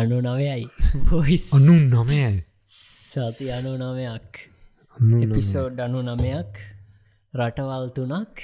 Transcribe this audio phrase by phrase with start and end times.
[0.00, 0.68] අනු නවයයි.
[1.08, 4.30] පොයිස් අනු නොමයයි සති අනු නවයක්.
[5.24, 6.52] එපිසෝඩ් අනු නමයක්
[7.34, 8.34] රටවල් තුනක්.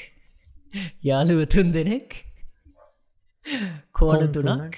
[1.04, 2.08] යාළුවතුන් දෙනෙක්.
[3.92, 4.74] කෝන තුනක්.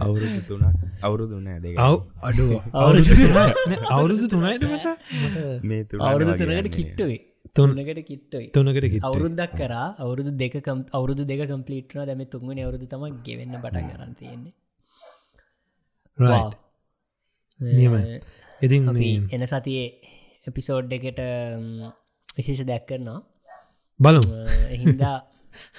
[0.00, 0.76] අවුරුදු තුනක්.
[1.02, 4.96] අවුරුදු නෑ අව් අඩු අවුරුදු තුනයි අවුරුදු තුනයිද මචා?
[5.62, 6.68] මේ අවුරුදු තුනකට.
[6.76, 7.20] කිට්ටුවේ
[7.54, 8.46] තුන්- තුනකට කිට්ටයි.
[8.48, 10.54] තුනකට කිට අවුරුද්දක් කරා අවුරුදු දෙක
[10.92, 14.54] අවුරුදු දෙක කම්පලිට්න දැම තුන්ගනි අවුරුදු තම ගෙවෙන්න පටන් කරන්න තියෙන්නේ.
[16.18, 16.50] Wow.
[17.60, 18.02] නියමයි.
[18.04, 18.20] ඒ,
[18.62, 19.88] ඉතින් අපි මේ එන සතියේ
[20.46, 21.20] එපිසෝඩ් එකට
[22.36, 23.20] විශේෂ දෙයක් කරනවා.
[24.00, 24.20] බලු
[24.82, 25.16] හින්දා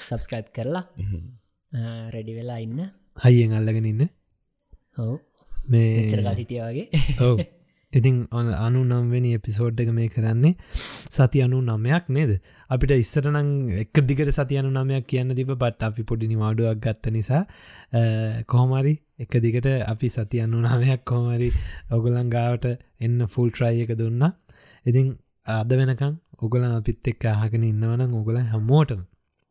[0.08, 0.86] සබස්ක්‍රයිබ් කරලා
[2.10, 2.80] රෙඩි වෙලා ඉන්න.
[3.26, 4.04] හයියෙන් අල්ලගෙන ඉන්න.
[4.98, 5.16] හෝ
[5.70, 6.88] මේ චරකල් හිටිය වගේ.
[7.26, 7.59] ඔව
[7.94, 10.54] ඉතින් ඔන අනු නම්වෙනි එපිසෝඩ් එක මේ කරන්නේ
[11.10, 12.32] සති අනු නමයක් නේද?
[12.70, 17.42] අපිට ඉස්සරනං එක දිගට සති අනු නමයක් කියන්න තිබ පට් අපි පොඩි නිවාඩුවක් ගත්ත නිසා
[18.46, 21.50] කොහොමරි එක දිගට අපි සති අනු නාමයක් කොහමරි
[21.92, 24.24] ඔගුලන් ගාවට එන්න ෆුල් ට්‍රයි එක දුන්න.
[24.86, 25.08] ඉතින්
[25.48, 29.02] අද වෙනකං ඔගලන් අපිත් එක් අහගෙන ඉන්නවනම් ඔගල හැමෝටම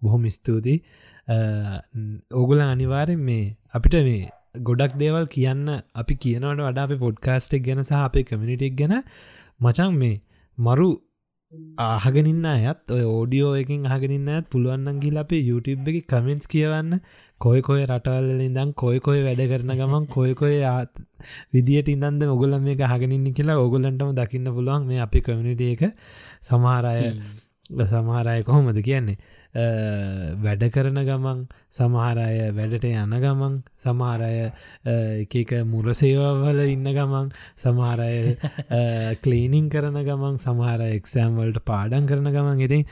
[0.03, 0.83] බොහොම ස්තුතියි.
[2.33, 7.93] ඕගුල අනිවාරෙන් මේ අපිට මේ ගොඩක් දේවල් කියන්න අපි කියනවට වඩා අප පොඩ්කාස්ටෙක් ගැන සහ
[7.99, 8.95] අපේ කමිනිිටෙක් ගැන
[9.61, 10.17] මචන් මේ
[10.59, 10.91] මරු
[11.79, 17.01] ආහගෙනන්න අයත් ඔය ඕඩියෝ එකින් අහගෙනන්න ඇත් පුළුවන්න්න ගිල අපේ YouTube එක කමෙන්ස් කියවන්න.
[17.41, 20.57] කොය කොය රටවල්ල ඉදම් කොය කොය වැඩ කරන ගමන් කොය කොය
[21.55, 25.83] විදිට ඉන්නද ඔගුල මේ හගෙනන්න කියලා ඔගුලන්ටම දකින්න පුළුවන් මේ අපි කමිනිිට එක.
[26.43, 26.97] සමහරය
[27.87, 29.19] සමහරය කොහොමද කියන්නේ
[30.41, 34.31] වැඩ කරන ගමන් සමහරය වැඩට යන ගමන් සමහරය
[35.23, 38.37] එක මුරසේවවල ඉන්න ගමන් සමහරය
[39.23, 42.61] කලීනිං කරන ගමන් සමහර එක්සෑම්වලට පාඩන් කරන ගමන්.
[42.61, 42.85] ඉතින්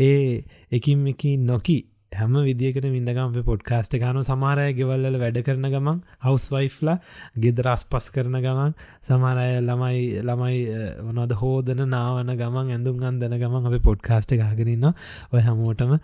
[0.00, 1.78] ඒ එකින් එක නොකි
[2.12, 6.96] හැම විදිකට මිඳගම් පොඩ්කාස්ට ගන සමාරය ගෙවල්ල වැඩ කරන ගමන් හවස් වයිෆ්ලා
[7.36, 10.58] ගෙදරස් පස් කරන ගමන් සමරය ළමයි ළමයි
[11.04, 15.94] වනද හෝදන නාවන ගමන් ඇඳුම් අන්දන ගමන් අප පොඩ්කාස්ට ගාගෙනන්න ඔය හැමෝටම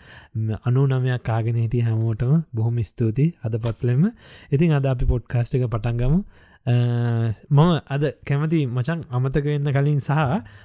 [0.63, 4.09] අනු නමයක් කාගෙන හිටිය හැමෝටම බොහොම ස්තුති අද පත්ලෙම
[4.51, 6.21] ඉතින් අද අපි පොඩ්කාස්ට එක පටන්ගමු
[6.67, 10.23] මම අද කැමති මචන් අමතක වෙන්න කලින් සහ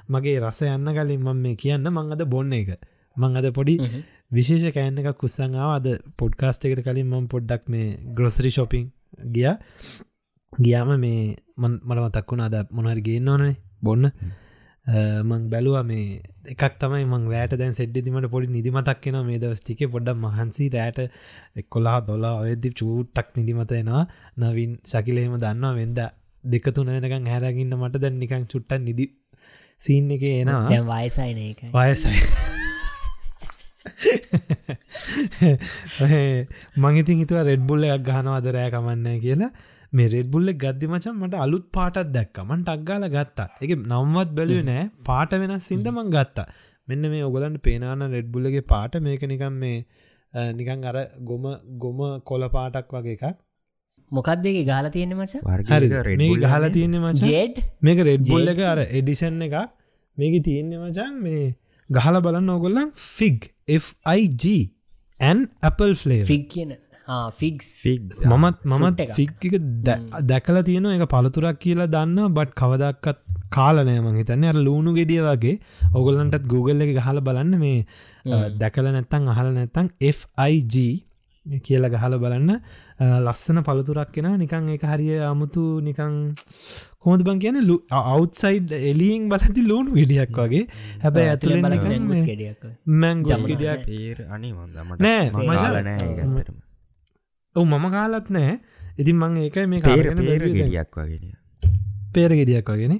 [0.09, 2.79] මගේ රස යන්න කලින් මම මේ කියන්න මං අද බොන්න එක.
[3.17, 3.75] මං අද පොඩි
[4.31, 8.85] විශේෂ කෑන්න එකක් කුස්සංාව අද පොඩ්කාස්ට එකට කලින් මම පොඩ්ඩක් මේ ග්‍රොසරි ශොපිං
[9.29, 9.47] ගිය.
[10.53, 11.23] ගියාම මේ
[11.59, 14.11] මට මතක්වුණ අද මොනහරි ගේන්න ඕනේ බොන්න.
[15.23, 20.21] මං බැලුව මේ එකක් තමයි මං රෑට දැන් සෙඩ්ඩිමට පොඩි නිදිමතක් කියෙන මේ දවස්ටික පොඩ්ඩ
[20.25, 20.99] මහන්සි රෑට
[21.55, 24.03] එක්කොලා දොලා ඔයදදි චූට්ටක් නිදිමතයෙනවා
[24.39, 25.73] නවින් ශකිලහෙම දන්නවා.
[25.73, 25.99] වෙන්ද
[26.43, 29.11] දෙකතුන වෙනකං හැරගන්න මට දැන් නිකං චුට්ටන් නිදි
[29.81, 30.63] සීන් එක එනවා.
[30.93, 32.58] වයසයින එක වයසයි
[36.85, 39.51] මංගිතින් හිතුව රෙඩ්බුල්ල එකක් ගහනවාද රෑ කමන්න කියලා.
[39.93, 43.49] මේ රෙඩ්බුල්ල ගද්දි මචන් මට අලුත් පාටත් දැක්කමට අක්ගාල ගත්තා.
[43.63, 44.83] එක නම්වත් බැලුව නෑ.
[45.09, 46.47] පාට වෙනස් සිින්දමං ගත්තා.
[46.87, 48.93] මෙන්න මේ ඔගලන්ට පේනාන රෙඩ්බුල්ලගේ පාට.
[49.07, 49.77] මේක නිකම් මේ
[50.59, 50.97] නිකං අර
[51.29, 51.45] ගොම
[51.85, 52.01] ගොම
[52.31, 53.37] කොල පාටක් වගේ එකක්.
[54.11, 55.33] මොකක්දේ ගාල තියෙන මච?
[56.45, 57.21] ගහලා තියන්නේ මච.
[57.31, 57.55] ජෙඩ්
[57.87, 59.55] මේක රෙඩ්බුල්ල එක අර එඩිෂන් එක
[60.17, 61.45] මේක තියන්නේ මචන් මේ
[61.89, 64.43] ගහල බලන්න ඔගොල්ලන් fig FIG
[65.19, 66.71] and Apple flavour fig කියන
[67.39, 67.67] ෆික්ස්
[68.31, 68.99] මමත් මමත්.
[69.17, 69.41] ෆික්ක
[70.31, 73.19] දැකලා තියෙන එක පළතුරක් කියලා දන්න බට් කවදක්කත්
[73.55, 74.43] කාලනය මං හිතන්න.
[74.51, 75.55] අර ලූුණු ගෙඩිය වගේ
[75.93, 77.85] ඔගොල්ලන්ටත් Google එක ගහල බලන්න මේ
[78.61, 80.75] දැකල නැත්තං අහල නැත්තං FIG
[81.65, 82.61] කියල ගහල බලන්න.
[83.25, 86.13] ලස්සන පළතුරක් කෙන නිකං එක හරිය අමුතු නිකං
[87.05, 87.57] කොමද බං කියන
[87.97, 90.63] අවත්සයිඩ් එලියෙන් බලති ලූුණු ගෙඩියක් වගේ.
[91.03, 92.65] හැබැයි ඇතුළ මැංගුස් ගෙඩියක්
[93.03, 93.49] මැංගස් ජමුනා.
[93.51, 93.85] ගෙඩියක්.
[93.91, 94.73] තේර අනි හොඳ
[95.05, 95.73] නෑ, මට මචං.
[95.87, 96.57] නෑ
[97.55, 98.57] ඔව මම කාලත් නෑ.
[99.01, 100.71] ඉතින් මං ඒකයි මේ පේර කාරගෙන පේර බැලුවේ දැන්.
[100.73, 101.25] ගෙඩියක් වගෙන
[102.17, 102.95] පේර ගෙඩියක් වගෙන.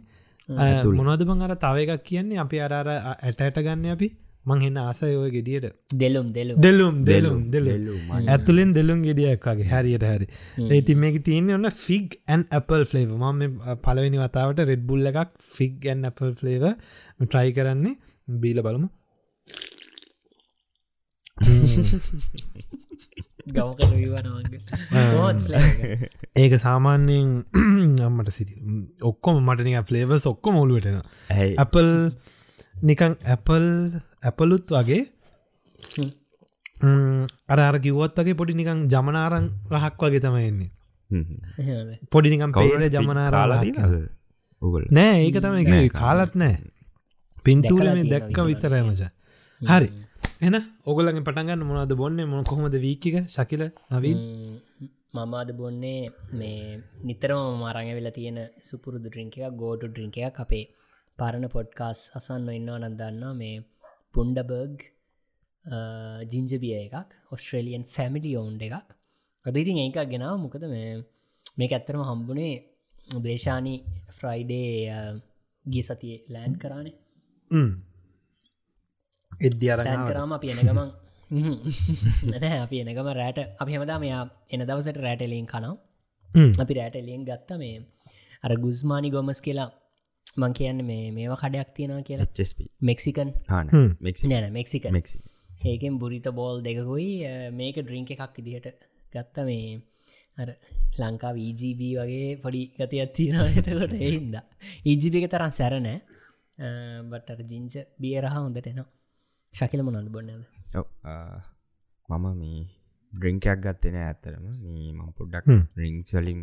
[1.00, 2.40] මොනවද බං අර තව එකක් කියන්නේ?
[2.46, 4.08] අපි අර අර ඇට ඇට ගන්න අපි
[4.50, 5.68] මං එන්න ආසය ඔය ගෙඩියට.
[5.96, 7.96] දෙලුම් දෙලු දෙලුම් දෙලුම් දෙලු
[8.28, 10.30] ඇතුලින් දෙලුම් ගෙඩියක් වගේ හැරියට හැරි.
[10.70, 15.90] ඒති මේක තියන්නේ ඔන්න ෆිග් ඇන් Apple ෆ්ලේව ම මේ පලවෙනි වතාවට රෙඩ්බුල්ල එකක් fig
[15.94, 17.96] and Apple flavour try කරන්නේ.
[18.28, 18.88] බීල බලමු.
[23.48, 24.62] ගවක වීවනවගේ.
[26.42, 27.30] ඒක සාමාන්‍යයෙන්
[28.08, 28.56] අම්මට සිටි
[29.04, 31.56] ඔක්කොම මටනික ෆ්ලේවස් ඔක්කොම ඔලුවටෙන ඇයි?
[31.58, 31.94] Apple
[32.82, 33.70] නිකං Apple
[34.24, 35.04] ඇපලුත් වගේ.
[36.84, 40.70] ම්, අර අර කිව්වත් වගේ පොඩි නිකං ජමනාරං රහක් වගේ තමයින්නේ
[42.10, 43.64] පොඩි නිකම් පේර ජමනාරාලා
[44.62, 45.90] ඔගල් නෑ ඒක තමයි.
[45.92, 46.56] කාලත් නෑ.
[47.46, 48.48] පින්තූර දැකලා මේ දැක්ක විතරයි.
[48.50, 49.02] විතරයි මච.
[49.62, 49.90] හරි.
[50.42, 50.56] එන
[50.86, 52.20] ඔගලගේ පටන්ගන්න මොනද බොන්න?
[52.26, 54.20] මොන කොහොමද වීකික ශකිල නවීන්?
[55.14, 60.66] මම අද බොන්නේ මේ නිතරම මරඟ වෙලා තියෙන සුපුරුදු ඩ්‍රිංක එක ගෝටු ඩ්‍රිංක එක අපේ
[61.20, 63.58] පරණ පොඩ්කාස් අසන්න ඉන්නවා නදන්න මේ
[64.14, 64.78] පුන්ඩබර්ග්
[66.28, 66.96] ජිංජබිය එකක්
[67.32, 68.88] ඔස්ට්‍රේලියන් ෆැමිලි ඔවුන්් එකක්.
[69.46, 70.90] අද ඉතින් ඒක ගෙනාව මොකද මේ
[71.58, 72.54] මේක ඇත්තරම හම්බුනේ
[73.20, 73.80] දේශානී
[74.12, 74.72] ෆ්‍රයිඩේ
[75.66, 76.96] ගිය සතිය ලෑන්් කරානේ.
[79.90, 80.90] ලෑන් කරාම අපි එන ගමන්
[82.64, 85.76] අපි එනගම රෑට අපි හමදා මෙයා එන දවසට රෑටලියෙන් කනම්
[86.60, 87.78] අපි රෑටලියෙන් ගත්ත මේ
[88.44, 89.70] අර ගුස්මානි ගොමස් කියලා
[90.38, 92.30] මං කියන්න මේ මේවා කඩයක් තියෙනවා කියලා.
[92.34, 93.68] චෙස්පි මෙක්සිකන් හාන
[94.00, 95.18] මෙක්සි නෑන මෙක්සික මෙක්සි
[95.66, 97.10] ඒකෙන් බුරිත බෝල් දෙකකුයි
[97.52, 99.82] මේක ඩ්‍රිංක එකක් ඉදිහට ගත්ත මේ
[100.38, 100.50] අර
[101.00, 104.36] ලංකා වීජීබ වගේ පොඩි ගතියක් තියෙන එතකොට එහින්ද
[104.86, 105.98] ඊජිපික තරම් සැරනෑ
[107.06, 108.88] බට ජිංච බියරහ හොඳට එනවා.
[109.54, 110.46] ශකිල මොනද බොන්නද
[112.10, 112.62] මම මේ
[113.14, 115.62] ඩ්‍රිංකයක් ගත්තෙන ඇත්තරම මේ මං පොඩ්ඩක් හ්ම්.
[115.76, 116.42] රිංක්සලින්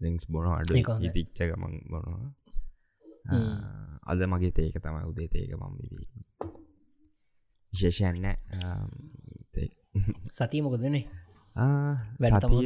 [0.00, 0.72] රිංක්ස් බොන අඩු.
[1.00, 2.41] ඉතිච්ච ගමන් බොනවා
[4.06, 6.06] අද මගේ තේක තමයි උදේ තේක මම් බිවී
[7.72, 8.26] විශේෂයන්න
[10.30, 10.90] සතිය මොකදනේ
[12.40, 12.62] තමා.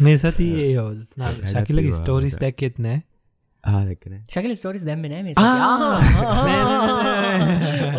[0.04, 0.72] මේ සති ඒ
[1.46, 2.98] ශකිලක ස්ටෝරිස් දැක්කෙත් නෑ
[3.62, 5.22] ආදකන ශකල ස්ටෝරිස් දැම්ම නෑ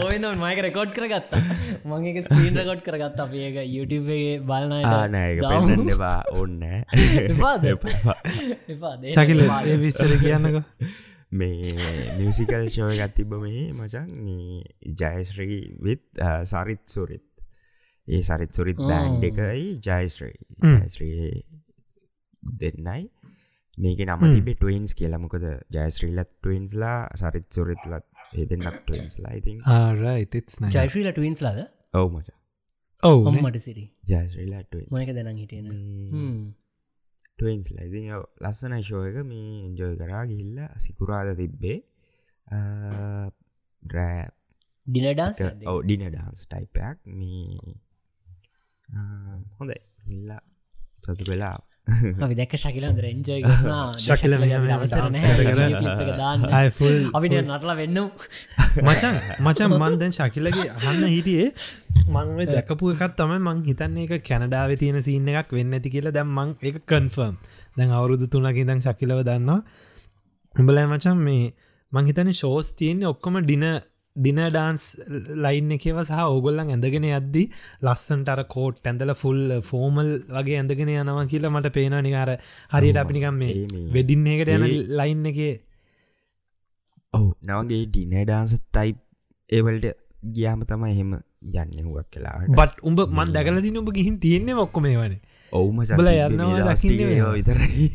[0.04, 1.40] ඔන්න මයක රෙකෝඩ් කරගත්තා
[1.88, 3.58] මගේ ස්ක්‍රීන් රකොඩ් කරගත්ත අපඒක
[4.92, 5.40] ආනෑක
[5.70, 6.60] පෙන්න්නවා ඔන්න
[9.16, 10.58] ශකිල ඒ විස්තර කියන්නක
[11.34, 11.74] මේ
[12.18, 14.10] මියසිකල් ශෝය ගත් තිබ මේ මචන්
[15.00, 16.04] ජයශ්‍රී විත්
[16.46, 17.26] සරිත් සුරිත්
[18.08, 18.88] ඒ සරිත් සුරිත් Oh.
[18.92, 20.76] බෑන්් එකයි ජයශ්‍රී Mm.
[20.76, 21.44] ජයශ්‍රී
[22.44, 23.02] දෙන්නයි
[23.78, 24.22] මේක නම.
[24.36, 28.06] තිබේ ටයින්ස් කියලමකොද ජයශ්‍රීලත් ටයින්ස්ලා සරිත් සුරිත්ලත්
[28.38, 31.60] ඒ දෙන්නක් ටයින්ස්ලා ඉතින් ආරයිතස් නයි ජයිශ්‍රීල ටවින්ස් ලාද
[32.00, 32.30] ඔව මච.
[33.04, 33.86] ඔවු ඔම්මට සිරි.
[34.12, 35.68] ජයශ්‍රීලා ටයින්ස් මයක දැන හිටියන
[37.38, 38.02] ටයින්ස් ලයිති
[38.44, 41.80] ලස්සන ශෝයක මේ එන්ජෝය කරා ගිහිල්ල සිකුරාද තිබ්බේ.
[43.84, 44.24] ඩ්‍රෑ
[44.88, 45.38] ඩිනඩාස්
[45.72, 47.76] ඔව ඩින ඩාන්ස් ටයිපයක් මේ
[49.60, 49.80] හොඳයි.
[50.10, 50.42] හිල්ලා
[51.04, 53.44] සතු වෙලා අපි දැක්ක ශකිල න්දර එන්ජෝයි
[54.00, 54.34] ශකිල
[57.14, 58.00] අපිට නටලා වෙන්න
[58.82, 61.50] මචන් මචන් මන්දැන් ශකිලගේ අහන්න හිටියේ
[62.08, 66.32] මංව දැකපු එකත් තමයි මං හිතන්නේ එක කැනඩාව තියෙන සින්න එකක් වෙන්න ඇති කියලා දැම්
[66.32, 67.36] මං එක කන්ෆර්ම්
[67.76, 69.60] දැන් අවුරුදු තුනක දං ශකිලව දන්නවා
[70.54, 71.52] උඹලෑ මචන් මේ
[71.92, 73.68] මං හිතන ශෝස් තියන්නේ ඔක්කොම ඩින
[74.16, 74.84] ඩින ඩාන්ස්
[75.38, 77.44] ලයින් එකව සහ ඕගොල්ලන් ඇඳගෙන යද්දි
[77.82, 82.32] ලස්සන්ට අර කෝට් ඇඳල ෆුල් ෆෝමල් වගේ ඇඳගෙන යනවා කියලා මට පේන නිකාර
[82.72, 85.40] හරියට අපිනිකම් මේ වෙඩින්න එකට යන ලයින් එක
[87.14, 87.28] ඔව.
[87.44, 89.00] නවගේ ඩින ඩාන්ස ටයිප්
[89.50, 89.88] ඒවල්ට
[90.32, 91.16] ගියාම තම එහෙම
[91.54, 95.22] යන්න හුවක් කලාට බට් උඹ මන් දැකලදින ඔබ ගිහින් තියන්නේ ඔක්කොම වනේ
[95.54, 96.76] ඔවුම උඹල යන්නවා.
[97.34, 97.88] විතරයි.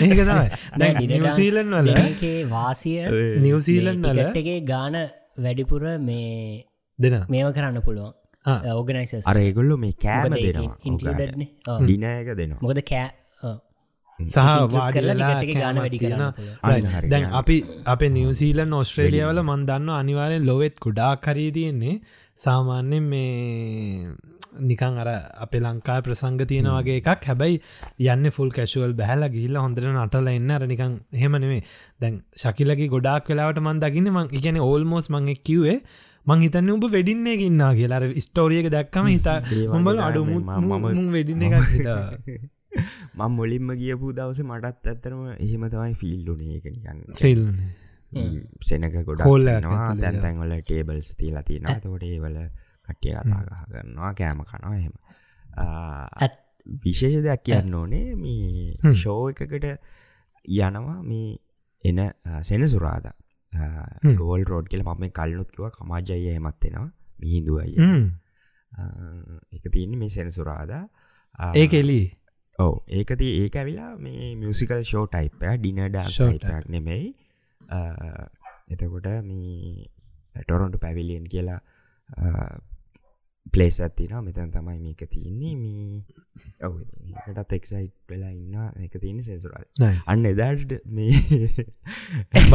[0.00, 1.08] ඒක තමයි.
[1.12, 3.00] නිවසීලන් වල ේ වාසිය
[3.40, 5.00] නිවසීලන් වල ටිකට්ගේ ගාන
[5.44, 6.64] වැඩිපුර මේ
[6.98, 8.12] දෙන මේව කරන්න පුළුවන්.
[8.74, 10.76] ඕගනයිස අරේගොල්ලො මේ කෑම දෙනවා.
[10.88, 11.42] ඉන්ටඩන
[11.82, 12.62] ඩිනයක දෙනවා.
[12.66, 13.08] මොකද කෑ
[14.18, 15.98] සහ ගාන වැඩි
[16.94, 17.28] හරි දැන්.
[17.40, 17.56] අපි
[17.92, 21.96] අප නිවසීලන් ඔස්ට්‍රේලියවල මන් දන්න අනිවාරෙන් ලොවෙත් කුඩා කරී තියෙන්නේ.
[22.38, 24.08] සාමාන්‍යෙන් මේ
[24.62, 27.24] නිකං අර අප ලංකා ප්‍රසංග තියෙන වගේ එකක්.
[27.24, 27.60] හැබැයි
[28.06, 30.50] යන්න ෆුල් කැශුවල් බැහල ගිල්ල හොඳට නටල එන්න.
[30.50, 31.62] අර නිකං හෙමනෙවේ
[32.00, 35.76] දැන් ශකිලගේ ගොඩක් වෙලාවට මන් දකින්න මං ඉගැන ඕල්මෝස් මං එක් කිවේ
[36.26, 38.14] මං හිතන්න උඹ වෙඩින්නේ ඉන්නා කියලා.
[38.20, 40.24] ස්ටෝරියක දැක්කම හිතා තමයි අඩු
[41.10, 42.00] වෙඩින්න හිතා.
[43.18, 47.42] මං මුලින්ම ගියපු දවස මටත් ඇත්තරම එහෙම තමයි ෆිල්ඩුනේ එක නිකන් ෆිල්
[48.62, 52.06] සෙනක ගොඩ හෝල් එකක් ඇතුලේ දැන් තැන්වල ටේබල්ස් තිීලා තියෙන තකොට
[52.90, 54.94] කට්ටිය කතා කරනවා කෑම කනවා එහෙම.
[56.20, 56.38] ඇත්-
[56.84, 58.76] විශේෂ දෙයක් කියන්න ඕනේ මේ.
[58.94, 59.66] ෂෝ එකකට
[60.48, 61.38] යනවා මේ
[61.84, 62.00] එන
[62.42, 63.06] සෙන සුරාද.
[64.16, 66.88] ගෝල් රෝඩ් කියල මම කල්නුත්කිව කමාජය හෙමත්වෙනවා
[67.20, 67.74] මිහිදුවයි
[69.52, 70.72] එක තියන්නේ මේ සෙන සුරාද.
[71.54, 72.00] ඒක එලි
[72.58, 77.14] ඔව ඒකති ඒක ඇවිලා මේ මියසිකල් ෂෝ ටයිප ඩින ඩා Show ටයිපයක් නෙමෙයි.
[78.70, 79.86] එතකොට මේ
[80.42, 81.60] ටොරොන්ට පැවිලියන් කියලා
[83.46, 85.54] පලේස් ඇතින මෙතන් තමයි මේක තියන්නේ.
[85.56, 86.02] මේ
[86.62, 86.74] ඔව
[87.28, 88.54] එකටත් එක්සයිට් වෙලා ඉන්න
[88.84, 89.64] එක තියන්නේ සෙසුරල්
[90.06, 91.10] අන්න එදාට මේ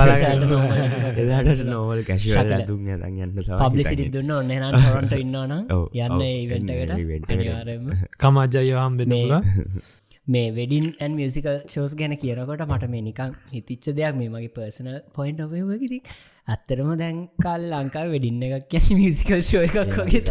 [1.23, 2.53] එදාට නොවල් කැශවල්.
[2.53, 7.27] ඇතුන් යදන් යන්න පබ්ලිසිටි දුන්න ඔන්න න හොරන්ට ඉන්නවන ඔව්, යන්න ඔව්, ඉවෙන්ට එන්න event
[7.27, 7.33] එකට.
[7.33, 7.35] එකට.
[7.35, 7.83] අනිවාරම
[8.17, 9.41] කමාජයහම් මේ වෙනලා
[10.33, 14.15] මේ වෙඩින් ඇන් මියසිකල් ෂෝස් ගැන කියරකොට මට මේ නිකං හිතිච්ච දෙයක්.
[14.15, 15.99] මේ මගේ පර්සන පොයින්ට ඔවයගති
[16.47, 20.21] ඇත්තරම දැන් කාල් ලංකා වෙඩින්න එකක් කියන මිසිකල් ශෝ එකක් වගේ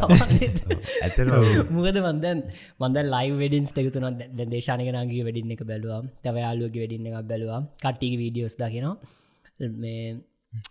[1.05, 1.33] ඇතන
[1.77, 2.43] මොකද මන්දන්
[2.81, 8.15] මන්ද ලයි වෙඩින්ස් දෙකතුන දැ දේශානකනගේ වැඩින්න එක බැලවා තව යාලුවගේ වෙඩින්න එකක් බැලවා කට්ටික
[8.23, 8.95] වීඩියෝස් දකිනවා.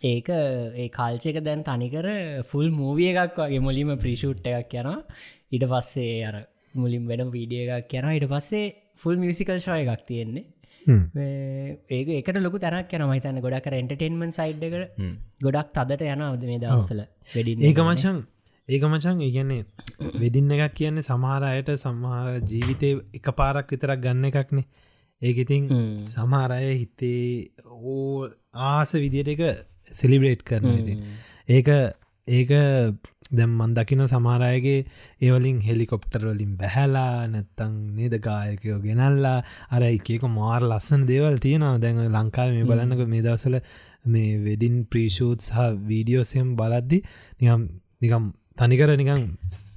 [0.04, 2.08] ඒක ඒ කාල්චයක දැන් තනිකර
[2.46, 4.90] ෆුල් මූවිය එකක් වගේ මුලිම ප්‍රිෂූට් එකක් යන
[5.52, 6.36] ඉට පස්සේ අර
[6.76, 10.48] මුලින් වැඩම් වීඩිය එකක් යන ඉට පස්සේ ෆුල් මියසිකල් ශය එකක් තියෙන්නේ
[10.86, 14.78] ඒක එකට ලොක තැනක් යන මහිතන්න ගොඩක් එන්ටර්ටේන්මන් සයිඩ්ක
[15.42, 18.24] ගොඩක් තදට යන අවද මේ දවස්සල වැඩි ඒක මචන්
[18.70, 19.64] ඒක මචන් ඒගැන්නේ
[20.20, 24.68] වෙඩින්න එකක් කියන්නේ සමහරයට සමහර ජීවිතය එක පාරක් විතරක් ගන්න එකක්නේ.
[25.22, 25.68] ඒක ඉතින්
[26.08, 28.30] සමහරය හිතේ ඕ
[28.68, 29.44] ආස විදියට එක
[29.92, 31.04] සිලිබ්‍රේට් කරන ඉතින්.
[31.50, 31.68] ඒක
[32.28, 32.52] ඒක
[33.32, 34.86] දැම් මන් දකින සමාරයගේ
[35.22, 39.38] ඒවලින් හෙලිකොප්ටර් වලින් බැහැලා නැත්තං නේද ගායකයෝ ගෙනල්ලා.
[39.70, 41.80] අර එකක මාර් ලස්සන දේවල් තියෙනවා.
[41.80, 43.60] දැන් ලංකාව මේ බලන්නක මේ දවසල
[44.06, 47.00] මේ වෙඩින් ප්‍රීෂූත් සහ වීඩියෝසයම් බලද්දි
[47.42, 47.62] නිකම්
[48.02, 48.24] නිකම්
[48.56, 49.22] තනිකර නිකම්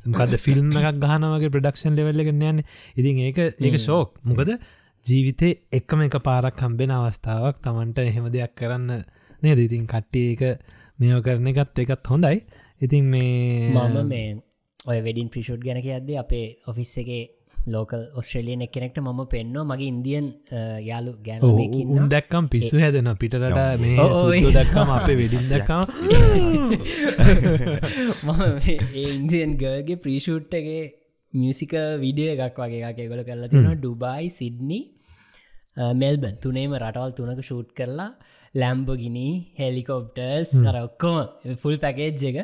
[0.06, 2.64] මකද ෆිල්ම් එකක් ගහනවගේ ප්‍රඩක්ෂන් ලෙවල්ල එක යන්න.
[2.94, 4.56] ඉතින් ඒක ඒක ශෝක් මොකද
[5.04, 7.62] ජීවිතේ එක්කම එක පාරක් කම්බෙන අවස්ථාවක්.
[7.62, 9.04] තමන්ට එහෙම දෙයක් කරන්න
[9.42, 9.58] නේද?
[9.58, 10.42] ඉතින් කට්ටිය එක
[10.98, 12.38] මේෝ කරන එකත් එකත් හොඳයි
[12.80, 14.28] ඉතින් මේ මම මේ
[14.86, 17.10] ඔය වෙඩින් ප්‍රිෂෝට් ගැනක අද අපේ ඔෆිස් එක
[17.66, 20.26] ලෝකල් ඔස්ට්‍රලියන එකනෙක්ට මම පෙන්නවා මගේ ඉන්දියන්
[20.80, 21.40] යාලු ගැන
[21.94, 23.96] උන් දැක්කම් පිස්සු හැදෙන පිටරට මේ
[24.50, 25.82] දක්කම අපේ වෙඩින් දක්කම.
[28.26, 28.42] මම
[29.06, 30.84] ඉන්දියන් ගර්ගේ ප්‍රීෂූට්ටගේ
[31.32, 34.80] මියසික විඩිය එකක් වගේ එකක් ගොල කරලා තියෙන ඩුබයි සිඩ්නි
[35.94, 38.10] මෙල්බන් තුනේම රටවල් තුනක ෂූට් කරලා
[38.54, 41.16] ලැම්බගිනි හෙලිකොප්ටර්ස් අර ඔක්කොම.
[41.56, 42.38] ෆුල් පැකේජ් එක.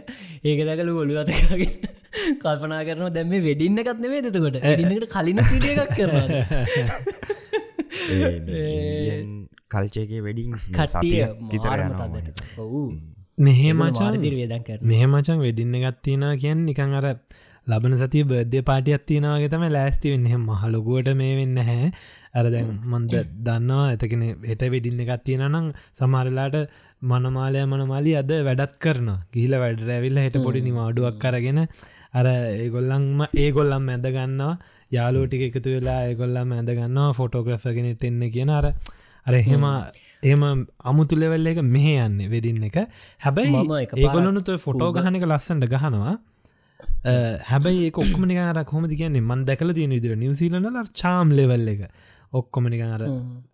[0.44, 1.74] ඒක දකලු ඔොලු අතකාගෙන
[2.42, 6.30] කල්පනා කරන දැම වෙඩින්න එකත් නෙවේ දෙතකොට ඩින්නකට කලින පිටිය එකක් කරන
[9.72, 11.24] කල්චයගේ වෙඩිංස් කට්ටිය
[11.58, 12.82] මාරම තදට ඔවු.
[13.38, 17.06] මෙහෙ මචන් දිර්වේදන් කර මෙහෙ මචන් වෙඩින්න ගත්තියෙන කියන් නිකං අර
[17.66, 20.26] ලබන සතිය බද්ධ පාටියත් තියෙනවාගේ තම ලෑස්ති වෙන්න.
[20.46, 21.90] මහලොකුවට මේ වෙන්න හැ.
[22.34, 23.12] අර දැන් මන්ද
[23.46, 23.84] දන්නවා.
[23.90, 26.56] ඇතකෙන හෙට වෙඩින්න එකත් තියෙන නම් සමහරලාට
[27.02, 31.60] මනමාලය මනමාලි අද වැඩත් කරන ගිහිල වැඩ ඇවිල්ල හෙට පොඩි නිවාඩුවක් කරගෙන
[32.18, 34.54] අර ඒගොල්ලන්ම ඒගොල්ලම් ඇද ගන්නවා.
[34.96, 37.12] යාලෝටික එකතු වෙලා ඒගොල්ලම් ඇද ගන්නවා.
[37.20, 38.66] ෆොටෝග්‍රෆගෙනෙට එන්න කියන අර
[39.26, 39.64] අර එහෙම
[40.24, 40.42] එම
[40.90, 42.76] අමුතු ලෙවල්ල එක මෙහ යන්න වෙඩින්න එක.
[43.24, 46.18] හැබැයි මම එකපාරක් ඒගොලනු තුව ෆොටෝ ගහන එක ලස්සන්ට ගහනවා
[47.46, 51.82] හැබැයි කොක්මනික අර කොම කියන්නේ මන් දැකල තියෙන විදිර නිවසිීලනල චාම් ලෙවල් එක.
[52.32, 53.02] ඔක්කොමනික අර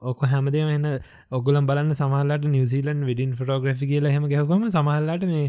[0.03, 0.87] ඔක්ක හැමදේම එන්න
[1.33, 5.47] ඔගුලම් බලන්න සමහලට නිවසිීලන් විඩින් ෆොටෝග්‍රෆි කියල හෙම ගැහකම සමහල්ලට මේ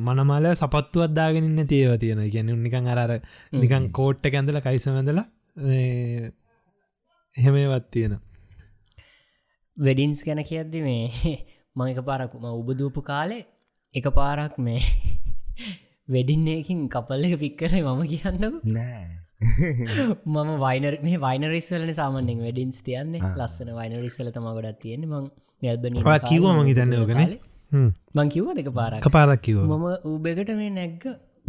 [0.00, 3.12] මනමාල සපත්තු අදදාගෙනන්න තියව තියෙන ගැන නිකං අරර
[3.54, 5.20] නිකං කෝට්ට ඇඳල කයිසමඳල
[7.36, 8.18] එහෙමවත් තියෙන
[9.76, 11.36] වෙඩින්ස් ගැන කියද්දි මේ
[11.76, 13.44] මං එක පාරක්ම උබදූපු කාලේ
[13.94, 14.80] එක පාරක් මේ
[16.08, 18.60] වෙඩින්නේකින් කපල්ල එක පික්කරේ මම කියන්නකු.
[18.76, 19.04] නෑ.
[20.34, 23.22] මම වයිනර් මේ වයිනරිස්වලන සාමන්‍යෙන් වෙඩින්ස් තියන්නේ.
[23.40, 25.12] ලස්සන වයිනරිස්සල තම ගොඩත් තියෙන්නේ.
[25.14, 25.24] මං
[25.62, 27.38] මෙල්බන ඔයා කිව්වා මං හිතන්නේ ඕකනේ.
[28.16, 29.00] මං කිව්ව දෙක පාරක්?
[29.06, 31.04] කපාරක් කිව මම උබෙකට මේ නැග්ග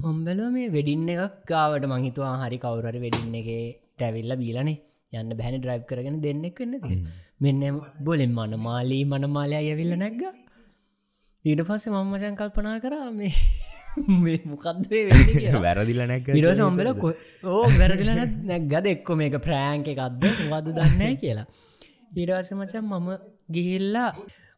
[0.06, 3.50] මොම්බලෝ මේ වෙඩින්න එකක් ගාවට මහිතුවා හරි කවුරරි වෙඩින්න එක
[3.98, 4.78] ටැවිල්ල බීලනේ.
[5.20, 7.04] යන්න බැහනි ඩ්‍රයි් කරගෙන දෙන්නෙක් වෙන්න
[7.44, 10.24] මෙන්න බොලෙන් මන මාලී මනමාලය ඇවිල්ල නැග්ග.
[11.46, 13.34] ඊට පස්සේ මම්මචන් කල්පනා කරා මේ
[14.24, 18.88] මේ මොකක්දේ වෙන්න වැරදිල නැක ඉරස ඔම්බල ඕ වැරදිල නැග්ගද?
[18.88, 20.24] එක්කො මේක ප්‍රෑංක එකක්ද?
[20.52, 21.48] වද දන්න කියලා.
[22.14, 23.10] ඊටවස මචන් මම
[23.50, 24.10] ගිහිල්ලා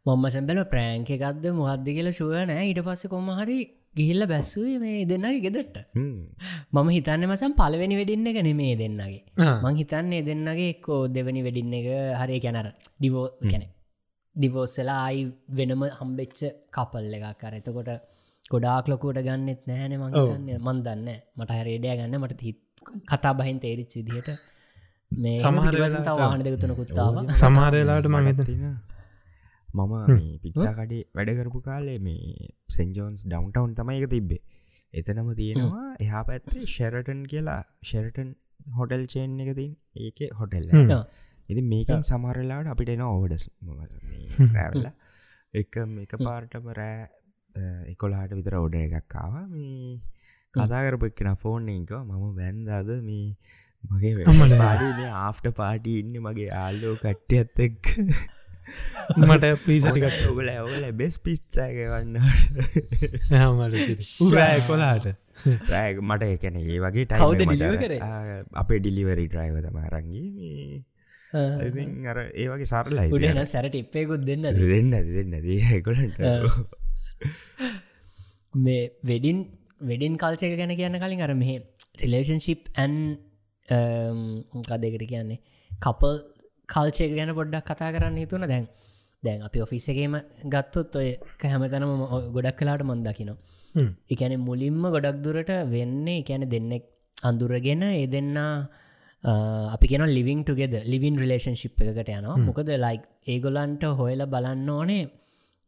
[0.06, 1.50] මොම්ම සැබල ප්‍රෑංක එකක්ද?
[1.54, 3.60] මොහද්ද කියලා ශුව නෑ ඊට පස්ස කොම හරි
[3.96, 9.24] ගිහිල්ල බැස්සුවේ මේ දෙන්නගේ ගෙදට මම හිතන්න මසම් පලවෙනි වෙඩින්න එක නෙමේ දෙන්නගේ.
[9.64, 11.88] මං හිතන්නේ දෙන්නගේ එක්කෝ දෙවැනි වෙඩින්න එක
[12.22, 13.68] හරි කැනර ඩිවෝ කැනෙ
[14.36, 15.24] දිවෝස්සලා අයි
[15.58, 16.40] වෙනම හම්බෙච්ච
[16.76, 17.92] කපල් එකක් කර එතකොට
[18.52, 22.16] ගොඩාක් ලොකුවට ගන්නෙත් නෑන මංතන්න මන් දන්න මට හරේඩය ගන්න.
[22.20, 22.60] මට හිත්
[23.12, 24.30] කතා බහින් තේරිච් විදිහට
[25.12, 28.50] මේ සමහර සමහරවසතාව වාහන දෙකතුන කුත්තාව සමහරලාට මගත
[29.70, 34.42] මම මේ පිච්චා කඩේ වැඩ කරපු කාලේ මේ සෙන්ජෝන්ස් ඩවන්ටවන් තමයි එක තිබ්බේ.
[34.94, 37.62] එතනම තියෙනවා එහා පැත්තේ ෂෙරටන් කියලා.
[37.84, 38.30] ෂෙරටන්
[38.78, 40.70] හොටල් චේන් එක තින් ඒක හොටෙල්ල
[41.50, 43.46] ඉති මේකන් සමරලාට අපිට එන ඕවඩස්
[44.56, 44.88] රැවල්ල
[45.54, 47.06] එක එක පාර්ටම රෑ
[47.88, 50.00] එකොලාට විතර ඔඩ එකක්කාව මේ
[50.54, 52.90] කදාකරපු එක්කෙන ෆෝන් එක මම වැන්දාද?
[53.02, 53.36] මේ
[53.84, 54.14] මගේ
[55.18, 57.92] ආෆ්ට පාටි ඉන්න මගේ ආල්ලෝ කට්ටි ඇත් එක්
[59.20, 62.18] මට පිසටිකත් ඔගල ඔගල බෙස් පිස්්චාගවන්න
[64.22, 65.06] උරෑ කොලාට
[65.70, 67.06] රෑග මට එකන ඒ වගේ
[67.78, 68.00] කරේ?
[68.56, 70.82] අපේ ඩිලිවරි ඩ්‍රයිව තම රංගේ මේ
[72.08, 76.20] අර ඒ වගේ සරලයි සැරට එප්පයකුත් දෙන්න දෙන්න දෙන්න දකොලට
[78.66, 79.40] මේ වෙඩින්
[79.82, 81.52] වෙඩින් කල්චක ගැන කියන්න කලින් අර මෙහ
[82.02, 82.96] රිලේෂන්ශිප් ඇන්
[84.64, 85.40] කදෙකට කියන්නේ?
[85.72, 86.18] කපල්
[86.70, 88.68] කල්චය ගැන පොඩ්ඩක් කතා කරන්න හිතුන දැන්
[89.24, 90.16] දැන් අපි ඔෆිස් එකේම
[90.48, 91.10] ගත්තොත් ඔය
[91.44, 91.94] හැමතනම
[92.36, 93.38] ගොඩක් කලාට මන්දකිනවා
[94.10, 96.86] එකැන මුලින්ම ගොඩක් දුරට වෙන්නේ එකැන දෙන්නෙක්
[97.24, 98.52] අඳුරගෙන ඒ දෙන්නා
[99.74, 102.38] අපි කියෙන ලිවිං තුගෙද ලිවින් රිලේෂන්ශිප් එකට යනවා.
[102.40, 105.04] මොකද ලයික් ඒගොලන්ට හොයල බලන්න ඕනේ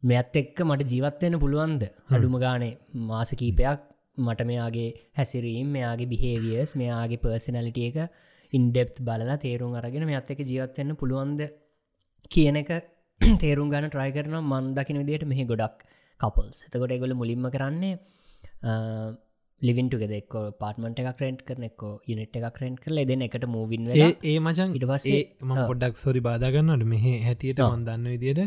[0.02, 1.82] මෙත් එක්ක මට ජීවත්වයෙන පුළුවන්ද?
[2.08, 3.80] අඩුම ගානේ මාස කීපයක්
[4.18, 7.98] මට මෙයාගේ හැසිරීම් මෙයාගේ බිහේවියස් මෙයාගේ පර්සිනලිටිය එක
[8.52, 11.40] ඉන්ඩෙප් බලලා තේරුම් අරගෙන මෙත් එක ජීවත්වවෙන්න පුළුවන්ද
[12.30, 12.70] කියන එක
[13.42, 15.82] තේරුම් ගන්න ට්‍රයි කරන මන්දකින විදියට මෙහි ගොඩක්
[16.20, 17.94] කපල්ස් එතකොට එගොල මුලින්ම කරන්නේ
[19.62, 24.38] ලිවින්ටුගෙද එක්ක පාර්ටමට එකක් රෙන්ට් කරන එක්කෝ යුනිට් එකක් රෙන්ට් කරල දෙන එකට මූවින් ඒ
[24.38, 28.44] මචන් ඉට පස්සේ ම පොඩ්ඩක් සොරි බාධගන්නට මෙහ හැටියට මන්දන්න විදියට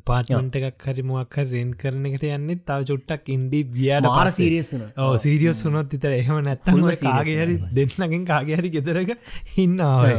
[0.00, 5.16] පාටමට එකක් හරි මොක් රෙන් කරන එකට යන්න තව චුට්ටක් ඉන්ඩි වියාට මාර සිරියසුන ඕ
[5.18, 9.10] සිරියස් වුනොත් ඉතර එහෙම නැත්තම කාගේ හරි දෙන්නගෙන් කාගේ හරි ගෙදරක
[9.58, 10.16] ඉන්නාවයි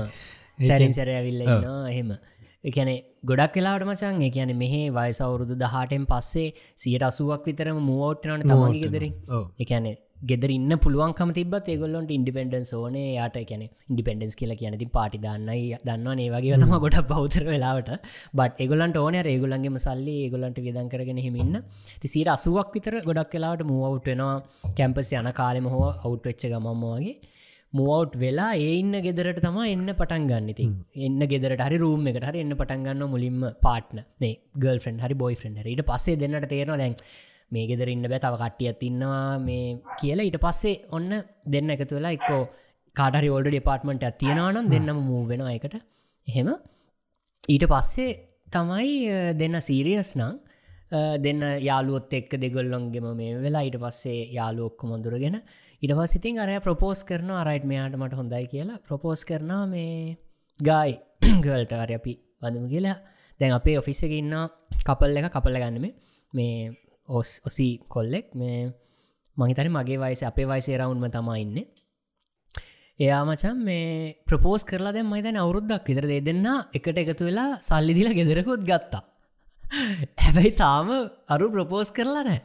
[0.59, 2.11] සැරින් සැර ඇවිල්ල එහෙම.
[2.63, 9.13] එකැනෙ ගොඩක් කලාට මචන් එකන මෙහේ වයසවුරුදු දහටෙන් පස්සේ සියට අසුවක් විතරම මූවෝට්නට තමගේ ගෙදරින්
[9.59, 9.95] එකැනේ
[10.29, 13.07] ගෙදර ඉන්න පුළුවන්කම තිබත් ඒගොල්ලොන්ට ඉන්ඩිපෙන්ඩන්ස් ඕනේ.
[13.17, 17.91] යාට කියන ඉන්ඩිපෙන්ඩන්ස් කියලා කියනති පාටි දන්නයි දන්නවා ඒවගේ තම ගොඩ පෞතර වෙලාවට.
[18.39, 21.57] බට ඒගොලන්ට ඕන ඒගොලන්ගේ සල්ලි ඒගොලන්ට විදන් කරගෙන හිමින්න
[22.03, 24.37] තිසිට අසුවක් විතර ගොඩක් කලාට මූවට් වෙනවා.
[24.79, 27.15] කැම්පස් යන කාලෙම හෝ අවුට් වෙච්ච ගමම වගේ.
[27.73, 30.65] මූවට් වෙලා ඒ ඉන්න ගෙදරට තම එන්න පටන් ගන්නති
[31.07, 34.01] එන්න ගෙදරට හරි රූම් එකට හරි එන්න පටන්ගන්න මුලින්ම පාට්න
[34.63, 36.95] ගල් ෆෙන්න් හරි බොයි ෆෙන්න් ඊට පස්සේ දෙන්නට තේරවා දැන්
[37.51, 39.39] මේ ගෙදර ඉන්න බෑ තව කට්ටියත් ඉන්නවා.
[39.47, 39.65] මේ
[40.01, 41.09] කියලා ඊට පස්සේ ඔන්න
[41.53, 42.43] දෙන්න එකතු වෙලා එක්කෝ
[42.95, 45.75] කාටරි ඕල්ඩ ඩිපාර්ට්මට තියෙනවානම් දෙන්නම මූ වෙන එකට
[46.29, 46.49] එහෙම.
[47.53, 48.09] ඊට පස්සේ
[48.55, 48.95] තමයි
[49.41, 50.33] දෙන්න සීරියස් නං
[51.25, 55.37] දෙන්න යාලුවොත් එක්ක දෙගොල්ලොන්ගෙම මේ වෙලා ඊට පස්සේ යාලුවොක්ක මොඳුරගෙන
[55.81, 60.17] ඉට පස්සිතින් අරය ප්‍රපෝස් කරන අරයිට් මෙයාට මට හොඳයි කියලා ප්‍රපෝස් කරනවා මේ
[60.67, 60.91] ගයි
[61.45, 62.97] ගල්ට අර අපි වදම කියලා.
[63.39, 64.35] දැන් අපේ ඔෆිස්ස එක ඉන්න
[64.87, 65.87] කපල් එක කපල්ල ගන්නම
[66.37, 66.55] මේ
[67.09, 68.57] ඔස් ඔසී කොල්ලෙක් මේ
[69.37, 71.57] මහිතන මගේ වයිස අපේ වයිසේ රවුන්ම තමයින්න
[72.99, 73.87] එයා මචන් මේ
[74.27, 76.45] ප්‍රපෝස් කරලා දැ මයිතන අවුරුද්දක් විතර දේ දෙන්න.
[76.73, 79.03] එකට එකතු වෙලා සල්ලිදිල ගෙදරකුත් ගත්තා.
[80.23, 80.89] හැබැයි තාම
[81.33, 82.41] අරු ප්‍රපෝස් කරලා නෑ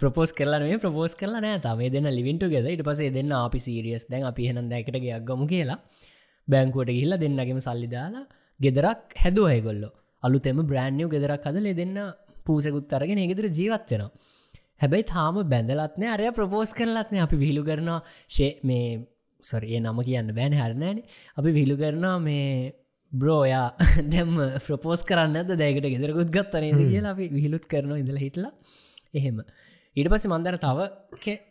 [0.00, 1.80] ප්‍රපෝස් කරලා මේ ප්‍රපෝස් කරලා නෑ තම.
[1.94, 5.80] දෙන්න ලිවින්ට ගෙද ඉට පසේ දෙන්න අපි සීරියස් දැන් අපි හෙන දැකට ගයක්ගමු කියලා.
[6.48, 8.24] බැංකුවට ගිල්ල දෙන්නගේම සල්ලිදාලා
[8.60, 9.90] ගෙදරක් හැදුවයගොල්ලො
[10.22, 11.98] අලුතෙම බ්‍රෑන්්ියෝ ගෙදරක් හදල දෙන්න
[12.46, 14.10] පූසකුත් අරගෙන ඒගෙදර ජීවත් වෙනවා.
[14.82, 18.86] හැබැයි තාම බැඳලත්නය අරය ප්‍රපෝස් කරලත්න අපි විහිලු කරනවා ශේ මේ
[19.40, 21.02] සොරඒ නම කියන්න බෑන හරණෑන
[21.38, 22.46] අපි විහිලු කරනවා මේ
[23.12, 23.66] බ්‍රෝයා
[24.12, 28.52] දැම්ම ප්‍රපෝස් කරන්නද දැකට ගෙදරකුත් ගත්තනේද කියලා අපි විහිලුත් කරනවා ඉඳල හිටලා.
[29.14, 29.38] එහෙම.
[29.96, 30.88] ඊට පස්ස මන්දර තව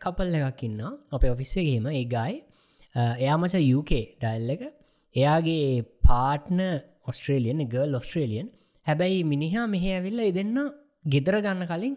[0.04, 0.80] කපල් එකක් ඉන්න
[1.15, 2.38] අප ඔෆිස්සගේම ඒ ගයි
[2.95, 4.63] එයාමච UK ඩයිල් එක.
[5.15, 6.60] එයාගේ පාට්න
[7.10, 8.49] ඔස්ට්‍රේලියන් ගල් ඔස්ට්‍රේලියන්
[8.88, 10.58] හැබැයි මිනිහා මෙහ ඇවිල්ල දෙන්න
[11.06, 11.96] ගෙදර ගන්න කලින්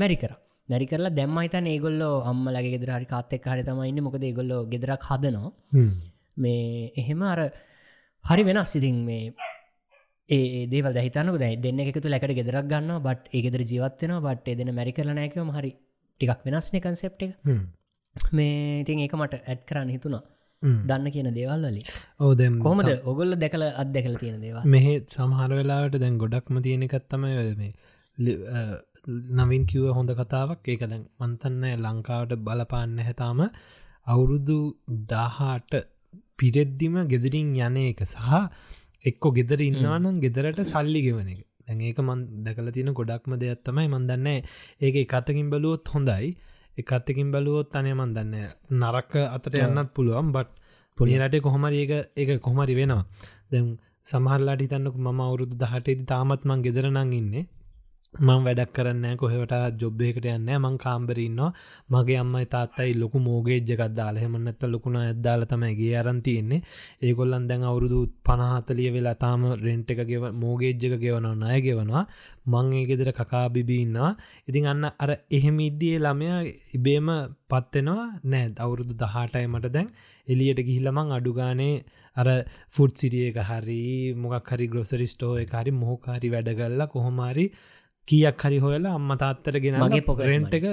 [0.00, 0.32] මැරි කර.
[0.68, 5.52] මැරි කරලා දැම්ම හිතන් ඒගොල්ලෝ අම්ම ලගේ ගෙදරහරි කාත්තෙක් හරි තමයින්න මොකද ඒගොල්ලෝ ගෙදරක් හදනවා.
[6.36, 7.40] මේ එහෙම අර
[8.24, 9.24] හරි වෙනස් ඉතින් මේ
[10.28, 14.92] ඒ දේව දහිතනක දැයි දෙන්න එකතු ලැකට ගෙදරක් ගන්න බට් ඒගෙදර ජීවත්වෙන බට් එදෙන මැරි
[14.98, 15.72] කරල නෑකවම හරි
[16.20, 17.22] ටිකක් වෙනස්න කන්සෙප්ට
[18.38, 20.22] මේ ඉතින් ඒක මට ඇඩ් කරන්න හිතුනා
[20.88, 21.86] දන්න කියන දේවල් වලින්.
[22.22, 27.26] ඕ දැම් කොමද ඔගොල්ල දැකල අත්දැකල තියෙන දේවා මෙහෙත් සමහර වෙලාවට දැන් ගොඩක්ම තියෙන එකත්තම
[27.62, 27.72] මේ
[28.18, 30.60] නවින් කිව්ව හොඳ කතාවක්.
[30.64, 33.40] ඒක දැන් මන්තන්න ලංකාවට බලපාන්න හැතාම
[34.06, 34.58] අවුරුදු
[35.08, 35.72] දාහාට
[36.36, 38.30] පිරෙද්දිම ගෙදරින් යන එක සහ
[39.04, 41.40] එක්කො ගෙදර ඉන්නවානම් ගෙදරට සල්ලි ගෙවන එක.
[41.66, 43.86] දැන් ඒක මන් දැකල තියෙන ගොඩක්ම දෙයක් තමයි.
[43.88, 44.28] මන්දන්න
[44.80, 46.36] ඒක එකතකින් බලුවොත් හොඳයි.
[46.78, 48.34] එකත්තකින් බලුවොත් අනය මන්දන්න
[48.72, 50.32] නරක්ක අතට යන්නත් පුළුවන්.
[50.32, 50.50] බට්
[50.98, 53.02] පොලිරට කොහොමරි ඒක ඒක කොහමරි වෙනවා.
[53.50, 53.66] දැම්
[54.04, 57.48] සමහල්ලාට හිතන්නක ම අවුරුදු දහටේති තාමත්මන් ගෙදරනං ඉන්නේ
[58.14, 61.46] මං වැඩක් කරන්න කොහෙවට ජොබ්බයකට යන්න මං කාම්බරන්නවා
[61.90, 64.16] මගේ අම්මයි තාත්තයි ලොකු මෝගේජ්ජකක් දාල.
[64.16, 66.60] හෙමන්නත්ත ලොකුණ ඇදදාල තමයිගේ අරන්තියෙන්නේ
[67.02, 72.04] ඒගොල්ලන් දැන් අවුරුදු පනහතලිය වෙලා තාම රෙන්ට් එක ගෙව මෝගේජ්ජක ගෙවනවා නය ගෙවනවා.
[72.46, 74.12] මං ඒ ගෙදර කකා බිබින්නවා
[74.48, 76.28] ඉතින් අන්න අර එහෙම ඉද්දිය ළමය
[76.74, 77.08] ඉබේම
[77.48, 78.54] පත්වෙනවා නෑ.
[78.58, 79.88] අවුරුදු දහටයි මට දැන්.
[80.28, 81.76] එලියට ගිහිල්ලමං අඩුගානේ
[82.16, 82.28] අර
[82.68, 83.82] ෆුඩ් සිරිය එක හරි
[84.16, 87.46] මොකක් හරි ග්‍රොසරිස්ටෝ එක හරි මොහකාරි වැඩගල්ලා කොහොමාරි
[88.08, 90.64] කියක් හරි හොයලා අම්ම තාත්තර ගෙන මගේ පොක රෙන්ට් එක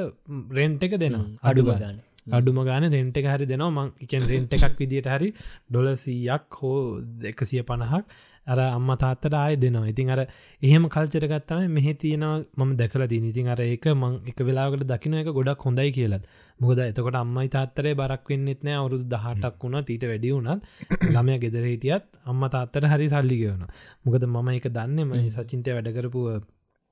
[0.52, 1.26] රෙන්ට් එක දෙනවා.
[1.44, 2.00] අඩු ගන්න.
[2.30, 3.70] අඩුම ගාන රෙන්ට් එක හරි දෙනවා.
[3.78, 5.30] මං එකන් රෙන්ට් එකක් විදිට හරි
[5.70, 6.76] ඩොලසීයක් හෝ
[7.24, 8.04] එකසිය පණහක්
[8.48, 9.88] අර අම්ම තාත්තට ආය දෙනවා.
[9.88, 10.22] ඉතින් අර
[10.62, 15.32] එහෙම කල්චරගත්තම මෙහෙ තියෙනවා මම දැකල දී ඉතින් අර ඒක මං එක වෙලාකට දකින එක
[15.32, 16.30] ගොඩක් හොඳයි කියලත්.
[16.60, 20.62] මොකද එතකොට අම්මයි තාත්තරේ බරක් වෙන්නෙත් නෑ අවුරුදු දහටක් වුණා තීට වැඩි වුණත්
[21.08, 23.66] ළමය ගෙදර හිටියත් අම්ම තාත්තට හරි සල්ලි කියවන
[24.06, 25.00] මොකද මම එක දන්න.
[25.08, 26.26] ම සචින්තය වැඩකරපු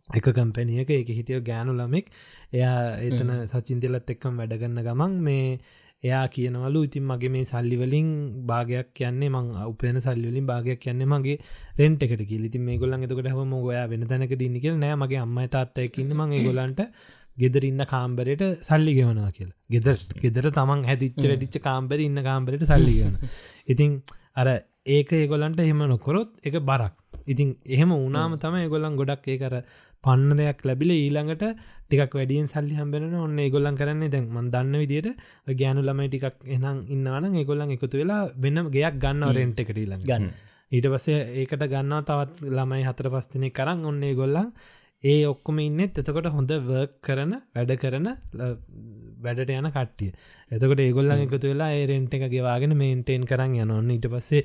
[0.09, 2.07] එක කම්පැනියක එක හිටිය ගෑනු ළමෙක්.
[2.53, 5.59] එයා එතන සචින්තලත් එක්කම් වැඩගන්න ගමන් මේ
[6.03, 8.09] එයා කියනවලු ඉතින් මගේ මේ සල්ලිවලින්
[8.45, 11.37] භාගයක් කියන්නේ මං උපයන සල්ලිවලින් භාගයක් කියන්නේ මගේ
[11.77, 14.75] රෙන්ට් එකට කිය ඉතින් මේ ගොල්ලන් එතකට හම මොගොයා වෙන තැනක දින්න කියල?
[14.75, 16.81] නෑ මගේ අම්මයි තාත්තයකින්න මං ගොලන්ට
[17.37, 19.57] ගෙදරඉන්න කාම්බරයට සල්ලි ගෙවනවා කියලා.
[19.69, 23.19] ගෙදර ගෙදර තමන් හැදිච්ච වැඩිච්ච කාම්බර ඉන්න කාම්බරයට සල්ලිගන
[23.73, 23.99] ඉතින්
[24.35, 24.47] අර
[24.87, 26.95] ඒක ඒගොලන්ට එහෙම නොකොරොත් එක බරක්.
[27.27, 29.55] ඉතින් එහෙම උනාම තම ඒගොල්ලන් ගොඩක් ඒ කර
[30.07, 31.45] පන්න දෙයක් ලැබිල ඊළඟට
[31.83, 35.07] ටිකක් වැඩියෙන් සල්ලි හම්බෙන ඔන්න ඒගොල්ලන් කරන්නේ දැන් මන් දන්න විදිට
[35.59, 40.27] ගෑනු ළමයි ටිකක් එනම් ඉන්නවන ඒගොල්ලන් එකතු වෙලා වෙන ගයක් ගන්න රෙන්ට් එකට ඊළඟ ගන්න.
[40.71, 44.51] ඊට පසේ ඒකට ගන්නවා තවත් ළමයි හතර පස්තිනය කරන්න ඔන්නේ ගොල්ලන්
[45.03, 48.07] ඒ ඔක්කොම ඉන්නෙත් එතකොට හොඳ වර්ක් කරන වැඩ කරන
[49.19, 50.09] වැඩට යන කට්ටිය.
[50.51, 54.41] එතකොට ඒගොල්ලන් එකතු වෙලා ඒරෙන්ට එක ගෙවාගෙන මේන්ටේන් කරන්න යන ඔන්න ඊට පස්සේ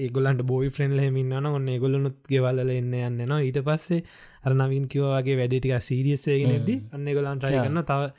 [0.00, 4.02] ඒගොල්ලන්ට බෝයි ෆ්‍රෙන්ල් හෙමින්නන ඔන්න ඒගොල්ලනුත් ගෙවල්ල එන්න යන්න නවා ඊට පස්සේ
[4.42, 8.10] අර නවින් කිවවාගේ වැඩටික සීරියස්වේගෙන එද්දි අන්න ගොලන් ට්‍රයි කරන්න තව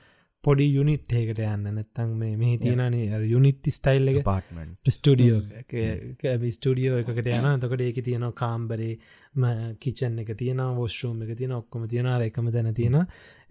[0.46, 1.70] පොඩි යුනිට් ඒකට යන්න.
[1.70, 4.20] නැත්තං මේ මෙහි තියෙනනේ යුනිට් ස්ටයිල් එක.
[4.24, 5.40] පාටමන් ස්ටඩියෝ
[6.52, 8.92] ස්ටඩියෝ එකකට යන තකට ඒක තියෙනවා කාම්බරේ
[9.80, 13.00] කිචන් එක තියෙන වෝස්ටරෝම් එක තියෙන ඔක්කොම තියෙන එකම තැන තියෙන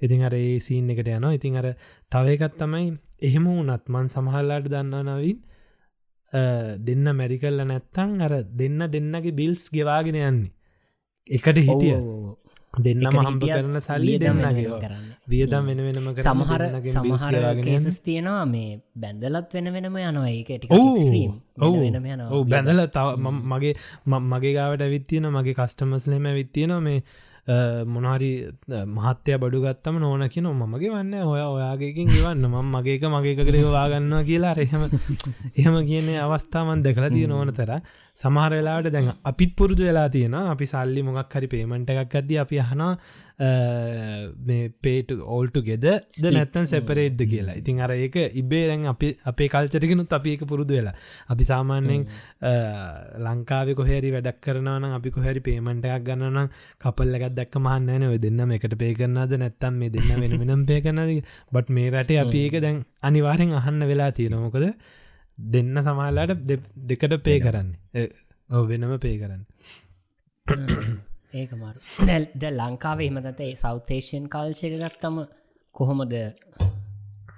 [0.00, 1.32] ඉතින් අර ඒ සීන් එකට යනවා.
[1.32, 1.72] ඉතින් අර
[2.12, 2.86] තවයකත් තමයි
[3.22, 5.42] එහෙම වනත් මන් සමහල්ලාට දන්නා නවින්
[6.82, 10.52] දෙන්න මැරිකල්ල නැත්තං අර දෙන්න දෙන්නගේ බිල්ස් ගෙවාගෙන යන්නේ.
[11.28, 11.98] එකට හිටිය
[12.78, 14.68] දෙන්නම හම්බ කරන සල්ලි දෙන්නගේ.
[14.80, 15.04] කරන්න.
[15.28, 17.98] වියදම් වෙන වෙනම සමහර සමහර කේසස්.
[18.00, 20.30] තියෙනවා මේ බැන්දලත් වෙන වෙනම යනවා.
[20.30, 22.48] ඒක ටික ඔව්.
[22.48, 23.06] බැඳල තව
[23.52, 23.74] මගේ
[24.32, 27.04] මගේ ගාවට ඇවිත්තියන මගේ කස්ටමස්ලෙම ඇවිත්තියන මේ
[27.46, 27.56] අ,
[28.88, 31.14] මහත්‍යය බඩු ගත්තම නොන කියන මගේ වන්න.
[31.24, 32.46] ඔය ඔයාගේකින් ගවන්න.
[32.46, 34.82] මම මගේක මගේක කරවාගන්නවා කියලා රහෙම
[35.54, 37.72] එහෙම කියන්නේ අවස්ථාවන් දැකලා තිය නොවන තර
[38.16, 42.92] සමහරලාට දැන් අපිත් පුරුදු වෙලා තියෙන අපි සල්ලි මොක් හරි පේමට එකක් ගද අපි අහනා
[43.38, 47.56] මේ පේට ඕල්ට ගෙද ද නැත්තන් සැපරේට්ද කියලා.
[47.56, 50.94] ඉතින් අර ඒක ඉබේරැන් අපි අපේ කල්චරකනුත් අපි ඒක පුරුදු වෙලා.
[51.28, 52.06] අපි සාමාන්‍යයෙන්
[53.18, 56.48] ලංකාව කොහැරි වැඩක් කරනවන අපි කොහැරි පේමට එකක් ගන්නනම්
[56.80, 60.80] කපල්ල එකත් දැක්ක මහන්න ඔය දෙන්නම එකට පේ කරන්නද නැත්තම් මේ දෙන්න වෙන වෙනම් පේ
[60.80, 61.10] කරනද
[61.52, 64.68] බට් මේ රටේ අපි ඒක දැන් අනිවාරෙන් අහන්න වෙලා තියෙනමොකද
[65.38, 66.46] දෙන්න සමාලාට
[66.84, 68.06] දෙකට පේ කරන්නේ.
[68.48, 69.42] වෙනම පේ කරන්න
[71.34, 75.16] ඒක මරු දැල් ද ලංකාවේ එමතත ඒ සෞතේෂන් කල්ශක ගත්තම
[75.74, 76.12] කොහොමද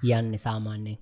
[0.09, 0.97] යන්න සාමාන්‍යයෙන්?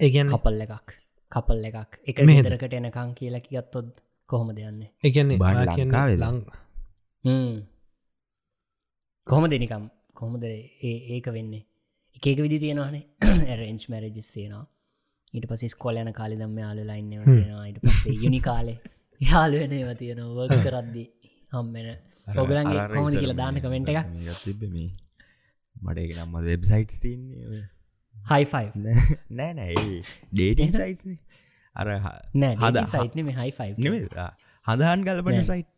[0.00, 0.88] ඒගැන්න කපල් එකක්.
[1.32, 1.92] කපල් එකක්.
[2.06, 2.44] එක මෙහෙද?
[2.46, 3.88] මෙදරකට එනකං කියලා කියත්තොත්
[4.30, 6.20] කොහොම දෙයන්න එකන්නේ බාන්න ඔයා කියන්නේ ලංකාවේද?
[6.20, 7.62] ලං-
[9.26, 11.64] කොහොම දෙනිකම් කොහොමද ඒ ඒක වෙන්නේ?
[12.16, 13.04] එකක විදි තියෙනවානේ.
[13.48, 14.66] ඇරෙන්ච් මැරජස් තියෙනවා.
[15.34, 17.66] ඊට පසිස් කොලයන කාලි දම්ම යාලලයින්නව තියෙනවා.
[17.66, 18.78] ඊට පස්සේ යුනි කාලේ
[19.20, 21.04] යාලුවන ඒව තියෙනවා වර්ග කරද්දි
[21.52, 21.86] හම්මෙන
[22.36, 24.08] ඔගලන්ගේ කොමද කියලා දාන්න කමෙන්ට එකක්?
[24.38, 24.90] තිබ මේ.
[25.76, 27.62] මට එක නම්ම වෙබ්සයිට් තින්නේ
[28.16, 28.66] හයිෆයි
[29.32, 29.74] නෑ නෑ
[30.32, 31.04] ඩේටින් සයිට්
[31.76, 31.86] අර
[32.34, 34.30] නෑ හද- සයිට්න මේ හයිෆයි නෙමෙයි, ආ,
[34.66, 35.44] හදහන් කල්පන නෑ.
[35.44, 35.70] සයිට්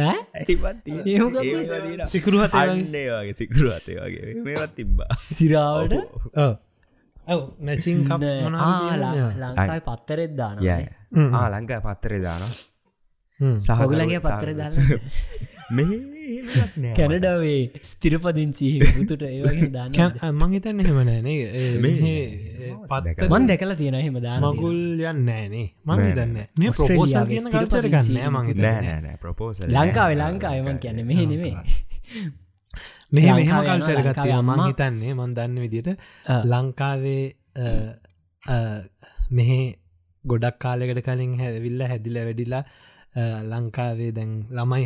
[0.00, 2.06] ඒ මොකක්ද?
[2.08, 2.72] සිකුරු හතේ වගේ.
[2.72, 4.34] අන්නේ වගේ සිකුරු අතේ වගේ.
[4.44, 5.08] මේවත් තිබ්බා.
[5.18, 5.94] සිරාවට
[7.30, 7.98] ඔව් මැචින්
[9.42, 10.56] ලංකායි පත්තරෙත් දාන
[11.14, 11.30] හ්ම්.
[11.34, 12.42] ආ ලංකා පත්තරේ දාන
[13.40, 13.56] හ්ම්.
[13.84, 14.72] ඔගුලගේ පත්තර දාන්න?
[15.70, 15.98] මේ
[16.76, 16.94] නෑ.
[16.96, 18.68] කැනඩාවේ ස්තිරපදිංචි
[19.70, 21.36] දාන්න කැ- මං හිතන්න එහෙම නෑනේ
[21.78, 26.08] මේ- පත්ත මන් දැකලා තියෙන එහෙම දාන මගුල් යන්න නෑනේ මං නෑ.
[26.08, 28.72] හිතන්න මේ ප්‍රපෝසල් කියන කල්චර ගන්න මං හිතන්නේ.
[28.72, 28.82] නෑ.
[28.82, 31.54] නෑ නෑ ප්‍රපෝසල් ලංකාවේ ලංකාවමන් කියන්න මෙහි නෙමේ
[33.12, 35.88] මෙහ මෙහම කල්චර ගත්තය මං හිතන්නේ මන් දන්න විදිට.
[36.46, 37.24] ලංකාවේ
[39.30, 39.58] මෙහෙ
[40.24, 42.64] ගොඩක් කාලෙකට කලින් හැවිල්ල හැදිල වැඩිලා
[43.52, 44.84] ලංකාවේ දැන් ළමයි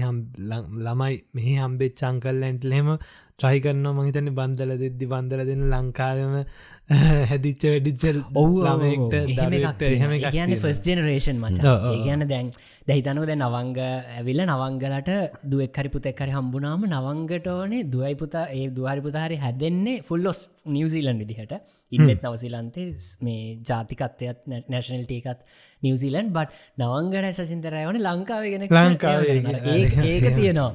[0.81, 2.89] ළමයි මෙහි හම්බෙත් චංකල්ලැන්ට ලෙම
[3.37, 6.35] ට්‍රයි කරන්න මහිතන බන්දල දෙද්දි බන්දල දෙන්න ලංකාවම
[7.31, 8.03] හැදිච්ච වැඩිච්ච
[8.35, 10.63] ඔව් ළමෙක්ට දරුවෙක්ට එහෙම එකක් කියන්න තියෙනවා.
[10.65, 11.61] ෆස් ජනරේෂන් මච.
[11.91, 12.51] ඒගන්න දැන්
[12.87, 13.79] දැහිතනුව දැ නවංග
[14.17, 15.11] ඇවිල්ල නවංගලට
[15.47, 21.55] දුවක්හරි පුතෙක්කරි හම්බුනාම නවංගට ඕනේ දුවයි පුතා ඒ දුහරි පුතාහරි හැදෙන්නේ ෆුල්ලොස් නිවසිීලන් විදිහට.
[21.93, 22.87] ඉන්නෙත් නවසිලන්තේ
[23.23, 25.41] මේ ජාතිකත්වයත් නැශනල්ටේකත්
[25.83, 29.41] නිවසිීලන් බට නවංගට සසින්තරයවන ලංකාවගෙන ලංකාවේ
[29.73, 30.73] ඒක තියෙනවා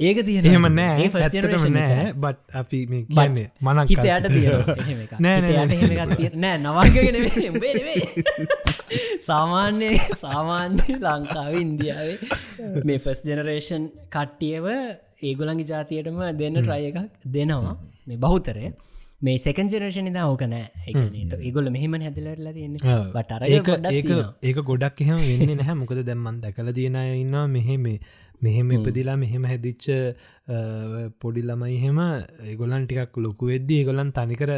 [0.00, 2.12] ඒක තියෙන එහෙම නෑ, ඇත්තටම නෑ.
[2.14, 4.48] බට් අපි මේ කියන්නේ මනක් හිතයට තිය
[5.20, 5.40] නෑ,
[6.36, 7.14] නෑ, නවාගෙන
[9.26, 12.18] සාමාන්‍ය සාමාන්‍ය ලංකාව ඉන්දියාවේ
[12.84, 14.66] මේ ෆස් ජනරේෂන් කට්ටියව
[15.22, 16.98] ඒගොලන්ගේ ජාතියටම දෙන්න ට්‍රය එකක්
[17.30, 17.76] දෙනවා.
[18.06, 18.72] මේ බහුතරය.
[19.22, 20.68] මේ සෙකන් ජනරේෂණ දා ඕක නෑ.
[21.40, 22.76] ඒගොල මෙහෙම හැදලරලා තියන්න.
[23.14, 23.68] බට අර ඒක
[24.42, 27.98] ඒක ගොඩක් එහෙම වෙන්න නැහැ මොකද දැම්මන් දැකල තියෙන ඉන්නවා මෙහෙම
[28.40, 29.86] මෙහෙම ඉපදිලා මෙහෙම හැදිච්ච
[31.20, 34.52] පොඩි ළමයි හෙම ඒගොලන් ටිකක් ලොකු වෙද්දී ඒගොලන් තනිකර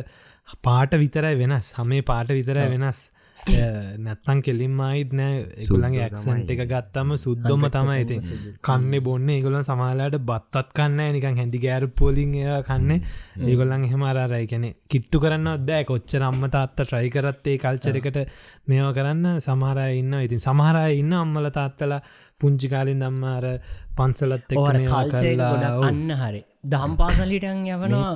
[0.63, 1.75] පාට විතරයි වෙනස්.
[1.75, 3.01] සමේ පාට විතරයි වෙනස්.
[3.37, 5.41] නැත්තන් කෙලින් අයිත් නෑ.
[5.63, 8.17] එකගුලන්ගේ ඇක්සන්ට එක ගත්තම සුද්දොම තමයි ඉති
[8.61, 9.29] කන්න බොන්න.
[9.29, 13.03] ඒගොලන් සමාලාට බත්තත් කන්න නිකන් හැදි ගෑරු පොලින් ඒ කන්න.
[13.43, 18.23] ඒගොල්ලන් එහෙම අරරයි කැනෙ කිට්ටු කරන්න දෑ කොච්ච රම්ම තාත්ත ට්‍රයි කරත්තේ කල්චරකට
[18.69, 22.01] මේවා කරන්න සමහරය ඉන්න ඉතින් සමහරය ඉන්න අම්මල තාත්තලා
[22.41, 23.45] පුංචි කාලින් දම්මාර
[23.99, 26.43] පන්සලත් ඕර කල්චය ගොඩ අන්න හරි.
[26.67, 28.15] දම් පාසලිටන් යවනවා.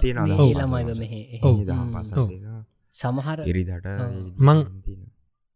[0.58, 1.14] ළමයිව මෙහ
[1.66, 1.88] දහම්
[2.92, 3.86] සමහර ඉරිදට
[4.38, 4.58] මං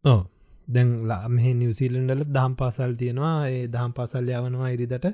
[0.05, 0.19] ඕ
[0.67, 0.93] දැන්
[1.29, 3.35] මෙහ නිවසිීලන්ඩල දහම් පාසල් තියෙනවා.
[3.49, 5.09] ඒ දහම් පාසල් යවනවා ඉරිදට.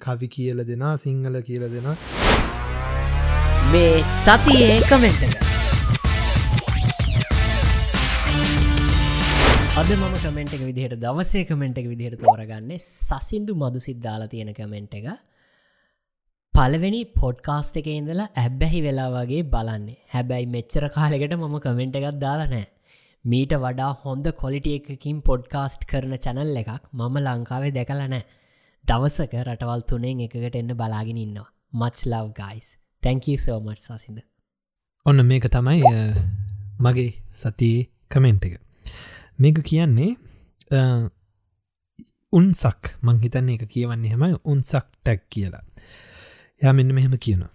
[0.00, 1.96] කවි කියල දෙනා සිංහල කියල දෙනා
[3.72, 5.49] මේ සතියේ කමෙන්ට
[9.80, 14.94] අද මම කමෙන්ට් එක විදිහට දවසේ කමෙන්ට් එක විදිහට තෝරගන්නේ සසින්දු මදු සිද්ධාලා තියෙන කමෙන්ට්
[14.98, 15.06] එක.
[16.54, 19.96] පලවෙනි පොඩ්කාස්ට එක ඉඳලා ඇබ්බැහි වෙලා වගේ බලන්නේ.
[20.14, 22.66] හැබැයි මෙච්චර කාලෙකට මම කමෙන්ට් එකත් දාලා නෑ
[23.24, 28.22] මීට වඩා හොඳ කොලිටිය එකකින් පොඩ්කාස්ට් කරන චැනල් එකක් මම ලංකාවේ දැකල නෑ
[28.84, 31.48] දවසක රටවල් තුනෙන් එකකට එන්න බලාගෙන ඉන්නවා.
[31.80, 32.68] Much love guys
[33.02, 34.18] thank you so much සසිද
[35.06, 35.94] ඔන්න මේක තමයි අ,
[36.80, 38.54] මගේ සතියේ කමෙන්ට් එක.
[39.40, 40.10] මේක කියන්නේ
[40.70, 40.80] අ,
[42.32, 42.82] උන්සක්.
[43.02, 45.64] මංහිතන්නේ එක කියවන්නේ හෙම උන්සක් ටැක් කියලා.
[46.62, 47.50] යා මෙන්න මෙහෙම කියනවා.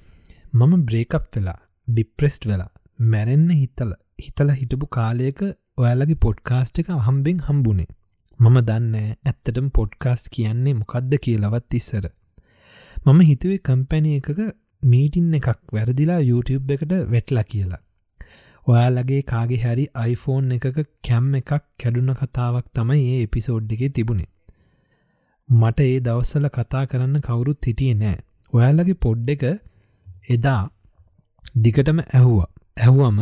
[0.53, 2.71] මම බ්‍රේකප් වෙලා ඩිප්‍රෙස්ට් වෙලා
[3.13, 3.93] මැරෙන්න හිතල
[4.25, 5.39] හිතල හිටපු කාලයක
[5.77, 7.87] ඔයාලගේ පොඩ්කාස්ට් එක හම්බෙන් හම්බුණේ
[8.39, 12.05] මම දන්න ඇත්තටම පොඩ්කාස්ට් කියන්නේ මොකක්ද කියලවත් ඉස්සර.
[13.05, 14.39] මම හිතුවේ කම්පැනි එකක
[14.83, 17.81] මීටින් එකක් වැරදිලා YouTube එකට වෙටලා කියලා.
[18.67, 24.31] ඔයාලගේ කාගේ හැරි iPhone එකක කැම් එකක් කැඩුන කතාවක් තමයි ඒ එපිසෝඩ් එකේ තිබුණේ.
[25.49, 28.17] මට ඒ දවස්සල කතා කරන්න කවුරුත් හිටියේ නෑ
[28.53, 29.43] ඔයාලගේ පොඩ් එක
[30.29, 30.61] එදා
[31.57, 32.49] දිගටම ඇහුවා.
[32.77, 33.19] ඇහුවම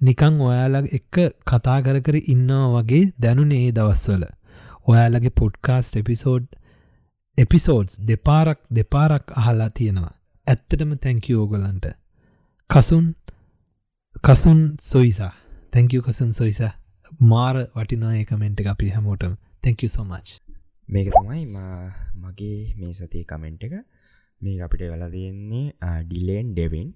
[0.00, 4.24] නිකං ඔයාලා එක්ක කතා කර කර ඉන්නවා වගේ දැනුනේ ඒ දවස්වල.
[4.86, 6.46] ඔයාලගේ පොඩ්කාස්ට් එපිසෝඩ්
[7.38, 10.14] එපිසෝඩ්ස් දෙපාරක් දෙපාරක් අහලා තියෙනවා.
[10.46, 11.86] ඇත්තටම තැංකි ඕගොලන්ට.
[12.70, 13.06] කසුන්
[14.20, 15.32] කසුන් සොයිසා.
[15.72, 16.70] තැංකව කසුන් සොයිසා.
[17.20, 19.34] මාර වටිනා ඒකමෙන්ට් එක අපි හැමෝටම.
[19.34, 20.40] තැංක සෝමච්
[20.90, 23.72] මේක තමයි ම- මගේ මේ සතිය කමෙන්ට් එක.
[24.42, 25.72] මේ අපිට වෙලා තියෙන්නේ
[26.08, 26.90] ඩිලේන් ඩෙවින්.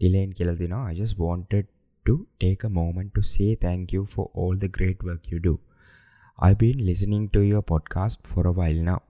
[0.00, 1.64] ඩිලේන් කියල දෙනවා I just wanted
[2.06, 5.54] to take a moment to say thank you for all the great work you do.
[6.38, 9.00] I've been listening to your podcast for a while now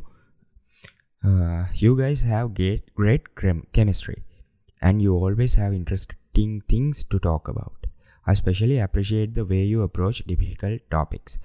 [1.24, 4.16] Uh, you guys have great, great chem- chemistry.
[4.82, 7.88] And you always have interesting things to talk about.
[8.26, 11.40] I especially appreciate the way you approach difficult topics.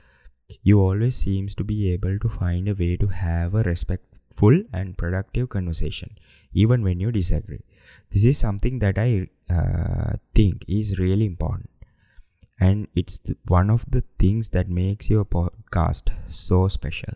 [0.62, 4.96] You always seems to be able to find a way to have a respectful and
[4.96, 6.16] productive conversation
[6.52, 7.64] even when you disagree.
[8.10, 11.70] This is something that I uh, think is really important.
[12.58, 17.14] And it's th- one of the things that makes your podcast so special.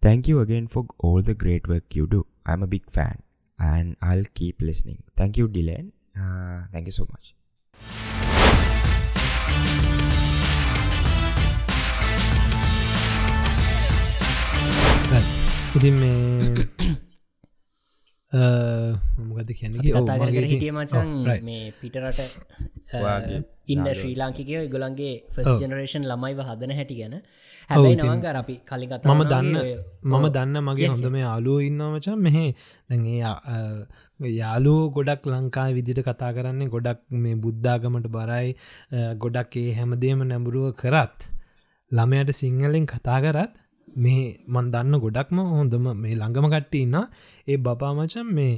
[0.00, 2.26] Thank you again for all the great work you do.
[2.46, 3.22] I'm a big fan
[3.58, 5.02] and I'll keep listening.
[5.16, 5.92] Thank you, Dylan.
[6.16, 7.34] Uh, thank you so much.
[15.76, 16.64] ඉතින් මේ
[19.28, 21.10] මොකද කර හිටිය මචන්
[21.48, 22.20] මේ පිටරට
[22.96, 23.40] ඔයාගේ
[23.74, 27.14] ඉන්න ශ්‍රී ලාංකිකය ගොලන්ගේ ෆස් ජනරේෂන් ළමයිව හදන හැටි ගැන
[27.70, 29.56] හැබයි නවංකර අපි කලින් කතා මම දන්න
[30.04, 30.26] මම.
[30.28, 32.44] දන්න මගේ හොඳ මේ යාලුව ඉන්නවමචන් මෙහෙ
[32.88, 38.50] දැගේ යාලුව ගොඩක් ලංකා විදිට කතා කරන්නේ ගොඩක් මේ බුද්ධාගමට බරයි
[39.18, 41.18] ගොඩක් ඒ හැමදේම නැඹුරුව කරත්
[41.90, 43.52] ළමයට සිංහලෙන් කතා කරත්
[43.88, 46.96] මේ මන් දන්න ගොඩක්ම හොඳම මේ ළඟම කට්ටි ඉන්න
[47.48, 48.54] ඒ බපාමචන් මේ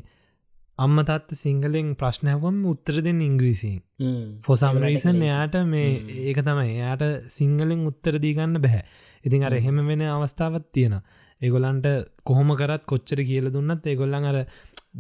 [0.78, 3.78] අම්ම තත්ත සිංහලෙන් ප්‍රශ්නයවම් උත්තර දෙන්න ඉංග්‍රීසින්.
[4.40, 5.88] ෆොසම්රීසන් එයාට මේ
[6.24, 6.74] ඒක තමයි.
[6.76, 8.82] එයාට සිංහලෙන් උත්තර දීගන්න බැහැ.
[9.24, 10.94] ඉතින් අර එහෙම වෙන අවස්ථාවත් තියෙන
[11.40, 11.86] ඒගොලන්ට
[12.24, 14.38] කොහොම කරත් කොච්චර කියල දුන්නත් ඒගොල්ලන් අර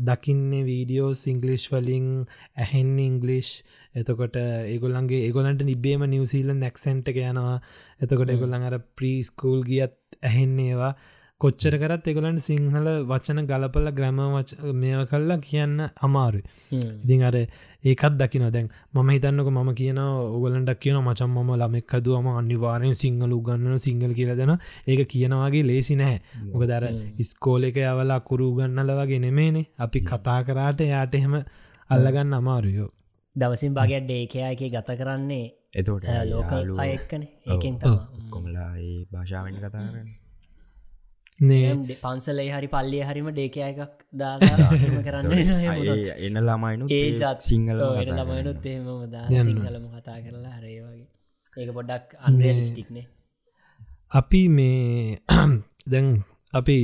[0.02, 2.08] දකින්නේ වීඩියෝ සිංගලිෂ් වලින්
[2.56, 3.50] ඇහෙන්නේ ඉංගලිෂ්
[3.94, 7.56] එතකොට ඒගොල්ලන්ගේ ඒගොලන්ට නිබේම නිවසිීල නැක්සෙන්ට යනවා.
[8.00, 10.92] එතකොට ඒගොල්ලන් අර ප්‍රීස්කූල් ගියත් ඇහෙන්නේ ඒවා
[11.40, 14.16] කොච්චර කරත් එකොලන්ට සිංහල වචන ගලපල ග්‍රැම
[14.74, 16.40] මෙය කල්ලා කියන්න අමාරු
[16.72, 17.36] ඉතින් අර
[17.84, 23.32] ඒකත් දකින දැන් මම හිතන්නක මම කියන ඔගලන්ට කියන මචන් මම ළමෙක් හදුවම අනිවාරයෙන් සිංහල
[23.32, 24.52] උගන්නන සිංහල කියල දෙන
[24.88, 30.38] ඒක කියනවාගේ ලේසි නෑ මොක දර ඉස්කෝල එක යවල අකුරු ගන්නල වගේ නෙමේනේ අපි කතා
[30.44, 31.40] කරාට යාට එහෙම
[31.90, 32.92] අල්ලගන්න අමාරුයෝ.
[33.36, 35.44] දවසින් භාගයක් ඩේකයා එක ගත කරන්නේ
[35.76, 37.84] එතෝට ලෝකල් අයක්කන ඒකෙන්
[38.30, 40.06] කොමලා ඒ භාෂාවෙන් කතා කරන්න?
[40.06, 40.26] නේ
[42.02, 45.32] පන්සලේ හරි පල්ලිය හරිම ඩේකය එකක් දාගම කරන්න
[46.20, 51.06] එන්න ළමයිනු ඒ ජත් සිංහල ළමයිනුත් එහෙම දා සිංහලම කතා කරලා හරේ වගේ.
[51.56, 53.04] ඒක පොඩ්ඩක් අන්රේස්ටික්නේ
[54.12, 55.18] අපි මේ
[55.92, 56.06] දැන්
[56.52, 56.76] අපි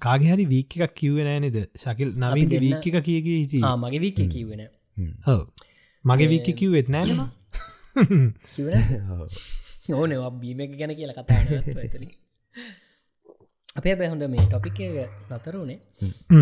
[0.00, 4.62] කාගහරි වීක එකක් කිව්ව නෑනෙද ශකිල් නවීද දෙන්න- වීක එක කිය කිය මගේ වික කිව්වෙන
[5.26, 5.40] ඔව.
[6.04, 7.20] මගේ වික්ක කිව්වෙත් නෑනම
[8.48, 8.72] කිවන
[9.94, 11.38] ඕනවා බීම ගැන කියලා කතා
[11.76, 12.04] ඇතන
[13.76, 14.78] අපේ බැහොඳ මේ ටොපික්
[15.30, 15.78] නතරුණේ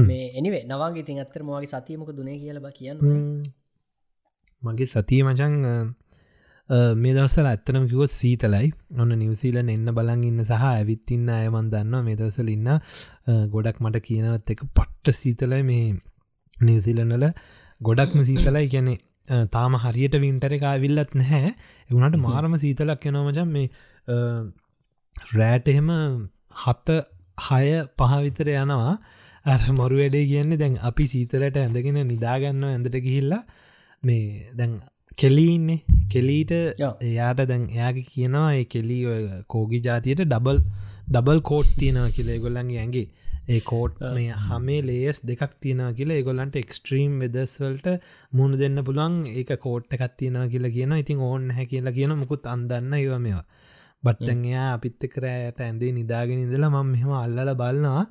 [0.04, 2.98] මේ එනිවේ නවාගේ තින් අත්තර මගේ සතියමක දුනේ කියලබ කියන්න
[4.62, 5.54] මගේ සතිය මචන්
[6.96, 8.68] මේ දවසල ඇත්තනම කිව සීතලයි.
[8.98, 12.70] ඔන්න නිවසීලන් එන්න බලන් ඉන්න සහ ඇවිත්තින්න අයමන් දන්න මේ දවසල ඉන්න.
[13.50, 15.84] ගොඩක් මට කියනවත් එක පට්ට සීතලයි මේ
[16.56, 17.26] නිවසිලන්නල
[17.80, 18.66] ගොඩක්ම සීතලයි.
[18.68, 18.94] ගැනෙ
[19.48, 21.52] තාම හරියට වින්ටර එක විල්ලත් නැහැ.
[21.90, 23.68] එවුණට මාරම සීතලක් යනෝමචන් මේ
[25.34, 25.92] රෑට එහෙම
[26.56, 26.98] හත
[27.38, 27.64] හය
[27.98, 28.96] පහවිතර යනවා.
[29.46, 33.42] අර මොරු වැඩේ කියන්නේ දැන් අපි සීතලට ඇඳගෙන නිදාගන්න ඇඳට ගිහිල්ලා.
[34.02, 34.72] මේ දැන්
[35.18, 35.80] කෙලීන්නේ
[36.12, 36.52] කෙලීට.
[37.02, 39.02] එයාට දැන් එයාගේ කියනවා ඒ කෙලී
[39.46, 40.60] කෝගි ජාතියට ඩබල්
[41.08, 42.32] ඩබල් කෝට් තියෙනවා කියල.
[42.44, 43.06] ගොල්ලන්ගේ ඇගේ
[43.48, 47.86] ඒ කෝට් මේ හමේ ලේස් දෙකක් තියෙනවා කියලා ඒගොල්ලන්ට එක්ස්ට්‍රීම් වෙදස්වල්ට
[48.32, 49.14] මුණ දෙන්න පුළුවන්.
[49.38, 53.46] ඒක කෝට් එකක් තියෙනවා කියලා කියන ඉතින් ඕන්න හැ කියලා කියන මුකුත් අන්දන්න ඒව මේවා
[54.06, 58.04] බට්ටන් එයා අපිත්ත කරෑයට ඇඳේ නිදාගෙන ඉඳලා මම මෙහම අල්ලල බලනවා.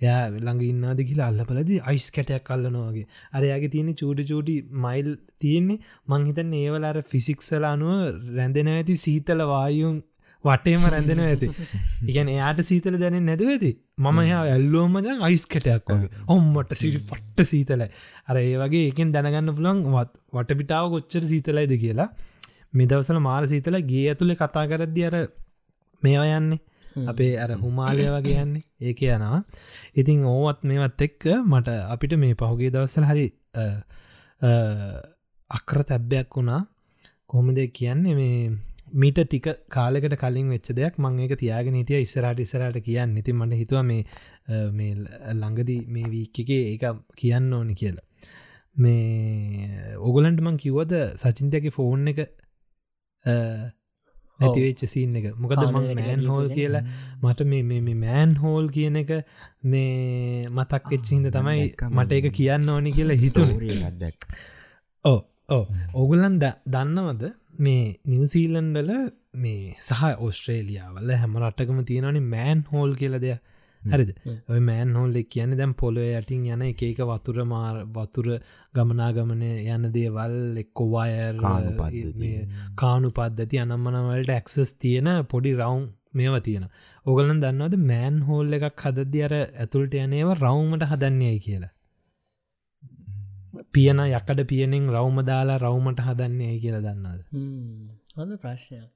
[0.00, 3.06] යා ළඟ ඉන්නද කියලා අල්ලපලද අයිස් කැටයක් කල්ලනවාගේ
[3.38, 5.08] අරයාගේ තියෙන චූඩි චූඩි මයිල්
[5.40, 5.80] තියෙන්නේ.
[6.08, 7.96] මංහිතන් ඒවල අර ෆිසික්සල අනුව
[8.36, 9.98] රැඳෙන ඇති සීතල වායුන්
[10.44, 11.48] වටේම රැඳෙන ඇති.
[12.06, 13.72] ඉගැන එයාට සීතල දැන නැද ඇති.
[13.98, 16.24] මම එයා ඇල්ලෝමජන් අයිස් කැටයක් වගේ.
[16.28, 17.90] ඔම්මට සිරි පට්ට සීතලයි.
[18.28, 19.84] අර ඒ වගේ එකෙන් දැනගන්න පුළන්
[20.34, 22.08] වටපිටාව කොච්චර සීතලයිද කියලා
[22.74, 25.16] මෙදවසල මාර සීතල ගේ ඇතුළේ කතා කරද්දි අර
[26.02, 26.60] මේවා යන්නේ.
[27.06, 28.64] අපේ අර හුමාලය වගේ යන්නේ.
[28.80, 29.42] ඒක යනවා.
[29.94, 33.26] ඉතින් ඕවත් මේවත් එක්ක මට අපිට මේ පහුගේ දවස්සල හරි
[35.50, 36.62] අක්‍ර තැබ්බයක් වුණා.
[37.26, 38.50] කොහොමද කියන්නේ මේ
[38.94, 42.00] මීට ටික කාලෙකට කලින් වෙච්ච දෙයක් මං ඒක තියාගෙන හිටිය.
[42.00, 43.16] ඉස්සරට ඉස්සරට කියන්න.
[43.16, 44.92] ඉතින් මට හිතුව මේ
[45.32, 46.84] ළඟදී මේ වීක් එකේ ඒක
[47.16, 48.06] කියන්න ඕනි කියලා.
[48.76, 52.20] මේ ඔගලන්ට මං කිව්වද සචින්තයගේ ෆෝන් එක
[53.24, 55.26] නැතිවෙච්ච සීන් එක.
[55.36, 56.84] මොකද මං මෑන් හෝල් කියලා
[57.22, 59.10] මට මේ මෑන් හෝල් කියන එක
[59.64, 64.16] මේ මතක් එච්චිහිද තමයි මට එක කියන්න ඕනි කියලා දැක්
[65.04, 68.90] ඕ ඕ ඔගුලන් දන්නවද මේ නිවසීලන්ඩල
[69.36, 73.42] මේ සහ ඔස්ට්‍රේලියාවල හැම රටකම තියෙනවනි මෑන් හෝල් කියල දෙයක්
[73.88, 74.10] හරිද?
[74.48, 78.28] ඔය මෑන් හෝල් එක් කියන්න දැම් පොලො යටින් යන එක එක වතුර මාර වතුර
[78.74, 81.40] ගමනාගමනය යන දේවල් එක්කොවායර්.
[82.76, 86.68] කානු පද්ධති අනම්මනවලට ඇක්සස් තියෙන පොඩි රවුම් මේව තියෙන
[87.06, 91.72] ඔගලන් දන්නවද මෑන් හෝල් එකක් හදදදි අර ඇතුළට යනේව රවුමට හදන්නේයි කියලා?
[93.72, 97.20] පියන යකට පියනෙන් රවම දාලා රවමට හදන්නේ කියලා දන්නද
[98.16, 98.88] හොඳ ප්‍රශ්නයක්.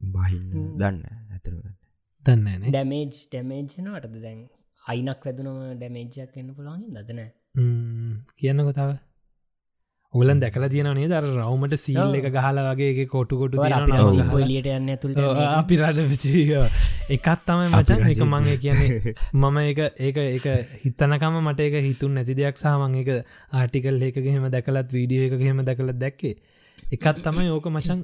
[0.00, 1.79] බහින්න දන්න ඇතරම
[2.24, 4.40] දන්නන ඩැමේජ් ඩැමේජ්නටද දැන්
[4.82, 7.22] අයිනක් වැදුනම ඩැමේජ්ජක් එන්න පුළන් දදන
[8.36, 8.98] කියන්න කොතාව
[10.14, 13.66] ඔගලන් දැකල තියනේ දර රවමට සීල් එක ගහල වගේ කොටු කොටු
[14.44, 16.00] ලියට යන්න ඇතුළ අපි රට
[17.10, 20.46] එකත් තමයි මචන් එක මං කියන්නේ මම ඒක ඒක ඒක
[20.82, 23.12] හිතනකම මට එක හිතුන් නැති දෙයක් සාමන් එක
[23.52, 26.34] ආටිකල් ඒකහෙම දැකලත් වීඩිය එකහෙම දැකලත් දැක්කේ.
[26.92, 28.02] එකත් තමයි ඕක මචන්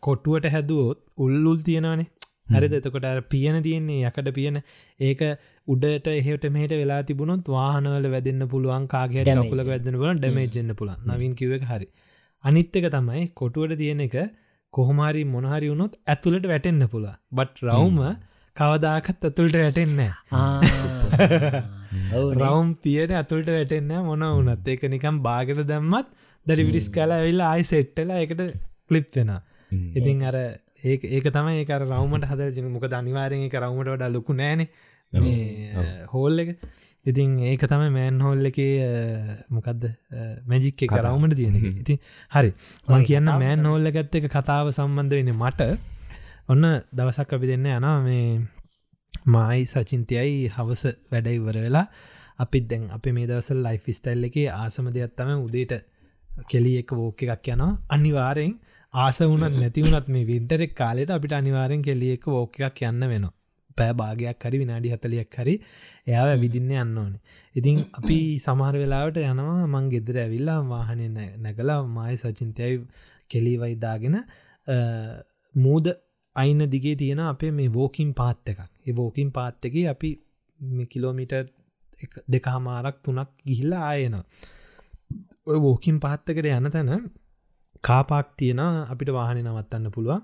[0.00, 2.06] කොටුවට හැදුවෝත් උල්ලුල් තියෙනවනේ
[2.48, 2.74] හරිද?
[2.74, 4.62] එතකොට පියන තියෙන්නේ යකට පියන.
[5.00, 5.22] ඒක
[5.68, 9.48] උඩට එහෙට මෙහට වෙලා තිබුණොත් වාහනවල වැදන්න පුළුවන් කාගේ Damage.
[9.48, 11.88] කපුල වැදන්න පුලන් ඩමේජන්න පුලන් නවින් කිව එක හරි.
[12.44, 14.16] අනිත් එක තමයි කොටුවට තියෙන එක
[14.74, 17.98] කොහොමාරි මොනහරි වුණොත් ඇතුළට වැටෙන්න්න පුලා බට් රවුම
[18.56, 20.12] කවදාකත් ඇතුළට වැටෙන්නේ
[22.34, 26.12] රවම් පියට ඇතුළට වැටෙන්න මොන වනත් ඒක නිකම් බාගට දැම්මත්
[26.46, 28.42] දැරි විඩිස් කලා ඇවිල්ලා ආයි සෙට්ටලා එකට
[28.90, 29.32] කලිප් වෙන
[29.94, 30.38] ඉතින් අර
[30.84, 34.66] ඒ ඒක තමයි ඒ රවමට හද මොක අනිවාරෙන් එක රවමට වඩා ලොකු නෑන.
[36.12, 36.58] හෝල් එක.
[37.06, 38.58] ඉතින් ඒක තම මෑන් හෝල් එක
[39.48, 39.82] මොකක්ද
[40.46, 41.66] මැජික් එක රවමට තියෙන එක.
[41.82, 41.98] ඉතින්
[42.30, 42.52] හරි.
[42.88, 45.60] මං කියන්න මෑන් හෝල්ල ගත්ත එක කතාව සම්බන්ධ වෙන මට.
[46.48, 48.40] ඔන්න දවසක් අපි දෙන්න යනා මේ
[49.26, 51.86] මයි සචින්තයයි හවස වැඩයිවර වෙලා
[52.38, 55.72] අපිත් දැන් අප මේ දවසල් ලයිෆ් ස්ටයිල් එක ආසම දෙයක් තම උදේට
[56.48, 57.78] කෙලි එක වෝක එකක් යනවා.
[57.88, 58.54] අනිවාරයෙන්
[58.96, 63.34] ආස වුනත් නැතිවුණත් මේ වින්ටරෙක් කාලෙට අපිට අනිවාරෙන් කෙල්ලිය එක ෝක එකක් යන්න වෙනවා.
[63.78, 65.54] පෑ භාගයක් හරි විනාඩි හතලියක් හරි
[66.06, 67.20] එයාව විදින්න යන්න ඕනේ.
[67.54, 71.08] ඉතින් අපි සමහර වෙලාවට යනවා මං ගෙදර ඇවිල්ලා වාහනය
[71.42, 72.78] නැගලා මයි සචින්තයයි
[73.30, 74.16] කෙලීවයිදාගෙන
[75.54, 75.92] මූද
[76.36, 78.60] අයින්න දිගේ තියෙන අපේ මේ වෝකින් පාත් එකක්.
[78.86, 80.10] ඒ වෝකින් පාත් එක අපි
[80.90, 81.36] කිලෝමිට
[82.28, 84.18] දෙකහමාරක් තුනක් ගිහිල්ලා ආයන
[85.46, 86.90] ඔය වෝකින් පාත්තකට යන තැන
[87.84, 90.22] කාපාක් තියෙන අපිට වාහන නවත්තන්න පුළුවන්.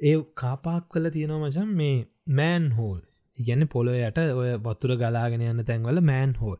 [0.00, 1.96] ඒ කාපාක් කල තියෙනවා මචන් මේ
[2.34, 3.00] මෑන් හෝල්
[3.36, 6.58] ඉගැන්න පොළොයට ඔය වතුර ගලාගෙන යන්න තැන්වල මෑන් හෝල්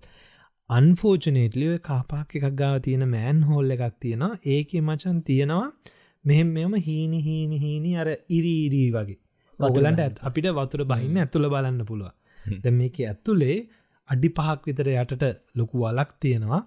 [0.71, 5.67] අන්ෆෝචනේටලිය කාපාක් එකක් ගාව තියෙන මෑන් හෝල් එකක් තියෙන ඒක මචන් තියෙනවා
[6.25, 9.19] මෙහෙම මෙම හීනි හීනි හීනි අර ඉරීරී වගේ.
[9.61, 12.11] ඔගලන්ට ඇත් අපිට වතුර බහින්න ඇතුළ බලන්න පුළුව
[12.63, 13.59] ද මේක ඇත්තුලේ
[14.09, 16.63] අඩි පහක් විතර යටට ලොකු වලක් තියෙනවා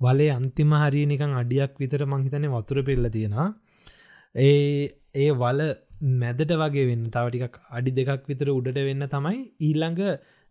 [0.00, 3.48] වලේ අන්තිම හරි නිකං අඩියක් විතර මංහිතන වතුර පෙල්ල තියෙනවා.
[4.34, 5.60] ඒ ඒ වල
[6.16, 10.02] මැදට වගේ වෙන්න තවටිකක් අඩි දෙකක් විතර උඩට වෙන්න තමයි ඊල්ළඟ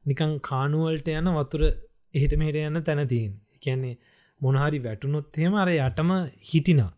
[0.06, 1.64] නිකං කානුවල්ට යන වතුර
[2.14, 3.98] එහෙට මෙහට යන්න තැනතින් කියන්නේ
[4.42, 6.12] මොනහරි වැටුනොත් හෙම අර යටම
[6.50, 6.92] හිටිනා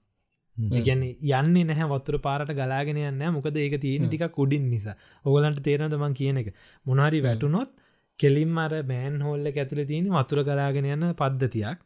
[0.58, 4.96] ගැන යන්නේ නැහැ වතුර පාරට ගලාගෙන යන්න මොකද ඒක තියෙන ටික කුඩින් නිසා.
[5.26, 6.50] ඔගලන්ට තේරනද මං කියන එක?
[6.86, 7.72] මොනාරි වැටුනොත්
[8.20, 11.80] කෙලින් අර බෑන් හෝල්ල ඇතුළ තියෙන වතුර ගලාගෙන යන්න පද්ධතියක්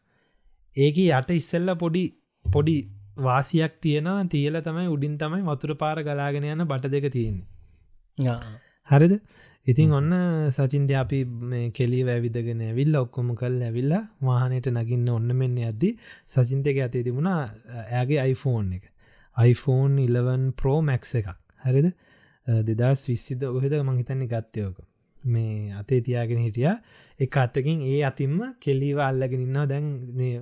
[0.75, 2.03] ඒක යට ඉස්සෙල්ල පොඩි
[2.45, 2.75] පොඩි
[3.17, 4.27] වාසියක් තියෙනවා.
[4.33, 7.47] තියල තමයි උඩින් තමයි වතුර පාර ගලාගෙන යන්න බට දෙක තියෙන්නේ.
[8.89, 9.13] හරිද?
[9.67, 10.13] ඉතින් ඔන්න
[10.51, 11.19] සචින්ද අපි
[11.77, 15.91] කෙලි වැවිදගෙන ඇවිල්ල ඔක්කොම කල් ඇවිල්ලා වාහනයට නගින්න ඔන්න මෙන්න ඇද්දි
[16.27, 17.39] සචින්තක ඇතේ තිබුණා
[17.99, 18.89] ඇගේ iPhoneෆෝන් එක.
[19.37, 21.29] iPhone 11 Pro Max එකක්.
[21.65, 21.93] හරිද?
[22.47, 24.77] දෙදස් විස්සිද ඔහෙද මහිතන්නේ ගත්තයෝක
[25.25, 26.69] මේ අතේ තියාගෙන හිටිය.
[27.19, 29.65] එක අත්තකින් ඒ අතින්ම කෙලීව අල්ලගෙන ඉන්නවා.
[29.65, 30.33] දැන් මේ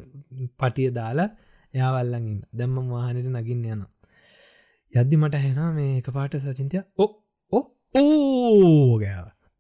[0.60, 1.30] පටිය දාලා
[1.74, 3.84] එයාවල්ලඟින් දැම්ම වාහනයට නගින්න යන
[4.94, 7.14] යද්දි මට හැනා මේ එක පාට සචින්තය ඔක්
[7.96, 9.14] ඕගෑ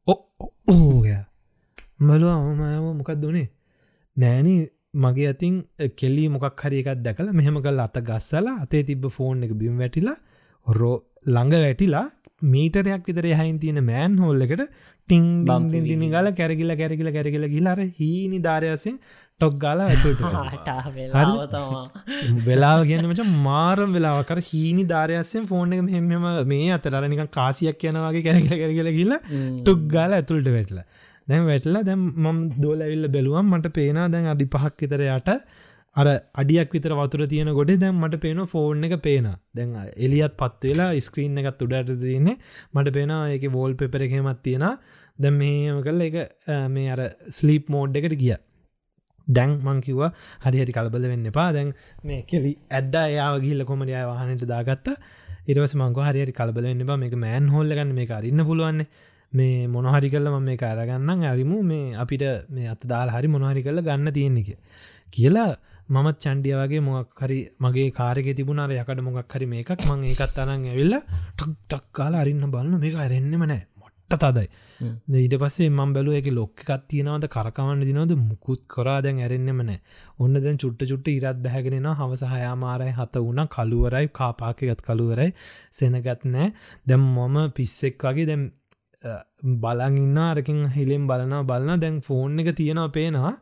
[0.07, 1.23] ඕගෑ
[2.01, 3.47] මලුව අවමයම මොකක් දුනේ
[4.17, 4.49] නෑන
[4.95, 5.55] මගේ අතින්
[5.97, 10.17] කෙල්ලි මොකක් හරි එකක් දැකල මෙහෙම කල් අත ගස්සලා අතේ තිබ ෆෝන් එක බිම් වැටිලා
[10.67, 10.95] හොරෝ
[11.27, 12.07] ළඟ වැටිලා
[12.43, 14.63] මීටරයක් විතර යහයින් තියෙන මෑන් හෝල්ල එකට
[15.09, 18.97] ටිං බම් දිනි ගල කැරගිල කැරගිල කැරගිල ගිලාර හීනි ධාරයසෙන්
[19.41, 20.23] ටොක් ගාලා ඇතුට
[22.45, 28.91] වෙලාව කියන්නමට මාරම් වෙලාවකර හීනි ධාරයස්සෙන් ෆෝන් එක මෙහෙම මේ අතරනික කාසියක් යනවාගේ කැරගිල කැරගල
[28.91, 29.21] කියලා
[29.61, 30.85] ටොක් ගාල ඇතුළට වෙටලා.
[31.27, 35.29] දැන් වැටලා දැම් මම් දෝල ඇවිල්ල බැලුවම් මට පේනා දැන් අඩි පහක් විතර යට
[35.95, 36.07] අර
[36.41, 40.91] අඩියක් විතර වතුර තියෙන ගොඩ දැම් මට පේන ෆෝර්න් එක පේන දැන් එලියත් පත් වෙලා
[40.99, 42.37] ස්ක්‍රීන් එකත් උඩට තියන්නේ.
[42.73, 44.65] මට පේන ඒක වෝල් පෙපර එකහෙමත් තියෙන
[45.19, 46.15] දැම් මේම කල්ල එක
[46.69, 48.35] මේ අර ස්ලීප් මෝඩ් එකට ගිය.
[49.27, 49.99] දැන් මංකිව
[50.45, 51.49] හරි හරි කලබල වෙන්න එපා.
[51.51, 51.73] දැන්
[52.03, 54.87] මේ කෙලි ඇද්ද යාව ගිල්ල කොමඩ වාහනට දාගත්ත?
[55.47, 58.87] ඉරවස මංක හරි කලබල එන්න බා මේක මෑන් හොල්ල ගන්න මේ අරන්න පුළුවන්නේ
[59.33, 63.81] මේ මොනහරි කල්ල ම මේ කාරගන්න ඇරිමු මේ අපිට මේ අත දාල් හරි මොනහරි කල්ල
[63.81, 64.49] ගන්න තියෙනෙක
[65.15, 65.49] කියලා
[65.91, 70.51] මත් චන්ඩිය වගේ මොක් හරි මගේ කාරක තිබුණාර යකට මොක් හරි මේකක් මං ඒකත් අනන්
[70.65, 73.61] ඇවිල්ල ටක් ටක් කාලා අරින්න බලන්න මේක අරෙන්න්නම නෑ.
[73.81, 74.47] මොට්ට තදයි
[75.17, 78.15] ඊට පස්සේ මම් බැලුව එක ලොක්කත් තියෙනවද කරකවන්න දිනවද?
[78.21, 79.79] මුකුත් කරා දැන් ඇරෙන්නෙම නෑ.
[80.19, 83.43] ඔන්න දැන් චුට්ට චුට්ට ඉරත් බැහැගෙන හවස හයාමාරයි හත වුණ.
[83.49, 85.29] කළුවරයි කාපාකගත් කළුවරයි.
[85.71, 86.49] සෙනගත් නෑ.
[86.87, 88.49] දැම් මොම පිස්සෙක් වගේ දැම්
[89.59, 93.37] බලන් ඉන්න අරකින් හිලෙන් බලනා බලන්න දැන් ෆෝන් එක තියෙනවා පේනවා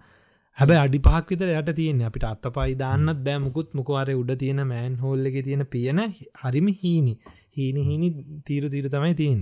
[0.59, 3.39] හැබ අඩි පහක් විතර යට තියෙන අපිට අත්ත පයි දාන්නත් බෑ.
[3.39, 6.01] මුකුත් මොකවාරය උඩ තියෙන මෑන් හෝල්ල එක තියෙන පියන
[6.41, 7.13] හරිම හීනි.
[7.57, 8.09] හීනි හීනි
[8.47, 9.39] තීරු තීර තමයි තියෙන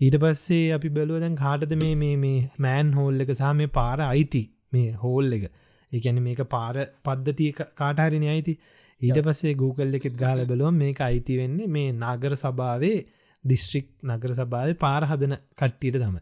[0.00, 3.98] ඊට පස්සේ අපි බැලුව දැන් කාටද මේ මේ මේ මෑන් හෝල් එක සහ මේ පාර
[4.04, 4.42] අයිති?
[4.72, 5.44] මේ හෝල් එක.
[5.92, 8.54] එකැන මේක පාර පද්ධතිය කාටහරිනි අයිති?
[9.00, 12.98] ඊට පස්සේ Google එකෙත් ගාල බලුව මේක අයිති වෙන්නේ මේ නාගර සභාවේ
[13.44, 16.16] දිස්ත්‍රික් නගර සභාව පාර හදන කට්ටියට තම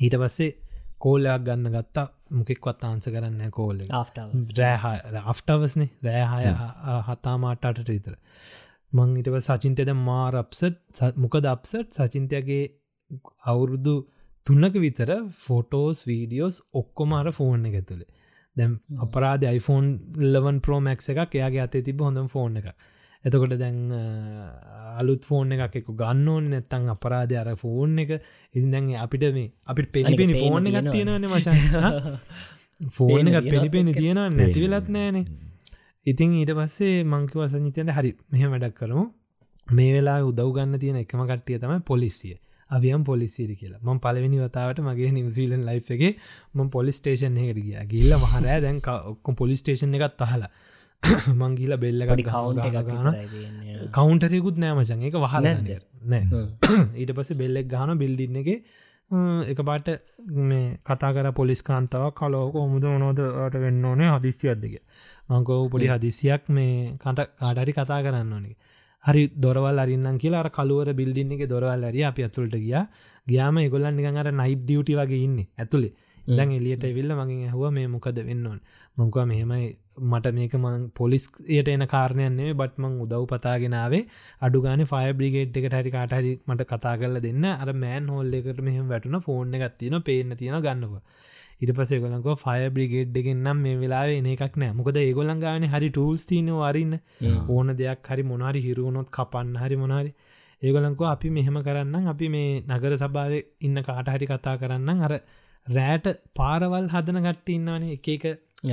[0.00, 0.50] ඊට පස්සේ
[1.04, 2.06] කෝලයක් ගන්න ගත්තා.
[2.32, 3.80] මොකෙක්වත් ආන්ස කරන්න කෝල්ල
[4.58, 6.54] රෑ අෆ්ටවස්නේ රෑහය
[7.08, 8.16] හතා මාට්ටට විතර.
[8.92, 12.64] මං ඉටව සචින්තයද මාරප්සට් මොකද අප්සට් සචින්තයගේ
[13.44, 13.94] අවුරුදු
[14.46, 18.10] තුන්නක විතර ෆොටෝස් වීඩියෝස් ඔක්කොමාර ෆෝන් එක ඇතුළේ
[18.56, 19.88] දැම් අපරාධ iPhone
[20.32, 22.68] ලවන් ප්‍රෝමක් එකක් එයාගේ අතේ තිබ හොඳම් ෆෝන් එක
[23.24, 23.78] එතකොට දැන්
[25.00, 28.12] අලුත් ෆෝන් එකක් එක ගන්න ඕන නැත්තං අපරාධ අර ෆෝන් එක.
[28.54, 31.26] ඉති දැන් අපිට මේ අපිට පෙලිපෙනි ෆෝන් එකක් තියෙනවන.
[31.32, 31.58] මචන්
[32.96, 35.24] ෆෝන් එකත් පෙලිපෙනි තියෙන නැති වෙලත් නෑනේ.
[36.06, 39.04] ඉතින් ඊට පස්සේ මංකිවස නිතයට හරි මෙහ වැඩක් කරමු.
[39.76, 42.36] මේ වෙලා උදව් ගන්න තියෙන එකම කට්ටිය තමයි පොලිසිය.
[42.70, 43.80] අවියම් පොලිසිරි කියලා.
[43.86, 46.20] ම පලවෙනි වතාවට මගේ නිවසිීලන් ලයි් එක
[46.54, 47.76] ම පොලිස් ටේෂන් එකට ගිය.
[47.92, 48.78] ගිල්ල මහරෑ දැන්
[49.12, 50.50] ඔක්කො පොලිස් ටේෂන් එකත් අහලා
[51.34, 52.06] මංගීල බෙල්ල
[53.90, 55.46] කවුන්ටරයකුත් නෑමචන් එක වහල
[56.04, 56.24] නෑ.
[57.00, 58.50] ඊට පස බෙල්ලෙක් ගාන බිල්දින්න එක
[59.46, 59.88] එක පාට
[60.42, 64.76] මේ කතා කර පොලිස් කාන්තාව කලෝක මුද මොනෝදට වෙන්න ඕනේ හදිස්සියත්දක
[65.28, 68.56] මංකෝ පොඩි හදිසියක් මේ කට කාඩරි කතා කරන්න ඕනේ.
[69.04, 72.74] හරි දොරවල් අරින්නම් කියලා අර කළුවර බිල්දින්න එක දොරවල් ඇරිය අපි ඇතුළට ගිය.
[73.26, 75.92] ගයාම එගොල්ලන් නිකන් අර නයිට් ඩියුටි වගේ ඉන්න ඇතුළේ
[76.28, 78.60] දැන් එලියට විල්ල මගින් ඇහුව මේ මොකද වෙන්න ඕන්?
[78.96, 84.02] මොකවා මෙහෙමයි මට මේක මං පොලිස් යට එන කාරණයන්නේ බට් මං උදව් පතාගෙනාවේ
[84.40, 87.44] අඩුගාන ෆය බ්‍රිගේට් එක හරි කාටහරි මට කතා කරල දෙන්න.
[87.44, 91.02] අර මෑන් හෝල්ල එකට මෙහම වැටුන ෆෝර්න එකත්තින පේන තියෙන ගන්නවා
[91.60, 94.72] ඉට පසේ ගොලක ෆය බ්‍රිගේඩ් එකෙන්නම් මේ වෙලා එන එකක් නෑ.
[94.72, 96.94] මොකද ඒගොලන් ගාන හරි ටූල්ස් තින වරන්න.
[97.48, 100.12] ඕන දෙයක් හරි මොනාරි හිරුවනොත් කපන්න හරි මොනාරි
[100.62, 105.14] ඒගොලංකෝ අපි මෙහෙම කරන්න අපි මේ නගර සභාව ඉන්න කාට හරි කතා කරන්න අර
[105.66, 108.24] රෑට පාරවල් හදන ගට්ට ඉන්නවනේ එක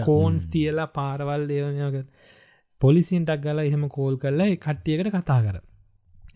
[0.01, 1.97] කෝන්ස් තියලා පාරවල් ඒවනක
[2.81, 5.57] පොලිසින්ටක් ගලා එහෙම කෝල් කරලා කට්ටියකට කතා කර.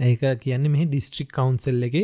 [0.01, 1.95] ඒක කියන්නේ මෙහි ඩිස්ට්‍රික් කවන්සල් එක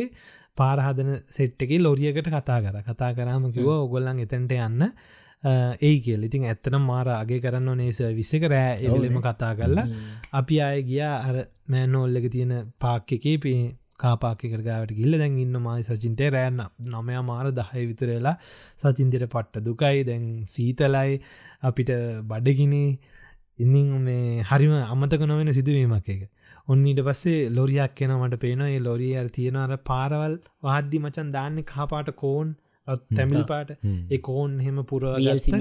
[0.56, 2.78] පාරහදන සෙට් එක ලොරියකට කතා කර.
[2.82, 4.88] කතා කරාම කිව ඔගොල්ලන් එතැන්ට යන්න.
[5.82, 6.24] ඒ කියල.
[6.24, 9.86] ඉතින් ඇත්තන මාර අගේ කරන්න නේස විසක රෑ එවලෙම කතා කරලා
[10.32, 11.14] අපි අය ගියා.
[11.20, 11.36] අර
[11.68, 13.38] මෑනෝල්ලක තියෙන පාක් එකේ.
[13.38, 13.60] පේ
[14.02, 18.36] කාපාකකරගාවට ගිල්ල දැන් ඉන්න මයි සචින්තය රෑන්න නමය මාර දහය විතරලා
[18.82, 20.04] සචින්තයට පට්ට දුකයි.
[20.04, 21.18] දැන් සීතලයි.
[21.62, 21.92] අපිට
[22.24, 22.84] බඩගිනි.
[23.58, 26.22] ඉන්න මේ හරිම අමතක නොවෙන සිදුවීමක් එක
[26.68, 31.58] ඔන්න ඊට පස්සේ ලොරියක් කෙන මට පේන ඒ ලොරිය අර තියෙනවර පාරවල් වාද්දි මචන් දාන්න
[31.64, 32.54] කාපාට කෝන්
[32.88, 33.70] තැමිලි පාට.
[34.10, 35.52] ඒ කෝන් හෙම පුර වල්C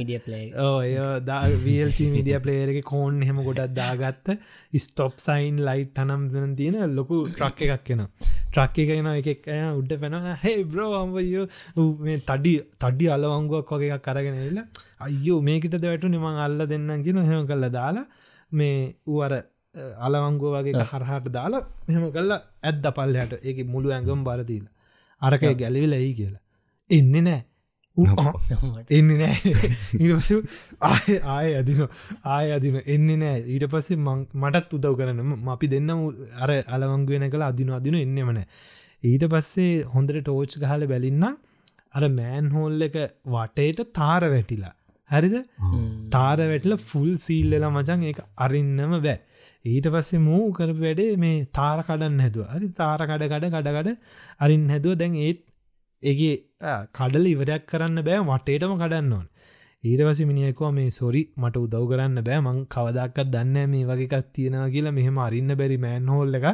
[2.09, 4.39] මිඩිය පලේරක කෝන් හෙම ගොඩක් දාගත්ත.
[4.77, 8.07] ස්ටොප් සයින් ලයිට් තනම් දන තියෙන ලොකු ට්‍රක් එකක් කෙන
[8.47, 11.47] ට්‍රක් එකෙන එකක් අය උඩ පැන හෙ බ්‍රෝ අම්බයෝ
[12.01, 14.59] මේ තඩි තඩි අලවංගුවක් වගේ එකක් කරගෙන එල්ල
[14.99, 18.05] අයෝ මේකට දැවැටු නිමං අල්ල දෙන්න කියන හෙම කල්ල දාලා
[18.51, 19.43] මේ වර
[19.99, 24.65] අලවංගුව වගේ හරහට දාලා මෙහම කල්ලා ඇද්ද පල්ලයට ඒක මුළු ඇඟම් බරදීල
[25.21, 26.41] අරක ගැලිවිල ඇයි කියලා
[26.91, 27.41] එන්න නෑ.
[28.89, 29.53] එන්න නෑ.
[29.99, 30.37] ඉටපසු
[30.81, 31.81] ආය ආය අදින
[32.27, 33.39] ආය අදින එන්න නෑ.
[33.47, 35.95] ඊට පස්සේ මටත් උදව් කරන අපි දෙන්න
[36.37, 38.43] අර අලවංගුවෙන කළ අදින අදින එන්නෙමන
[39.03, 41.25] ඊට පස්සේ හොඳට ටෝච් ගහල බැලින්න
[41.93, 44.75] අර මෑන් හෝල් එක වටේට තාර වැටිලා.
[45.09, 45.35] හරිද?
[46.09, 49.17] තාර වැටල ෆුල් සීල්ලලා මචන් ඒ අරින්නම බෑ.
[49.65, 52.45] ඊට පස්සේ මූ කරපු වැඩේ මේ තාර කඩන්න හැදුව.
[52.53, 53.89] හරි තාර කඩ කඩ කඩකඩ
[54.39, 54.95] අරින් හැදුව.
[54.95, 55.41] දැන් ඒත්
[56.03, 56.35] ඒගේ
[56.93, 59.27] කඩල ඉවරයක් කරන්න බෑ වටේටම කඩන්න ඕන්.
[59.83, 62.39] ඊට පසි මිනිියකෝ මේ සොරි මට උදව් කරන්න බෑ.
[62.41, 64.91] මං කවදක්කත් දන්න මේ වගේකක් තියෙනවා කියලා.
[64.91, 66.47] මෙහෙම අරින්න බැරි මෑන් හෝල්ල එක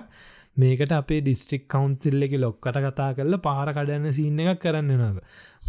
[0.58, 5.18] මේකට අපේ ඩිස්ට්‍රික් කවන්සිල්ල එක ලොක්කට කතා කරල පාර කඩන්න සින්න එකක් කරන්න නව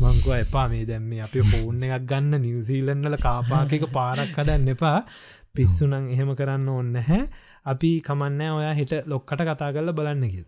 [0.00, 4.98] මංකව එපා මේ දැම්ම අපේ ෆෝර්න එකක් ගන්න නිවසීලන්නල කාපාකක පාරක් කඩන්න එපා.
[5.54, 7.20] පිස්සුනං එහෙම කරන්න ඕන්න හැ
[7.66, 10.46] අපි කමන්නෑ ඔයා හිට ලොක්කට කතා කරල බලන්න කිය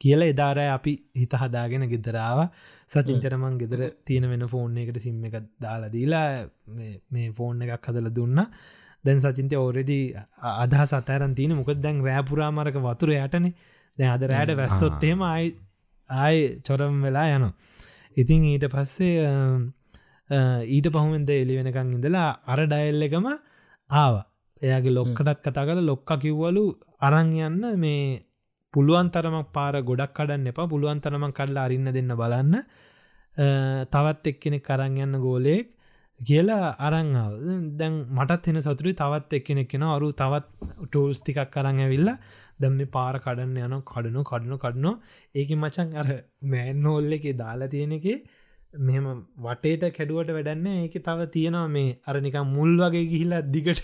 [0.00, 2.40] කියල එදාරෑ අපි හිත හදාගෙන ගෙදරාව
[2.88, 6.26] සචින්චරමන් ගෙදර තියෙන වෙන ෆෝන් එකට සිම්ම එක දාලා දීලා
[7.10, 8.40] මේ ෆෝන් එකක් හදල දුන්න.
[9.04, 9.98] දැන් සචින්තය ඕරෙඩි
[10.54, 13.48] අදහ සතරන් තියන මොකද දැන් රෑපුරාමරක වතුර යටන.
[13.98, 15.54] දැ අද රෑට වැස්සොත්තේම අයි
[16.10, 17.46] ආය චොරම් වෙලා යන
[18.16, 19.14] ඉතින් ඊට පස්සේ
[20.68, 23.26] ඊට පහුවෙන්ද එලි වෙනකං ඉඳලා අර ඩයිල් එකම
[23.90, 24.14] ආව.
[24.62, 26.64] එයාගේ ලොක්කටත් කතා කල ලොක්ක කිව්වලු
[27.00, 28.04] අරං යන්න මේ
[28.74, 30.66] පුළුවන් තරමක් පාර ගොඩක් කඩන්න එපා.
[30.66, 32.54] පුළුවන් තරමක් කඩලා අරින්න දෙන්න බලන්න.
[33.88, 35.70] තවත් එක්කෙනෙ කරං යන්න ගෝලෙක්
[36.20, 37.32] කියලා අරංාව
[37.78, 42.10] දැන් මටත් එෙන සතුරි තවත් එක්කෙනෙක් කෙන අරු තවත් ටූල්ස් ටිකක් කරන්න ඇවිල්ල
[42.60, 44.94] දැම් මේ පාර කඩන්න යන කඩනු කඩනු කඩනෝ
[45.34, 46.08] ඒක මචන් අර
[46.44, 48.06] මෑන්නෝල්ල එක දාලා තියෙන එක
[48.86, 49.06] මෙම
[49.38, 53.82] වටේට කැඩුවට වැඩන්න ඒක තව තියෙනවා මේ අරනික මුල් වගේ ගිහිලා දිගට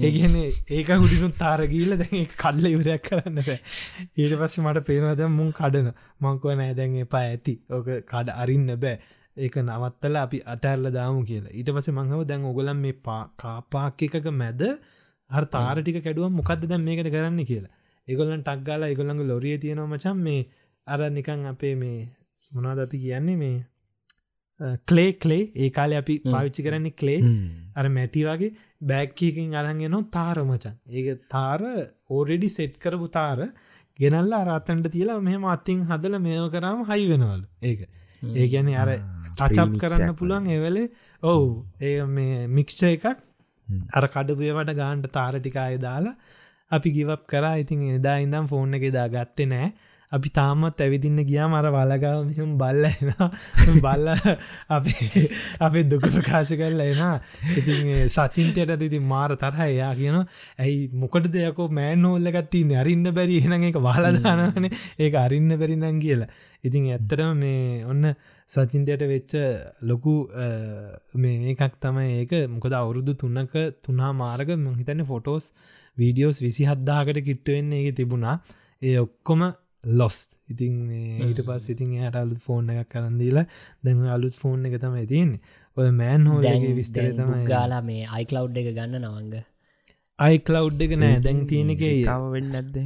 [0.00, 0.36] ඒගන
[0.70, 5.88] ඒක හුඩිනු තාරගීල දැ කල්ල ඉවරයක් කරන්න ඊට පස්ස මට පේනවද මුන් කඩන.
[6.20, 7.54] මංකුව නෑ දැන් එපා ඇති.
[7.70, 8.96] ඕක කඩ අරින්න බෑ.
[9.38, 11.52] ඒක නවත්තල අපි අටැල්ල දාමු කියලා.
[11.52, 14.62] ඊට පස මංහව දැන් ඔගලන් මේ පා කාපාක් එකක මැද
[15.30, 17.74] හර තාරටික කැඩුව මොකක්ද දැන් මේකට කරන්න කියලා.
[18.08, 20.40] ඒගොල්ලන් ටක්ගාලා ඒගොල්ළඟ ලොරිය තියෙනවා මචන් මේ
[20.86, 21.98] අර නිකං අපේ මේ
[22.54, 23.56] මොනාද අපි කියන්නේ මේ
[24.86, 27.20] කලේ කලේ ඒ කාලෙ අපි පාවිච්චි කරන්නේ කලේ
[27.76, 28.50] අර මැටි වගේ
[28.82, 30.76] බැක්කකින් අරගෙන තාර මචන්.
[30.90, 31.60] ඒ තාර
[32.10, 33.38] ඕරෙඩි සෙට් කරපු තාර
[33.98, 37.42] ගෙනල්ල අරත්තන්ට තියලා මෙහම අත්තිං හදල මේව කරම හයි වෙනවල්.
[37.62, 37.80] ඒක.
[38.22, 38.90] ඒ ගැන අර
[39.38, 40.86] චචප් කරන්න පුළුවන් එවලේ
[41.22, 41.50] ඔවු.
[41.80, 43.06] ඒ මේ මික්ෂ එකක්.
[43.96, 46.16] අර කඩපුයවට ගාන්ට තාර ටිකාය දාලා
[46.70, 47.56] අපි ගිවක් කරා.
[47.56, 49.68] ඉතින් එදා ඉදම් ෆෝන් එක දා ගත්තේ නෑ
[50.12, 54.08] අපි තාමත් ඇවිදින්න ගියා මර වලගාව මෙහම බල්ල එන බල්ල
[54.70, 55.22] අපේ
[55.60, 57.02] අපේ දුක ප්‍රකාශ කරලා එන
[57.54, 57.76] ඉති
[58.10, 63.78] සචින්තයට දිති මාර තරහ එයා කියන ඇයි මොකට දෙයකෝ මෑන් හෝල්ලගත්තින්න අරින්න බැරි එන එක
[63.80, 66.30] වාලදානන ඒක අරින්න බැරිනං කියලා.
[66.64, 68.12] ඉතින් ඇත්තරම මේ ඔන්න
[68.48, 69.32] සචින්තයට වෙච්ච
[69.82, 70.14] ලොකු
[71.16, 72.32] මේ එකක් තමයි ඒක.
[72.48, 75.52] මොකද අවුරුදු තුන්නක තුනා මාර්ග මහිතන්න ෆොටෝස්
[75.96, 78.36] වීඩියෝස් විසි හද්දාකට කිට්ටුවෙන්නේ ඒ තිබුණා.
[78.82, 79.42] ඒ ඔක්කොම
[79.84, 80.16] ලොස්
[80.48, 80.74] ඉතින්
[81.26, 83.46] ඊට පස් ඉතින් යට අලුත් ෆෝන් එකක් කරන්දීලා
[83.84, 85.40] දැන් අලුත් ෆෝන් එක තමයි තියන්නේ.
[85.76, 87.46] ඔය මෑන් හෝලගේ විස්තර තමයි.
[87.46, 89.40] ගාලා මේ අයිකලව් එක ගන්න නවංග
[90.18, 91.22] අයිකලව් එක නෑ.
[91.26, 91.82] දැන් තියෙනක
[92.34, 92.76] වෙන්න ඇද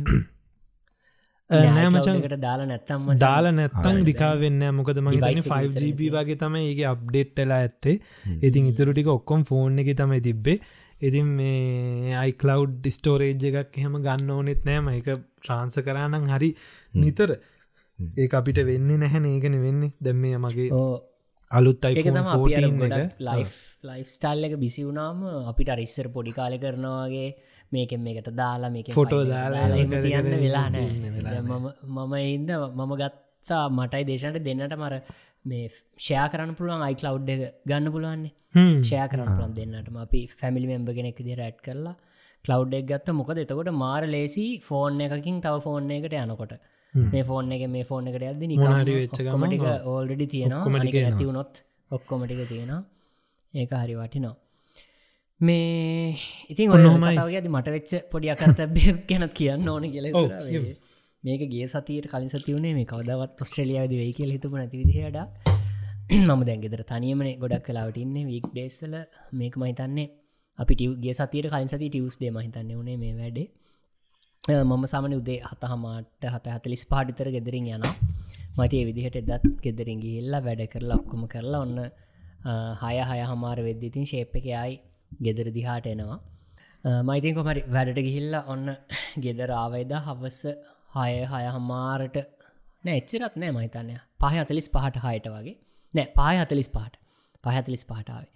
[1.50, 6.80] නෑ මචන් කට දාලා නැත්තම්ම දාලා නැත්තං රිකා වෙන්න මොකද මගේ 5GB වගේ තමයි ඒක
[6.92, 7.98] අප්ඩේට්ටලා ඇත්තේ.
[8.40, 10.58] ඉතින් ඉතුරු ටික ඔක්කොම් ෆෝන් එක තමයි තිබ්බේ.
[11.02, 15.08] ඉතින් මේ අයිකලව් ඩිස්ටෝරේජ් එකක් එහෙම ගන්න ඕනෙත් නෑම එක
[15.44, 16.50] ට්‍රාන්ස කරානං හරි
[16.94, 17.30] නිතර.
[18.18, 19.92] ඒ අපිට වෙන්න නැහැන ඒකන වෙන්නේ.
[20.00, 20.70] දැම්මේ මගේ
[21.50, 22.04] අලුත් අයි
[23.20, 23.42] ලයි්
[23.88, 24.54] ලයිෆ් ස්ටල් එක.
[24.58, 25.18] බිසි වුනාම
[25.50, 27.28] අපිට අරිස්සර පොඩි කාලෙ කරනවාගේ
[27.72, 29.66] මේකෙන් මේකට දාලා මේක ෆොටෝ දාලා
[29.98, 34.96] තියන්න වෙලා මම ඉද මම ගත්තා මටයි දේශනට දෙන්නට මර
[35.44, 38.32] මේ ෂයා කරන්න පුළුවන් අයිකලව් එක ගන්න පුළුවන්නේ.
[38.82, 39.96] ෂය කරන්න පුළන් දෙන්නටම.
[40.06, 41.96] අපි ෆැමිලි මෙම්බ කෙනෙක් දිර ඇට් කරලා
[42.44, 46.54] කලව් එක් ගත්ත මොකද එතකොට මාර ලේසි ෆෝන් එකකින් තව ෆෝන් එකට යනකොට.
[46.94, 50.82] මේ ෆෝන් එක මේ ෆෝන් එකට ඇද නිකමටික ඕල්ඩඩි තියෙනවා.
[51.04, 52.82] ඇතිවුණොත් ඔක්කොමටික තියෙනවා.
[53.54, 54.36] ඒක හරි වටිනවා.
[55.40, 56.16] මේ
[56.48, 60.06] ඉතින් ඔන්නහමයි ඇති මට වෙච්ච පොඩි අකරතැබ්ය ගැනත් කියන්න ඕන කියල
[61.24, 65.18] මේක ගේ සතියට කලින් සතිවනේ මේ කවදවත් ඔස්ට්‍රලියාද වෙයි කියල හිතුප නැති විදිහට
[66.28, 68.14] මම දැන්ගෙදර තනියමන ගොඩක් කලාවට ඉන්න.
[68.24, 68.94] වීක් ඩේස්වල
[69.32, 70.08] මේක මහිතන්නේ
[70.58, 73.46] අපි ටියගේ සතියට කලින් සති ටියස් ඩේ මහිතන්න වනේ මේ වැඩේ.
[74.68, 77.84] මම සාමන උදේ හත හමාට හත හතලිස් පාටිතර ගෙදරින් යන
[78.58, 81.78] මතිය විදිහට එදත් ගෙදරින් ගිල්ලා වැඩ කරලා ඔක්කොම කරලා ඔන්න
[82.82, 84.74] හය හය හමාර වෙද්දිතින් ශේප් එක යයි
[85.26, 86.18] ගෙදර දිහාට එනවා.
[87.08, 88.66] මයිතින් කොමරි වැඩට ගිහිල්ල ඔන්න
[89.24, 90.40] ගෙදරාවයිද හවස
[90.96, 92.16] හය හය හමාරට
[92.84, 95.56] නෑ එච්චරත් නෑ මහිතන්නය පහ අතලිස් පහට හයට වගේ.
[95.94, 96.94] නෑ පාය අතලිස් පාට
[97.44, 98.30] පහතලිස් පාටාවේ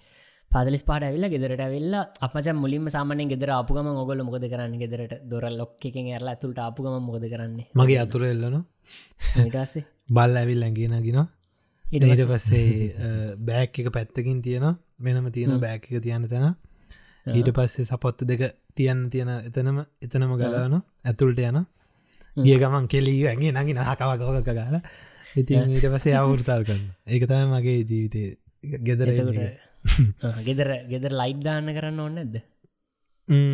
[0.50, 1.94] පදලිස් පාට ඇවිල්ල ගෙදරට ඇවිල්ල
[2.26, 5.14] අපච මුලින්ම සාමන ගෙදර අපපුගම ගොල මොද කරන්න ගෙදරට?
[5.30, 7.66] දොර ලොක්කෙන් ඇරලා ඇතුළට අපපුගම මොද කරන්නේ?
[7.74, 8.56] මගේ අතුර එල්ලන
[9.46, 11.20] ඉටස්සේ බල්ල ඇවිල් ඇගෙනගෙන
[11.84, 12.92] ඉට පස්සේ?
[13.48, 14.66] බෑක් එක පැත්තකින් තියෙන
[15.00, 16.56] වෙනම තියෙන බෑක් එක තියන්න තැන.
[17.26, 18.42] ඊට පස්සේ සපොත්ත දෙක
[18.74, 21.62] තියන්න තියෙන එතනම එතනම ගලවන ඇතුළට යන
[22.36, 24.80] ගිය ගමන් කෙලී ඇගේ නගි නහකවගෝක ගාල
[25.36, 28.22] ඉතින් ඊට පසේ අවුෘතාල් කරන්න ඒක තම මගේ ජීවිතය
[28.86, 29.12] ගෙදර
[30.46, 32.36] ගෙදර ගෙදර ලයිට් දාන්න කරන්න ඕන්න ඇද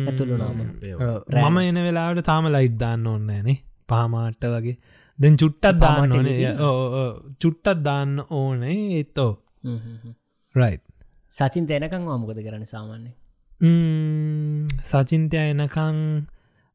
[0.05, 1.57] ඇතුළු නාම මම.
[1.61, 3.57] එන වෙලාට තාම ලයිට් දාන්න ඕන්න නේ.
[3.87, 4.77] පාමාට්ට වගේ.
[5.19, 6.53] දැන් චුට්ටත් දාන්න ඕනේ.
[7.41, 9.31] චුට්ටත් දාන්න ඕනේ එත්තෝ
[10.55, 10.77] රයි්
[11.31, 13.11] සචින් තැනකං වාමකොද කරන්න සාමාන්‍ය
[14.83, 15.99] සචින්තය එනකං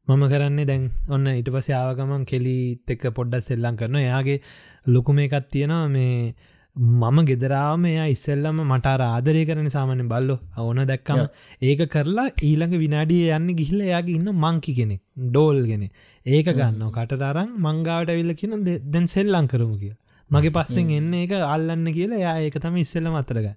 [0.07, 4.39] මම කරන්නේ දැන් ඔන්න ඉට පස ආවගමන් කෙලිත් එක පොඩ්ඩ සෙල්ලං කරන එයාගේ
[4.87, 6.33] ලොකුම එකත් තියෙනවා මේ
[6.75, 11.23] මම ගෙදරාම එයා ඉස්සෙල්ලම මට ආදරය කරන සාමන බල්ලො ඕන දැක්කම
[11.61, 15.83] ඒක කරලා ඊළඟ විනාඩිය යන්න ගිහිල්ල යාගේ ඉන්න මංකි කෙනෙ ඩෝල්ගෙන
[16.25, 19.93] ඒක ගන්න කටතරම් මංගාවට ඇවිල්ල කියන දැන් සෙල්ලං කරමු කිය
[20.31, 23.47] මගේ පස්සෙන් එන්න එක අල්ලන්න කියලා යා ඒක තම ඉස්සෙල්ල මතරග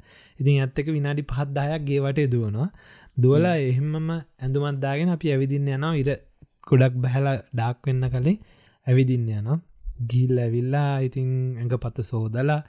[0.41, 2.71] ඉතින් ඇත්තක විනාඩි පහත්දායක් ගේවට දුවනවා
[3.17, 5.95] දුවලා එහෙමම ඇඳුමත්දාගෙන අපි ඇවිදින්න යනවා.
[5.95, 6.09] ඉර
[6.69, 8.39] ගොඩක් බැහලා ඩාක් වෙන්න කලින්
[8.87, 9.59] ඇවිදින්න යනවා.
[10.11, 12.61] ගිල් ඇවිල්ලා ඉතින් ඇඟ පත්ත සෝදලා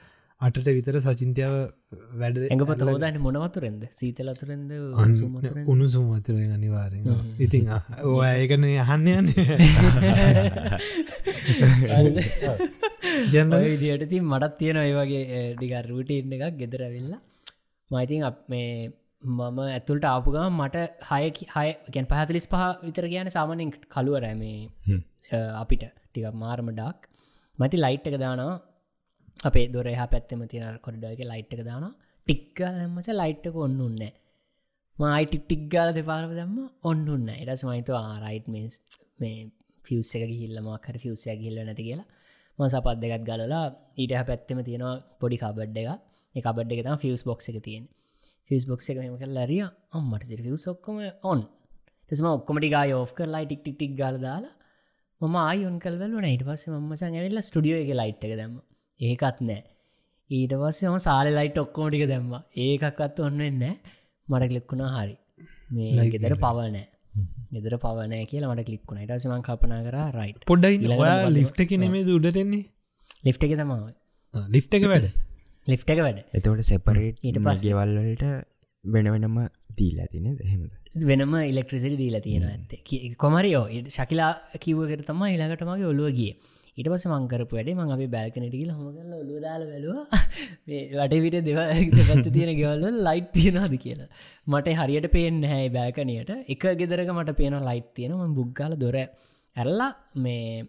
[0.42, 1.54] අටට විතර සචින්තියාව
[2.20, 4.72] වැඩ ඇඟපත හෝදන්න මොනවතුරෙන්ද සීතල අතුරෙන්ද
[5.66, 7.06] උණුසුම් අතුරෙන් අනිවාරෙන්
[7.40, 7.70] ඉතින්
[8.32, 9.30] ඒකන අහන්න යන්න.
[13.32, 17.22] ජන විදියට ති මටත් තියෙන ඒ වගේ ඩිකර් රූට ඉන්න එකක් ගෙදර වෙල්ලා
[17.92, 18.70] මයිතින් අප මේ
[19.24, 25.02] මම ඇතුළට ආපුගම මට හය හය ගැන් පහතලිස් පහ විතර කියන සාමනෙන් කළුවර මේ
[25.56, 25.90] අපිට.
[26.06, 27.12] ටික මාර්ම ඩක්.
[27.60, 28.56] මති ලයිට් එක දානවා
[29.40, 31.86] අපේ දොර එහ පැත්තම තියෙන කොඩ්ඩක ලයිට් එක දාන
[32.28, 34.04] ටික්ගල් මච ලයිට් එක ඔන්න උන්න
[34.98, 38.76] මයි ටික්ටික් ගාල දෙපාරම දම්ම ඔන්න උන්න එටස් මයිතු ආරයිට් මේස්
[39.20, 39.40] මේ
[39.84, 42.08] ෆියස් එක ගිල්ලම කර ෆියස්ය ගිල්ල නැති කියලා.
[42.60, 43.66] ම සපත් දෙකත් ගලලා
[43.96, 45.90] ඊට පැත්තම තියෙනවා පොඩි කබඩ් එක
[46.36, 47.86] එකබඩ් එක තම ෆියස් බොක්ස එක තියෙන
[48.48, 49.64] ෆිස් බොක්ස එක මෙම කල් ලරිය
[49.94, 51.42] අම්මට ෆියස් ඔක්කොම ඔන්
[52.10, 54.56] තෙසම ඔක්කොමටි ගා යෝ් කර ලයි ටික් ටික් ගල දාලා
[55.22, 58.56] මම ආයොන් කල්වල නයිට පස්සේ මචන් ඇවෙල්ල ස්ටඩියෝ එක ලයිට් එක දැම්ම.
[59.02, 59.64] ඒකත් නෑ.
[60.32, 62.34] ඊට පස්සෙම සාල ලයිට් ඔක්කෝටික දැම්ම.
[62.58, 63.64] ඒකක්ත් ඔන්න එන්න
[64.28, 65.18] මට කලෙක්කුණා හරි.
[65.72, 66.88] මේ ගෙදර පවනෑ
[67.54, 70.78] ගෙදර පවනෑ කියලා මට කලික්ුණ ඉටසමන් කපනා කර රයිට් පොඩ්ඩයි?
[71.30, 72.66] ලිෆ්ට එක නෙමේ උඩටෙන්නේ
[73.26, 73.90] ලිෆ් එක තමාව
[74.50, 75.08] ලිෆ්ට එක වැඩ?
[75.68, 76.20] ලිෆ් එක වැඩ.
[76.34, 78.24] එතවට සෙපරේට් ඊට පස්සේ- ගෙවල්වලට
[78.86, 80.72] වෙන වෙනම දීල ඇතින එහෙමද?
[81.06, 83.14] වෙනම ඉලෙක්ට්‍රසිරි දීලා තියෙන ඇත්තේ.
[83.18, 86.12] කොමරියෝ ශකිලා කිව්වකට තම ඉළඟටමගේ ඔලුව
[86.78, 90.04] ඊට පස මංකරපු වැඩේ මං අපි බැල්කනටිල හොමගල ඔලුදාල වැලවා
[91.02, 91.60] වටවිට දෙව
[92.02, 94.10] පැත්ත තියෙන ගෙවල්ල ලයිට් තියෙනද කියලා.
[94.48, 100.66] මට හරියට පේෙන් හැයි බෑකනයට එක ගෙදරක මට පේන ලයිට් තියෙනම බුග්ගල දොර ඇරල්ලා මේ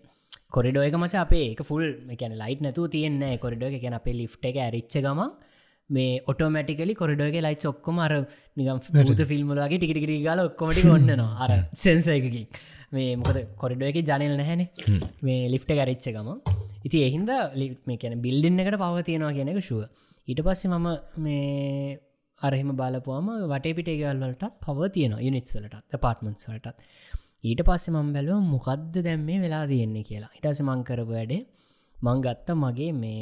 [0.57, 1.84] කොරිඩෝ එක මච අපේ එක ෆුල්
[2.14, 5.22] එකන ලයිට් නැතු තියන්නේ කොරිඩෝ එක ගැන අපේ ලිෆ් එක ඇරිච්ච ගම
[5.90, 8.12] මේ ඔටෝමටිකලි කොරිඩෝගේ ලයි චොක්කොම අර
[8.57, 8.78] නිගම්
[9.12, 11.34] ත ෆිල්ම්ලගේ ටිකිටි ගල ඔක්කොමටි ඔන්නනවා.
[11.44, 11.50] අර
[11.84, 12.46] සෙන්ස එකකින්
[12.93, 14.62] මේ මොකද කොරිඩෝ එක ජනල් නැහැන.
[15.22, 16.28] මේ ලිෆ්ට ගැරිච්ච ගම
[16.87, 17.30] ඉති එහින්ද
[17.89, 19.80] මේ කැන බිල්ඩින්න එකට පව තියෙනවා කියනක ශුව
[20.28, 20.87] ඊට පස්සේ මම
[21.18, 21.99] මේ
[22.39, 26.78] අරහෙම බලපුවාම වටේ පිටේ ගල්වලටත් පව තියෙන යුනිත්සලටත් පාර්ටමන්ස් වලටත්.
[27.45, 30.32] ඊට පස්සේ මං බැලුව මොකක්ද දැම් මේ වෙලා තියෙන්නේ කියලා.
[30.39, 31.43] ඉටස මංකරපු වැඩේ
[32.05, 33.20] මං ගත්ත මගේ මේ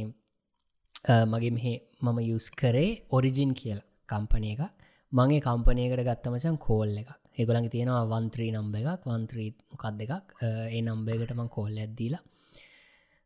[1.33, 4.65] මගේ මෙහෙ මම යුස් කරේ ඔරිජින් කියලා කම්පනය එකක්.
[5.12, 10.80] මගේ කම්පනයකට ගත්තමචන් කෝල් එකක් ඒගොලඟ තියෙනවා වන්ත්‍රී නම්බ එකක් වන්ත්‍රී මොකක් දෙකක් අ, ඒ
[10.82, 12.22] නම්බයකටම කෝල් ඇද්දීලා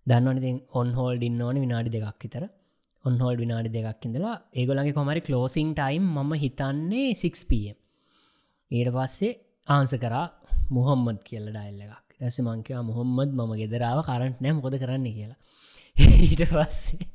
[0.06, 0.50] දන්නවනති
[0.80, 2.44] ඔන් හෝල් ඉන්න ඕන විනාඩි දෙකක් විතර.
[3.04, 7.76] ඔන්හෝල් විනාඩි දෙකක් ඉඳලා ඒගොලගේ කොමරි කලෝසිං ටයිම් මම හිතන්නේ 6පම්
[8.70, 9.32] ඊට පස්සේ
[9.68, 10.26] ආන්ස කරා
[10.76, 11.94] මුහොම්මද කියල ඩයිල්ල එකක්.
[12.20, 15.06] ඇස මංකවා මුහොම්මද මම ගෙදරාව කරන්ට නෑ මොකොද කරන්න?
[15.16, 15.38] කියලා.
[16.26, 17.06] ඊට පස්සේ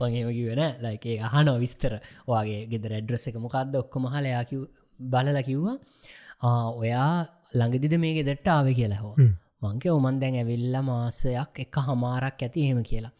[0.00, 1.92] මගේමකි වෙන ලයිඒ අහනෝ විස්තර.
[2.30, 3.72] ඔයාගේ ගෙදර ඇඩ්‍රෙස් එක මොකක්ද?
[3.82, 4.60] ඔක්කොම හලයාකිව
[5.00, 5.76] බලල කිව්වා.
[5.76, 9.32] "ආ, ඔයා ළඟදිද මේ ගෙදට ආව කියලා හෝ හ්ම්.
[9.62, 13.12] මංක ඔමන් දැන් ඇවිල්ල මාසයක් එක හමාරක් ඇති හෙම කියලා.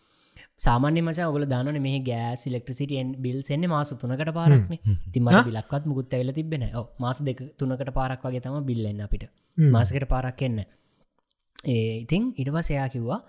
[0.57, 4.65] සාමාන්‍ය මච ඔගල දානන මේ ගෑස් ඉලෙක්ට්‍රසිටන් බිල් එන්න මාස තුනකට පාරක්න
[5.13, 6.65] තිමට බිලක්වත් මුකුත් ඇවෙල තිබෙන
[6.99, 9.25] මාස දෙක තුනකට පාරක් වගේ තම බිල්ලන්න අපිට.
[9.59, 10.59] මාසකට පාරක් එන්න
[11.67, 13.21] ඒ ඉතින් ඉටවසයා කිව්වා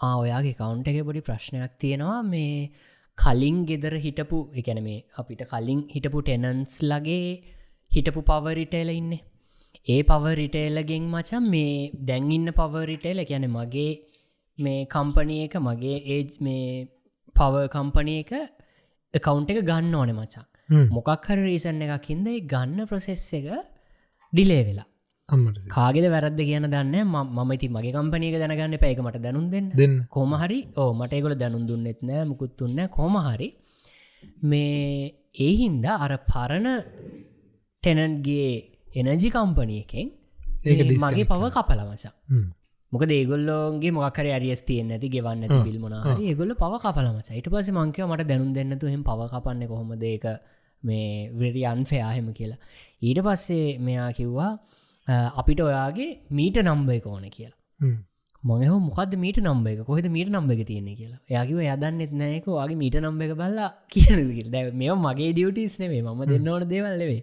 [0.00, 2.20] ආ ඔයාගේ කවුන්ට එක පොඩි ප්‍රශ්නයක් තියෙනවා.
[2.24, 2.70] මේ
[3.18, 7.26] කලින් ගෙදර හිටපු එකැන මේ අපිට කලින් හිටපු ටෙනන්ස් ලගේ
[7.90, 9.12] හිටපු පවරිටේල ඉන්න
[9.88, 11.72] ඒ පවරිටේලගෙන් මචන් මේ
[12.08, 13.90] දැන්ඉන්න පවරිටේල ගැන මගේ
[14.58, 16.66] මේ කම්පනය එක මගේ ඒජ් මේ
[17.36, 18.32] පව කම්පනය එක
[19.14, 20.44] කවුන්ට එක ගන්න ඕන මචා.
[20.68, 20.86] හ්ම්.
[20.90, 23.48] මොකක් හර රීසන්න එකක් හින්ද ඒ ගන්න ප්‍රසෙස් එක
[24.32, 24.88] ඩිලේ වෙලා.
[25.68, 29.50] කාගෙද වැරද්ද කියන දන්න මම ඉති මගේ කම්පනයක දැනගන්න පැයක මට දැනුන්.
[29.50, 29.68] දෙන්න.
[30.08, 33.48] කොමහරි ඕ මටකොල දැනුන් දුන්නෙත් නෑ මුකුත්තුන්න කොමහරි
[34.42, 36.68] මේ ඒ හින්දා අර පරණ
[37.82, 40.06] ටෙනන්ගේ එනජි කම්පනියකෙන්
[41.04, 42.46] මගේ පව කපලමචා හ්ම්.
[42.92, 47.68] මොක දේගොල්ලෝගේ මොකර අරියස් තියෙන් ඇති ගෙවන්න ඇති බිල් මොනාහරි ඒගොල්ල පව කපලමච ඊට පස
[47.70, 50.24] මංකව මට දැනුම් දෙන්නතු හෙම පව කපන්න කොහොම දේක
[50.82, 52.58] මේ වෙරි අන්ෆයාහෙම කියලා.
[53.02, 54.50] ඊට පස්සේ මෙයා කිව්වා
[55.08, 57.56] "අ, අපිට ඔයාගේ මීට නම්බ එක ඕන කියලා.
[58.42, 59.80] මොහ මොකද මීට නම්බ එක?
[59.84, 61.20] කොහෙද මීට නම්බ එක තියන්නේ කියලා?
[61.28, 66.20] යාකිව යදන්න එත්නෑක වගේ මීට නම්බ එක බල්ලා කියන දැ මෙ මගේ ඩියටස් නෙවේ ම
[66.26, 67.22] දෙන්න ඕන දේවල්ලවේ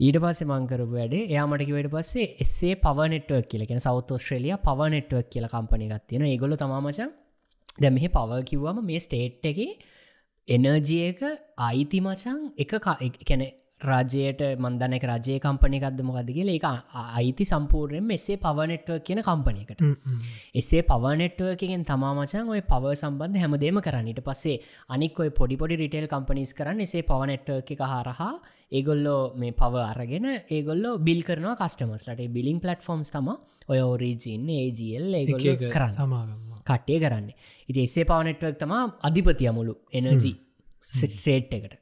[0.00, 6.24] ඊට පස්සේ මංකරපු වැඩේ එයාමටකිවට පස්සේ එස්සේ පවනෙට්ුවක් කියලෙන සෞත් ස්ට්‍රලිය පවනෙට්ුවක් කියල කම්පනි ගත්තියෙන
[6.24, 7.10] ඒගොල තමාමචන්
[7.78, 9.58] දැ මෙහ පව කිව්වම මේ ස්ටේට් එක
[10.48, 11.20] එනර්ජියක
[11.60, 12.72] අයිති මචන් එක
[13.24, 13.44] කැන
[13.80, 16.66] රජයට මන්දනක රජය කම්පනයකක්ද මොකද කියල එක
[17.16, 19.80] අයිති සම්පූර්යෙන් මෙසේ පවනෙට්ුව කියන කම්පනයකට.
[20.54, 26.52] එසේ පවනෙට්ුවකින් තමාමචන් ඔය පව සම්බන්ධ හැමදේම කරන්නට පස්සේ අනික් ඔය පොඩි පොඩි රිටේල් කම්පනිස්
[26.52, 28.32] කරන්න එසේ පවනෙට්ුව එක හරහා
[28.72, 33.28] ඒගොල්ලෝ මේ පව අරගෙන ඒගොල්ලෝ බිල් කරනවා කස්ටමස්ලට බිලින් පලටෆෝම්ස් තම
[33.68, 35.94] ඔය ඕරීජින් ඒජල් ඒගොල්ල කරන්න.
[35.96, 37.28] සමාගම කට්ටය කරන්න.
[37.68, 38.74] ඉති එසේ පවනෙට්වක් තම
[39.08, 40.36] අධිපතිය මුළු එනජී
[40.84, 41.74] සේට් එකට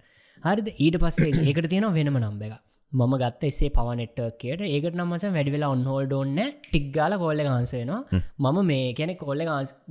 [0.51, 0.69] හරිද?
[0.77, 2.57] ඊට පස්සේ ඒකට තියෙන වෙනම නම්බ එක
[2.93, 9.15] මම ගත්ත එසේ පවනෙට්ටකයට ඒකට නම්මස වැඩිවෙලා ඔන්හෝල්ඩ ඔන්න ටික්ගාල කෝල්ල ගන්සයනවා මම මේ කෙනෙ
[9.15, 9.43] කොල්ල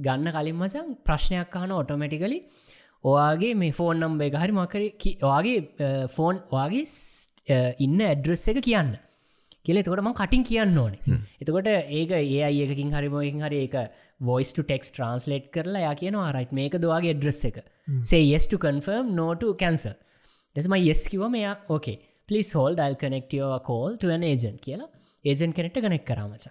[0.05, 2.39] ගන්න කලින් මසන් ප්‍රශ්නයක් කහන ඔටෝමටිකලි
[3.03, 4.81] ඔයාගේ මේ ෆෝන් නම්බ එක හරි මකර
[5.29, 6.85] ඔයාගේ ෆෝන් වගේ
[7.79, 8.97] ඉන්න ඇඩ්‍රස් එක කියන්න.
[9.65, 11.21] කියල එතකොට ම කටින් කියන්න ඕනේ.
[11.41, 13.77] එතකොට ඒක ඒ අයකින් හරිමෝකින් හරි ඒක
[14.19, 17.57] වොයිස් ටෙක්ස් ට්‍රන්ස්ලේට් කරලා යා කියන ආරයිට් මේක දවාගේ ඩ්‍රස් එක.
[18.03, 19.13] සේ yes to confirm
[20.57, 24.57] no to cancel එසම yes කිව මෙයා ඕකේ පලිස් හෝල් ඩල් කනෙක්ටියෝ කෝල් තුවන ඒජන්
[24.57, 24.89] කියලා
[25.25, 26.47] ඒජන් කෙනෙක්ට කනෙක් කරාමච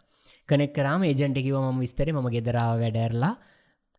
[0.48, 3.36] කනෙක් කරම ඒජන්ට කිව ම විස්තර ම ගෙදරාව වැඩැරලා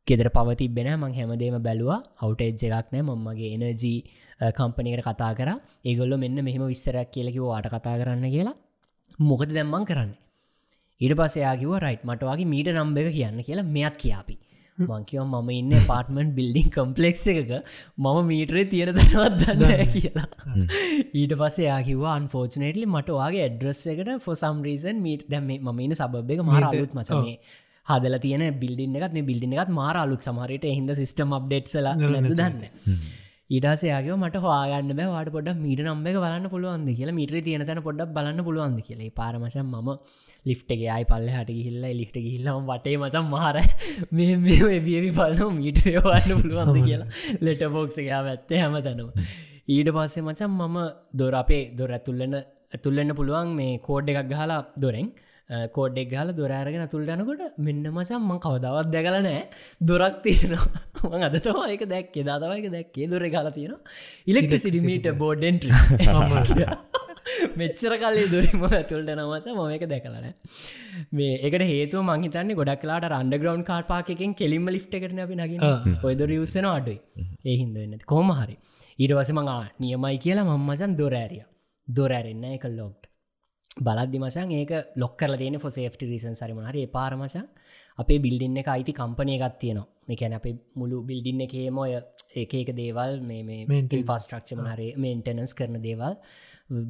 [0.07, 4.03] ගෙදර පවතිබෙන මං හැමදේම බැලවා අවටේජ් එකක් නෑ මම්මගේ එනජී
[4.41, 5.49] කම්පනිකට කතා කර.
[5.85, 8.55] ඒගොල්ල මෙන්න මෙහම විස්තරයක් කියලකිව වාට කතා කරන්න කියලා.
[9.19, 10.11] මොකද දැම්මං කරන්න?
[11.01, 14.39] ඊට පසයාකිව රයිට් මටවාගේ මීට නම්බ එක කියන්න කියලා මෙත් කියාපි.
[14.78, 17.51] මංකිව මම ඉන්න පාර්ටමෙන්ට් බිල්ඩිං කම්පලෙක්් එකක.
[17.97, 20.28] මම මීටරේ තියෙන තැනවත් දන්න කියලා.
[21.21, 26.38] ඊට පස්සේ යාකිවා අන්ෆෝර්චනටලි මට වගේ ඇඩ්‍රස් එකට ෆොසම් රීසන් මීට දැම ම ඉන්න සබබ්
[26.38, 27.38] එක මාර අලුත් මචනේ
[27.88, 30.21] හදල තියන බිල්ඩින්න එකත් මේ බිල්ඩින එකත් මාර අලුත්.
[30.21, 32.61] සමහරයට හිද සිස්ටම් අප්ඩේට්සල දන්න
[33.49, 37.15] ඊටසයාගේ මට හවාගන්න බෑ වාට පොඩ මීට නම්බ එක බලන්න පුළුවන්ද කියලා.
[37.19, 39.11] මීට්‍ර තියෙන තැන පොඩක් බලන්න පුළුවන්ද කියලා.
[39.13, 39.91] පාරමචන් ම
[40.45, 43.57] ලිෆ්ටගේ අයි පල්ල හට හිල්ල ලිට් හිල්ලම වටේ මචන් මහර
[44.11, 47.09] මේ මේ බියවි පල්ල මීට්‍රය වන්න පුළුවන්ද කියලා.
[47.45, 49.27] ලෙට බෝක්සයා ඇත්තේ හැම තැනවා
[49.67, 50.77] ඊට පස්සේ මචන් මම
[51.13, 52.35] දොර අපේ දොර ඇතුල්ලන්න
[52.73, 55.07] ඇතුල්ලන්න පුළුවන් මේ කෝඩ් එකක් ගහලා දොරෙන්
[55.49, 59.41] කෝඩ්ඩෙක් ගල දොරාරගෙන තුල් යනකොට මෙන්න මසම් මං කවදවත් දැකල නෑ
[59.81, 61.23] දොරක් තියෙනවා.
[61.27, 62.23] අදතවා එක දැක්කේ.
[62.23, 63.07] දාතවයික දැක්කේ.
[63.07, 63.75] දොර ගල තියෙන
[64.27, 65.67] ඉලෙක්ට්‍රසිඩිමීට බෝඩ්ඩෙන්ට
[67.57, 70.27] මෙච්චර කල්ලේ දුරම ඇතුල්ට නවස මම එක දැකලන
[71.13, 75.65] මේ එකට හේතු මහිතන්න ගොඩක් කලාට රන්ඩ ග්‍රවන්් කාර්පාකෙන් කෙලින්ම ලිට් එකට අපි නගින්
[76.03, 76.99] ඔයද රියසන අඩුයි.
[77.45, 77.99] ඒහින්ද වෙන්න.
[78.05, 78.57] කොම හරි.
[78.99, 81.43] ඊට වස මඟා නියමයි කියලා මම්මසන් දොරෑරිය
[81.87, 83.07] දොරෑරෙන්න්න එක ලෝක්ට
[83.80, 87.45] බලද්දි මචන් ඒක ලොක් කරල තියෙන ෆොසේෆ්ට රීසන් සරිම හරි පාරමචන්
[87.99, 89.88] අපේ බිල්ඩින්න එක අයිති කම්පනය එකත් තියෙනවා.
[90.07, 91.93] මේකැන අපේ මුළු බිල්ඩින්න එකේම ඔය
[92.36, 93.61] ඒක ඒක දේවල් මේ
[94.01, 96.13] ෆස්ට්‍රක්ෂම හරි මේන්ටනස් කරන දේවල්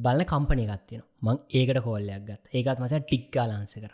[0.00, 3.92] බලන කම්පනය ගත්තියෙන මං ඒකට කෝල්ලයක් ගත් ඒකත් මස ටික්කා ලාන්ස කර.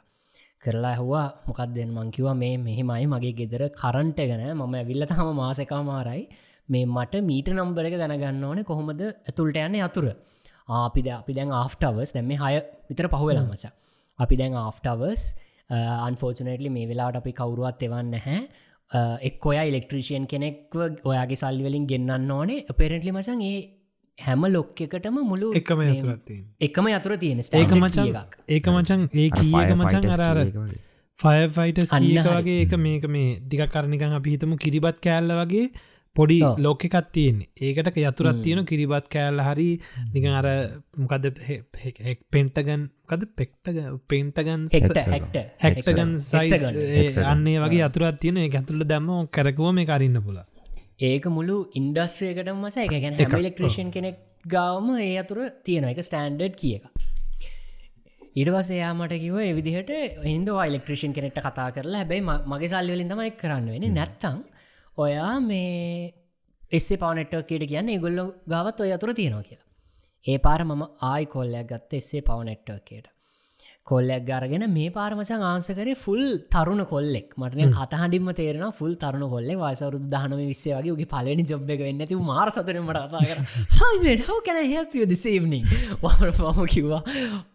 [0.63, 5.83] කරලා හවා මොකක් දෙන්න මංකිවා මේ මෙහෙමයි මගේ ගෙදර කරන්ට ගැන මම ඇවිල්ල තම මාසකා
[5.85, 6.23] මාරයි
[6.69, 10.07] මේ මට මීට නම්බර එක දැනගන්න ඕනේ කොහොමද ඇතුළට යන්නේ අතුර
[10.69, 12.55] අපිද අපි දැන් ආෆ්ටවර්ස් දැම හය
[12.91, 13.65] විතර පහුවෙලා මච.
[14.19, 15.23] අපි දැන් ආෆ්ටවර්ස්
[16.09, 18.41] අන්ෆෝර්චනටලි මේ වෙලාට අපි කවරුවත් එවන්න නැහැ.
[19.29, 22.65] එක් ඔයා ඉලෙක්ට්‍රීෂයන් කෙනෙක් ඔයාගේ සල්ලිවලින් ගෙන්න්න ඕනේ.
[22.81, 23.57] පෙරෙන්ටලි මචන් ඒ
[24.19, 28.11] හැම ලොක් එකටම මුළු එකම යතුරත්තිය එකම යතුර තියෙන ඒක මචන්
[28.49, 30.39] ඒක මචන් ඒ කියක මචන් අරාර
[31.17, 35.67] ෆයෆයිට සල්ලිකවගේ ඒක මේක මේ ටික කරණිකන් අපි හිතමු කිරිබත් කෑල්ල වගේ
[36.17, 39.69] පොඩි ලෝක එකත් තියෙන් ඒකට යතුරත් තියෙන කිරිබත් කෑල්ල හරි.
[40.13, 40.47] නික අර
[40.97, 41.25] මොකද
[42.31, 44.67] පෙන්ටගන් කද පෙක්ටග පෙන්ටගන්
[45.61, 46.13] හැක්ටගන්
[47.27, 50.39] අන්නේ වගේ අතුරත් තියෙන ඇතුළ දැම්ම කැරකුව මේ කරන්න පුල
[51.03, 56.77] ඒක මුළු ඉන්ඩස්ට්‍රියකට මස එක ගැන ලෙක්ට්‍රේෂන් කෙනෙක් ගවම ඒ අතුර තියෙන එක ස්ටන්ඩඩ් කිය
[56.79, 56.85] එක
[58.37, 59.91] ඉඩවස යාමට කිව එවිදිහට
[60.25, 64.41] හිද යිලෙක්ට්‍රේෂන් කෙනෙක්ට කතා කරලා හැබයි මගේ සල්ලිවලින් තමයි කරන්න වෙන නැත්තං
[64.99, 66.13] ඔයා මේ
[66.73, 69.67] එස්සේ පවනෙට්ටකයට කියන්න ගොල්ල ගවත් ඔය අතුර තියෙනවා කියලා.
[70.25, 73.11] ඒ පාර මම ආයි කොල්ලයක් ගත්ත එස්සේ පවනෙට්ටකයට
[73.87, 79.99] කොල්ලක් ගරගෙන මේ පාරමචන් ආන්සකරේ ෆුල් තරුණ කොල්ලෙක් මටන කටහඩිම තේරෙන ෆුල් තරුණ කොල්ල වසරු
[80.07, 83.39] දහනම විස්සේ වගේ ගේ පලනි ජොබ් එක වෙන්න ති මාර සතරට කතා කර.
[84.23, 85.61] හව කැන හැපිය දිසේවනි
[86.01, 87.03] වම කිව්වා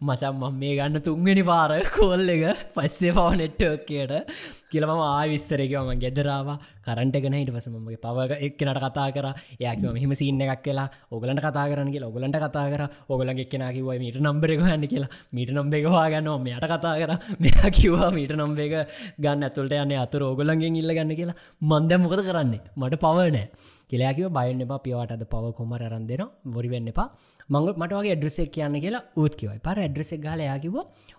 [0.02, 6.58] මචන් මම මේ ගන්න තුන්ගෙන පාර කොල්ල එක පස්සේ පවනෙට්ටෝකයට කියලම ආ විස්තරකවම ගෙදරාවා.
[6.86, 9.26] කරන්ට ගෙන හිට පසමගේ පව එක්කනට කතා කර.
[9.60, 12.82] යකම මෙහම සින්න එකක් කියලා ඔගලන්ට කතා කරන්නගේ ඔගලන්ට කතා කර.
[13.08, 15.10] ඔගලන් එක්කෙනකිව මීට නම්බරක හන්න කියලා.
[15.32, 17.12] මීට නම්බෙකවාග ගන්නවා මෙයට කතා කර.
[17.42, 22.24] මෙයා කිව්වා මීට නම්බේ එක ගන්න ඇතුළට යන්න අතුර ඕගොලන්ගෙන් ඉල්ල ගන්න කියලා මන්ද මොකද
[22.28, 22.64] කරන්නේ?
[22.76, 23.46] මට පවනෑ
[23.90, 27.08] කියලාකිව බයන්න එපා පියවට අද පව කොමර අරන්දෙන බොරිවෙන්න එපා.
[27.48, 30.76] මංග මට වගේ ඇඩ්‍රසෙක් කියන්න කියලා උත්කිවයි පර ඇඩ්‍රසෙක් ගල යාකිව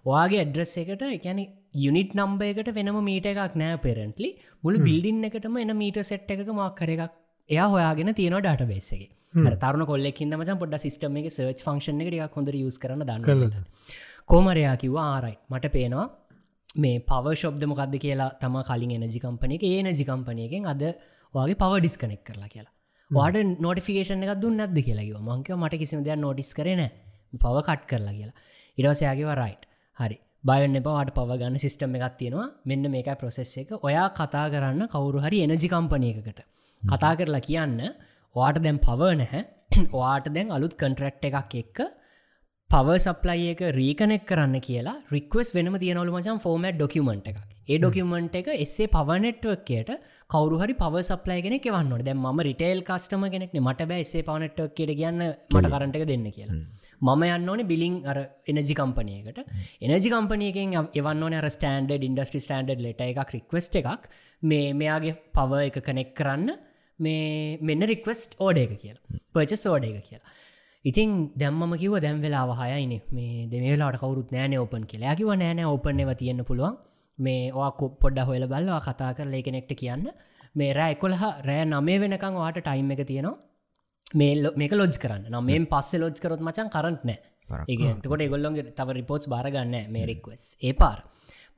[0.07, 1.41] ඔයාගේ ඇඩ්‍රස් එකට එකැන
[1.77, 4.29] යුනිට් නම්බයකට වෙනම මීට එකක් නෑ පෙරෙන්ටලි
[4.63, 7.17] මුළු බිල්ඩින්න එකටම එන මීට සෙට් එකක මක්කර එකක්
[7.49, 9.09] එයා හොයාගෙන තියෙන ඩට බේසගේ
[9.57, 13.55] තරුණ කොල්ලෙක්න්න මචන් පොඩ සිස්ටම එක සර්ච් ෆංක්ෂන් එක හොඳ යස් කරන දන්න
[14.29, 16.07] කෝමරයා කිව්වා ආරයි මට පේනවා
[16.77, 20.83] මේ පව ශොබ්ද මොකක්ද කියලා තම කලින් එනජි කම්පනය එක ඒ නජි කම්පනයකින් අද
[21.35, 22.73] වගේ පව ඩිස්කනෙක් කරලා කියලා.
[23.11, 26.81] වාට නොටිෆිකේෂන එකක් දුන්න නැද කියලාකිව මංකව මට කිසිම දෙයක් නොටිස් කරන
[27.33, 28.35] පව කට් කරලා කියලා.
[28.77, 29.63] ඉඩවසයාගේ රයිට්
[29.99, 30.17] හරි.
[30.43, 32.47] බයන්න එපවාට පව ගන්න සිිස්ටම් එකක් තියෙනවා.
[32.65, 33.71] මෙන්න මේක ප්‍රොසෙස් එක.
[33.79, 36.41] ඔයා කතා කරන්න කවුරු හරි එනජි කම්පනයකට
[36.83, 37.79] කතා කරලා කියන්න
[38.35, 39.41] වාට දැම් පව නැහැ.
[39.95, 41.79] වාට දැන් අලුත් කන්ට්‍රක්් එකක් එක්ක
[42.71, 48.35] පව සප්ලයි එක රීකනෙක් කරන්න කියලා රික්වස් වෙනම තියනවලු මචන් ෆෝමට් ඩොකමෙන්ට් එක ඒ ඩොකමෙන්ට්
[48.39, 49.89] එක එස්සේ පවනෙට්වක්කයට
[50.29, 55.71] කවරුහරි පව සප්ලයිගෙන කෙවන්නට දැ ම රිටේල් කස්ටම කෙනෙක් මට බෑ එසේ පවනෙට්වක්කට කියන්න මට
[55.73, 56.59] කරට එක දෙන්න කියලා.
[57.07, 58.19] මම යන්න ඕනේ බිලිං අර
[58.53, 59.41] එනජි කම්පනයකට
[59.87, 64.07] එනජි කම්පනයකින් එවන්න අර ස්ටන්ඩ ඉන්ඩස්ට්‍රි ස්ටන්ඩ් ලට එකක් රික්වස්ට එකක්.
[64.43, 66.55] මේ මෙයාගේ පව එක කනෙක් කරන්න
[66.99, 69.19] මේ මෙන්න රික්වස්ට් ඕඩ එක කියලා.
[69.35, 70.39] පර්චස් ඕඩ එක කියලා
[70.85, 75.15] ඉතින් දැම්ම කිව දැම් වෙලා වහයයින මේ දෙමේලාට කවරුත් නෑන ඕපන් කියලා.
[75.15, 76.75] කිව නෑන ඕපන්ව තියන්න පුළුවන්.
[77.19, 80.05] මේ වා කොප් පොඩ්ඩ හොල බල්ලවා කතා කර ලේකනෙක්ට කියන්න.
[80.55, 83.37] මේ රෑ එකොළහ රෑ නමේ වෙනකං වාට ටයිම් එක තියෙනවා.
[84.15, 85.29] මේ මේක ලෝජ් කරන්න.
[85.31, 87.19] නම් මේ පස්ස ලෝජ් කරොත් මචන් කරට නෑ.
[87.67, 90.99] ඒගතකොට ගොල්ලොන්ගේ තව රිපෝට්ස් බාරගන්න මේරික්වස් ඒ පාර.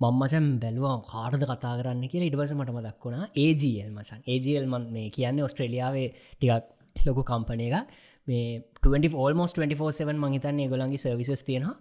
[0.01, 5.45] මංමසම් බැලුවම් කාඩද කතා කරන්න කියලා ඉඩවස මටම දක්වුණා ඒජල් මසන් ඒජල් මන් මේ කියන්නේ
[5.47, 7.93] ඔස්ට්‍රේලියාවේ ටිකක් ලොකු කම්පනය එකක්
[8.27, 8.45] මේ
[8.83, 11.75] 24මෝස් 24 මහිතන්නේ ගොලන්ගේ සර්විසස් තියෙනවා.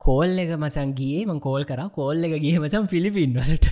[0.00, 1.80] කෝල් එක මසන් ගියේ මං කෝල් කර.
[1.90, 3.66] කෝල් එක ගිය මසම් ෆිලිපින් වලට.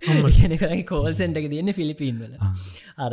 [0.00, 2.32] කියනකරයි කෝල් සෙන්ටක තියන්නේ ෆිලිපීන්වල
[2.96, 3.12] අර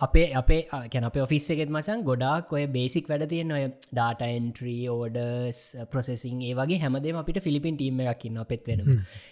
[0.00, 0.62] අපේ අපේ
[0.92, 5.60] කැන අප ඔෆිස් එකෙත් මචන් ගොඩක් ඔය බේසික් වැඩ තියෙන් ඔය ඩාටන්ට්‍රී ඕඩර්ස්
[5.92, 8.82] ප්‍රසෙසින් ඒ වගේ හැමදේ අපිට ෆිලිපින් ටීම එකක්කින්න පෙත්වෙන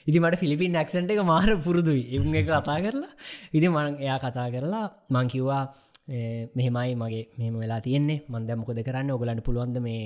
[0.07, 2.05] ඉති මට ෆිලිපින් ක්සන්ට එක මාර පුරුදුයි.
[2.17, 3.13] එම එක කතා කරලා.
[3.53, 5.63] ඉති මං එයා කතා කරලා මංකිව්වා
[6.57, 8.23] මෙහෙමයි මගේ මෙම වෙලා තියෙන්නේ.
[8.29, 9.11] මන්ද මොකද කරන්න?
[9.11, 10.03] ඔගලන්න පුළුවන්ද මේ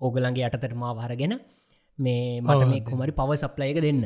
[0.00, 1.34] ඕගලන්ගේ අටතට මා වහරගෙන
[1.98, 4.02] මේ මට මේ කොමරි පව සප්ලයක දෙන්න.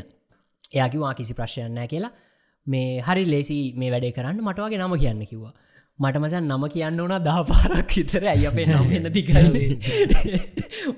[0.72, 2.12] එයාකිවා කිසි ප්‍රශ්යන්නෑ කියලා.
[2.66, 4.42] මේ හරි ලේසි මේ වැඩේ කරන්න.
[4.42, 5.54] මටවාගේ නම කියන්න කිව්වා.
[5.98, 9.56] මට මසන් නම කියන්න ඕන දහ පාරක් විතර ඇයි අපේ නම් එන්න තිකරන්න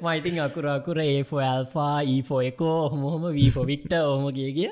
[0.03, 4.71] මයිටිං අකුරකුර ඒෆෝ ඇල්ෆා ඊෆෝ එකෝ හොමොහොම වීෆොවික්ට ඕම කිය කිය.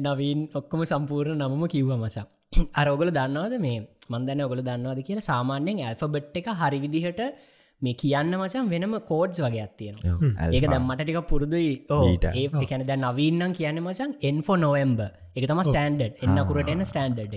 [0.00, 2.26] නවීන් ඔක්කොම සම්පූර්ණ නමම කිව්ව මසා
[2.80, 3.80] අරෝගල දන්නවද මේ
[4.10, 7.22] මන්දන්න ඔගොල දන්නවාද කියලා සාමාන්‍යයෙන් ඇල්ෆබට් එක හරි විදිහට
[7.82, 9.96] මේ කියන්න මචන් වෙනම කෝඩ්ස් වගේ ඇත්තියෙන
[10.48, 11.70] ඒක දැම්මට ටික පුරුදුයි.
[12.32, 15.00] ඒ කැන දැ නවීන්නම් කියන්න මචන් එන්ෆෝ නොවම්බ
[15.36, 15.44] එක.
[15.44, 17.34] තම ස්ටන්ඩඩ් එන්නකුරට එන්න ස්ටන්ඩ්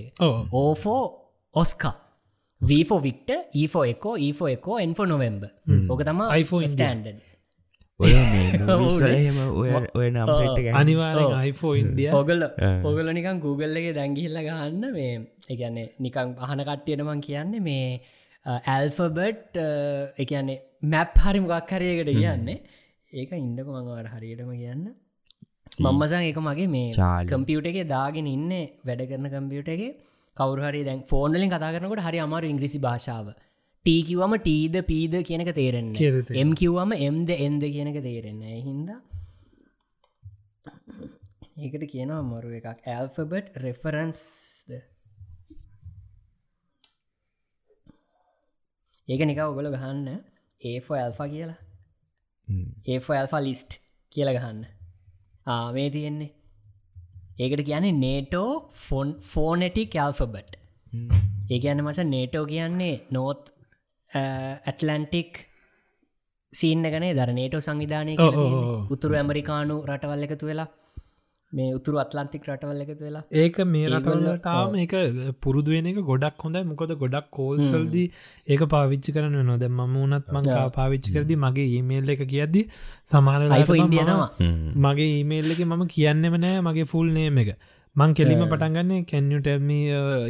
[0.53, 1.01] ඕෆෝ
[1.53, 1.95] ඔස්කා
[2.61, 5.43] වීෆෝ වික්ට ඊෆෝ එකෝ ඊෆෝ එකෝ එන්ෆෝ නොවම්බ
[5.89, 7.20] ඕක තම ඔය නම්
[10.73, 12.09] අනිවාර iPhone ඉන්දිය.
[12.11, 12.43] ඔගල
[12.83, 15.13] ඔගල නිකන් Google එක දැංගිල්ල ගන්න මේ
[15.49, 17.87] එකන්නේ නිකං අහන කට්ටියනමන් කියන්නේ මේ
[18.67, 19.57] ඇල්ෆබට්
[20.17, 22.57] එකන්නේ මැප් හරි මොකක් හරයකට කියන්නේ.
[23.13, 24.85] ඒක ඉන්නක මඟවට හරියටම කියන්න.
[25.79, 29.83] මම්මසන් එක මගේ මේ කම්පියුට එක දාගෙන ඉන්න වැඩ කරන කම්පියුට එක.
[30.37, 33.33] කවරුහරි දැන් ෆෝර්නලින් කතා කරනකට හරි අමාරු ඉංග්‍රිසි භාෂාව
[33.88, 38.89] ටීකිවම ටීද පීද කියනක තේරෙන්නේ එම් කිව්වම එම්ද එන්ද කියනක තේරෙන්නේ හින්ද
[41.57, 42.67] ඒකට කියනවා මරු එකක්.
[42.88, 44.73] ඇල්ෆබට් රෙෆරන්ස්ද
[49.07, 50.19] ඒක නික ඔගොල ගහන්න.
[50.63, 51.57] ඒෆෝ ඇල්ෆා කියලා.
[52.88, 53.79] ඒෆෝ ඇල්ෆා ලිස්ට්
[54.13, 54.61] කියල ගහන්න.
[55.47, 56.31] ආමේ තියෙන්නේ.
[57.39, 58.51] ඒකට කියන්නේ නේටෝ
[58.85, 60.61] ෆොන් ෆෝනටි කැල්ෆබට්
[61.51, 63.53] ඒ කියන්න මස නේටෝ කියන්නේ නෝත්
[64.12, 65.39] ඇටලන්ටික්
[66.53, 68.18] සීන්න ගනේ දර නේටෝ සංවිධානය
[68.95, 70.70] උතුරු ඇමරිකානු රටවල් එකතු වෙලා
[71.51, 73.24] මේ උතුරු අත්ලන්තික් රටවල් එකතු වෙලා.
[73.34, 74.93] ඒක මේ රටවල්ලටාම එක
[75.41, 76.64] පුරුදුවෙන එක ගොඩක් හොඳයි.
[76.72, 78.08] මොකද ගොඩක් කෝල්සල්දී
[78.47, 82.64] ඒක පාවිච්චි කරන නොද මම වනත් මංකා පාවිච්චි කරදි මගේ ඊමේල් එක කියද්දි
[83.05, 83.47] සමාන
[83.78, 84.30] ඉන්දියනවා
[84.86, 87.51] මගේ ඊමේල් එක මම කියන්නෙම නෑ මගේ ෆුල් නේම එක.
[87.95, 89.70] මං කෙලිම පටන්ගන්නේ කැන්යුටම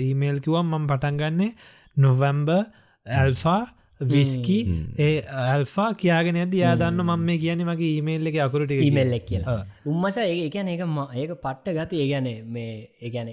[0.02, 1.52] ඊමේල් කිවම් මම පටන්ගන්නේ
[1.98, 2.50] November
[3.08, 3.64] alpha
[4.02, 4.58] whiskey
[5.00, 5.10] A
[5.44, 9.58] alpha කියගෙන ඇද යා දන්න මම මේ කියන මගේ ඊමේල් එක අකුරට ඉමල්ල කියලා.
[9.86, 10.84] උම්මස ඒ එකන ඒක
[11.16, 13.32] ඒක පට්ට ගත ඒගැන මේ ඒගැන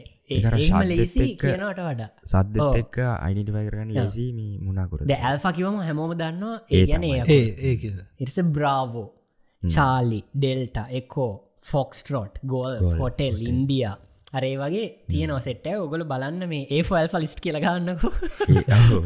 [0.84, 2.08] ලේසි කියනට වඩා.
[2.24, 4.26] සද්ද එක්ක අයිනිටිවයි කරන්න ලේසි
[4.60, 7.04] මුණකුර ඇල්ෆා කිවම හැමෝම දන්නවා ඒ ගැන
[8.18, 9.08] ඉර්ස bravo
[9.62, 11.32] Charlie delta echo
[11.64, 13.96] foxtrot golf hotel India
[14.34, 18.10] අරේ වගේ තියනව සෙට්ට ඔගොල බලන්න මේ ඒ ෆල් ෆලිස්් කියලගන්නකු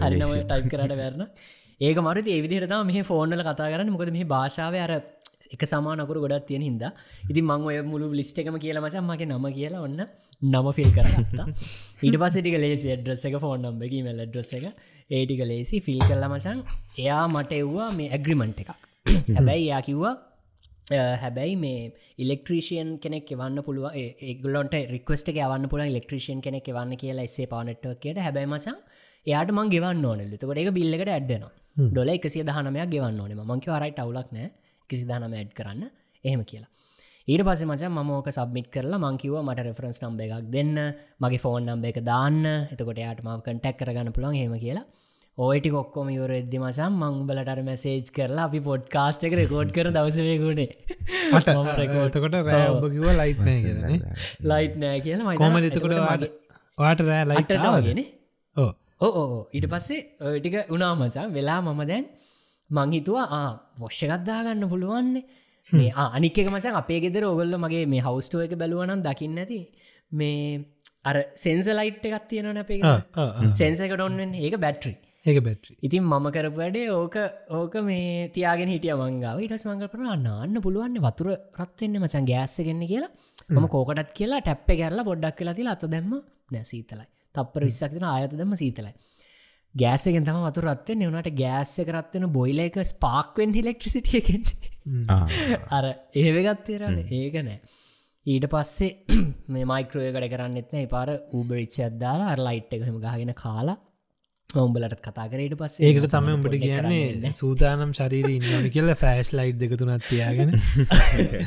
[0.02, 1.24] හරිනම ටයි් කරට වැරන
[1.80, 3.90] ඒක මරු ඒවිදිරතා මේ ෆෝර්නල කතා කරන්න.
[3.90, 4.92] මොකද මේ භාෂාව අර
[5.54, 6.84] එක සමානකරු ගොඩත් තියෙන හිද
[7.30, 10.00] ඉති මං ඔය මුළු ලිස්ට එකම කියල මචන් මගේ නම කියලා ඔන්න
[10.42, 11.46] නම ෆිල් කරතා
[12.02, 14.66] ඊට පස්සටික ලේසි ඩ්‍රස් එක ෆෝන් නම්බකි මෙල්ල ඩ්‍රස් එක.
[15.10, 16.58] ඒටික ලේසි ෆිල් කරල මචන්
[16.98, 18.70] එයා මට එව්වා මේ ඇග්‍රිමන්ට් එකක්.
[19.36, 20.14] හැබැයි යා කිව්වා
[20.90, 27.46] හැබැයි මේ ඉලෙක්ට්‍රීෂයන් කෙනෙක් එවන්න පුළුව ඒගලොන්ට රික්වස්ට යවන්න පුළ ඉලෙක්ට්‍රීෂන් කෙනෙක් එවන්න කියලා එස්සේ
[27.46, 28.78] පවනට්ට හැබයි මසන්
[29.26, 33.32] එයාට මං ගෙවන්න ඕන තකොට එක බිල්ලකට ඇඩ්ඩන ඩොල එකසිය දහනමයක් ගෙවන්න ඕන.
[33.40, 34.48] මංක වරයිට අවුලක් නෑ
[34.90, 35.82] කිසි දහනම ඇඩ් කරන්න.
[36.24, 36.70] එහෙම කියලා.
[37.28, 40.74] ඊට පස මච මෝක සබ්මිට කරලා මංකිව මට රෙෆරන්ස් නම්බ එකක් දෙන්න.
[41.20, 42.40] මගේ ෆෝන් නම්බ එක දාන්න.
[42.72, 44.86] එතකොට යාට ම කටැක් කරගන්න පුළන් හෙම කියලා
[45.38, 50.68] ඕයිටි කොක්කොම යුර එද්දි මසම් මංබලට මැසේජ් කරලා අපි පොඩ් කාස්ට එක රෙකෝඩ් කර දවසවයගුණේ
[52.06, 53.80] එතකොට රෑ ඔබ කිව ලයිට් නෑ කියන
[54.44, 55.96] ලයිට් නෑ කියන කොම එතකොට
[56.78, 58.04] වාට රෑ ලයිට්ගෙන
[58.56, 60.00] ඕ ඊට පස්සේ
[60.38, 62.08] ටික උනා මසා වෙලා මම දැන්
[62.70, 65.24] මංහිතුවා ආ වොශ්ෂගත්දා ගන්න පුළුවන්නේ
[65.72, 69.60] මේ අනික මසන් අපේ ගෙදර ඔගොල්ල මගේ මේ හවස්ටෝ එක බැලුවනම් දකින්න ඇති
[70.12, 70.40] මේ
[71.04, 72.96] අර සෙන්ස ලයිට් එකත් තියෙනන අපේ
[73.54, 77.16] සෙන්සක ඩොන්වෙන් ඒක බැට්‍රී ඒක බැට්‍රි ඉතින් මම කරපු වැඩේ ඕක
[77.50, 83.10] ඕක මේ තියාගෙන හිටිය මංගාව ඉටස් මංගල් පන නාන්න පුළුවන්න වතුර රත්වෙන්න මචන් ගෑස්සගෙන්න කියලා.
[83.50, 86.12] මම කෝකටත් කියලා ටැප්ප කරලා පොඩ්ඩක් කියලා තිලා අත දැම්ම
[86.52, 87.06] නැ සීතලයි.
[87.34, 88.94] තප්පර විස්සක්තින ආයත දෙම සීතලයි.
[89.74, 94.42] ගෑසගෙන් තම වතු රත්වෙන් එවනට ගෑස්ස කරත්වෙන බොයිල එක ස්පාක්වෙන් හිලෙක්ට්‍රසිටියකෙන්
[95.70, 95.90] අර
[96.22, 97.58] ඒවගත්තේරන්න ඒක නෑ.
[98.26, 99.18] ඊට පස්සේ
[99.52, 103.78] මේ මයිකරෝය කඩ කරන්න එත්න පාර ඌබරිච්ච අදදාලා අර ලයිට් එකහම ගහගෙන කාලා
[104.48, 110.06] ඔම්බලට කතා කරට පස්සේ ඒකට තම උඹට කියන්නේ සූදානම් ශරීර ඉන්නනි කියල ෆෑශ් ලයිට් දෙකතුනත්
[110.06, 110.54] තියාගෙන.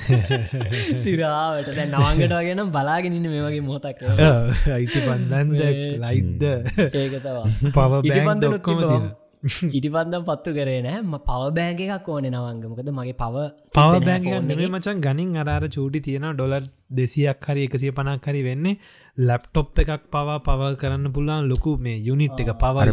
[1.04, 1.72] සිරාවට.
[1.72, 4.06] දැ නවංගටවාගෙනම් බලාගෙනන්න මේ වගේ මොහතක්
[4.76, 5.66] අයිති පන්දන්ද?
[5.98, 6.46] ලයිට්ද
[6.92, 9.10] ඒකතවා පව බෑන් දොක්කොම තින
[9.72, 11.20] ඉටිපන්දම් පත්තු කරේ නෑ.
[11.22, 13.16] පව බෑග එකක් ඕන නවංගමකද මගේ.
[13.16, 13.36] පව
[13.74, 18.78] පව බෑග මචන් ගනින් අරාර චූටි තියෙන ඩොලර් දෙසියක් හරි එකසිය පනක් හරි වෙන්නේ.
[19.22, 22.86] ලැප්ටොප් එකක් පවා පවල් කරන්න පුලාන් ලොකු මේ යුනිට් එක පවා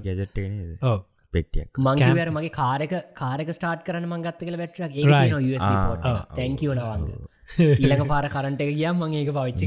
[0.00, 0.38] ගැජට
[1.32, 5.26] පෙටියක් මංගේවර මගේ කාරක කාරක ස්ටාර්ට් කරන මංගත්ත කළ වැට්‍රක් ඒ පෝට්
[7.46, 9.66] ඉලක පාර කරට එක ගියම් මගේ ඒක පවිච්චි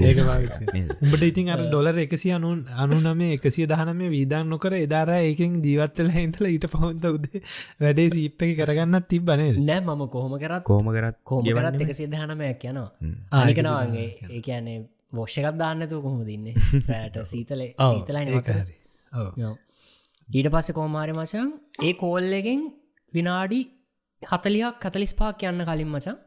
[1.02, 6.50] උඹට ඉතින් අර ඩොලර් එකසි අනුන් අනුනමේ එකසිය දහනම වීදන් නොකර එදාර ඒකෙන් ජීවත්තල හිතල
[6.50, 7.26] ඊට පහොන්ත උද
[7.80, 12.66] වැඩේ සීප්ප එක කරගන්න තිබ්බනේ නෑ මම කොහොම කරත් කෝම කරත් කෝම කරත් එකසිය දහනමයක්
[12.66, 12.90] යනවා.
[13.34, 14.78] ආනිකනවාගේ ඒ කියන්නේ
[15.14, 16.56] වෝෂකත් දාන්නතු කොහොම දින්නේ
[16.90, 18.40] රෑට සීතල සීතලයි
[20.30, 21.52] ඊට පස්ස කෝමාරි මචන්
[21.82, 22.66] ඒ කෝල්ලගෙන්
[23.14, 23.62] විනාඩි
[24.22, 26.18] හතලියක් කතලිස් පාක් යන්න කලින් මචන්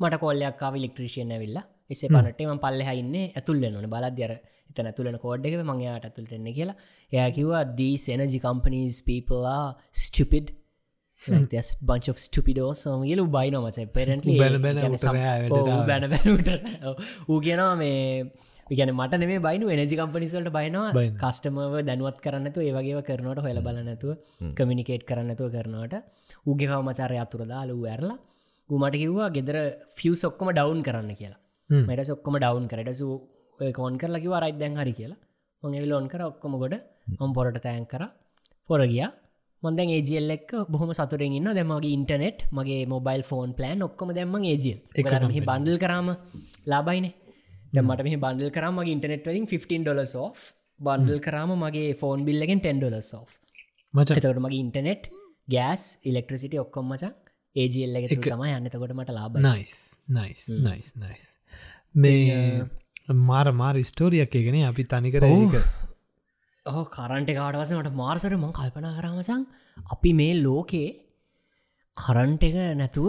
[0.00, 1.64] මට කොල්ලයක්කාව ඉලෙක්ට්‍රීෂයන ඇවිල්ලා.
[1.92, 4.32] එසේ පනටම පල්ලෙහයින්න ඇතුල්ල නොන බලද්‍යර
[4.70, 6.76] එතන ඇතුලන කෝඩ් එක මංයාට ඇතුළටෙන්න කියලා.
[7.12, 9.64] එයා කිවවා දී energy companies පීපලා
[10.02, 10.48] stupid
[11.52, 13.78] there's bunch of stupidos කියල බයින මච.
[13.96, 14.26] පෙරට
[15.90, 16.04] බැන
[17.30, 18.02] ඌ කියනවා මේ
[18.78, 20.90] ගැන මට නේ බයින එනජි කම්පනිස්වලට බයිනවා.
[21.22, 24.10] කස්ටමව දැනුවත් කරන්නතු ඒවගේ කරනට හොල බලනැතුව
[24.58, 25.94] කමිනිකේට් කරන්නතුව කරනවට.
[26.52, 28.18] උගෙකව මචාරය අතුරදාලු ඇරලා
[28.70, 29.58] ගුමට කිව්වා ගෙදර
[29.96, 31.40] ෆියස් ඔක්කොම ඩවන්් කරන්න කියලා.
[31.70, 35.20] මට ඔක්කොම ඩවන්් කරට කෝන් කරලා කිව රයි් දැන් හරි කියලා.
[35.62, 36.74] මගේ ලෝන් කර ඔක්කොම ගොඩ.
[37.20, 38.02] ඔම් පොරට තෑන් කර.
[38.68, 39.12] පොර ගියා.
[39.62, 44.78] මොන්දැන් ඒජල් එක් බොහම සතුරෙන් ඉන්න දැමගේ ඉන්ටනෙට් මගේ මොබයිල් ෆෝන් ප්ලෑන් ඔක්කොම දැම්ම ඒජල්
[44.94, 45.08] එක
[45.48, 46.08] බන්ඩල් කරාම
[46.72, 47.06] ලාබයින
[47.72, 50.28] දැමට මේ බන්ඩල් කරම ඉන්ටනෙට වලින් 15 ඩොල ෝ
[50.80, 53.24] බන්ඩල් කරාම මගේ ෆෝන් බිල්ලගෙන් 10 ඩොල ෝ
[53.94, 55.08] මචතකට මගේ ඉන්ටනෙට්
[55.48, 57.25] ගෑස් ඉලෙක්ට්‍රසිට ඔක්කොම් මචක්
[57.56, 59.74] ඒජල් එක තම යන්නතකොට මට ලාබ නයිස්
[60.10, 61.26] නයිස් නයිස් නයිස්
[61.96, 62.66] මේ
[63.22, 65.26] මාර මාර ස්ටෝරියක් එකගෙන අපි තනිකර
[66.66, 69.46] ඕ කරන්ට කාඩවස මට මාර්සට මං කල්පනා කරමසං
[69.88, 70.88] අපි මේ ලෝකේ
[71.96, 73.08] කරන්ට එක නැතුව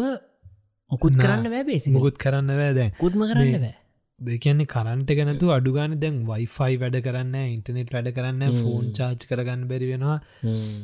[0.91, 3.75] මුකුත් කරන්න වැබේ මුකුත් කරන්න වැෑ කුත්ම කරන්න බෑ
[4.19, 9.89] දෙකන්නේ කරන්ට ගැනතු අඩුගාන දැන් වයිෆයි වැඩ කරන්න ඉන්ටනෙට් වැඩ කරන්න ෆෝන් චාච් කරගන්න බැරි
[9.91, 10.17] වෙනවා.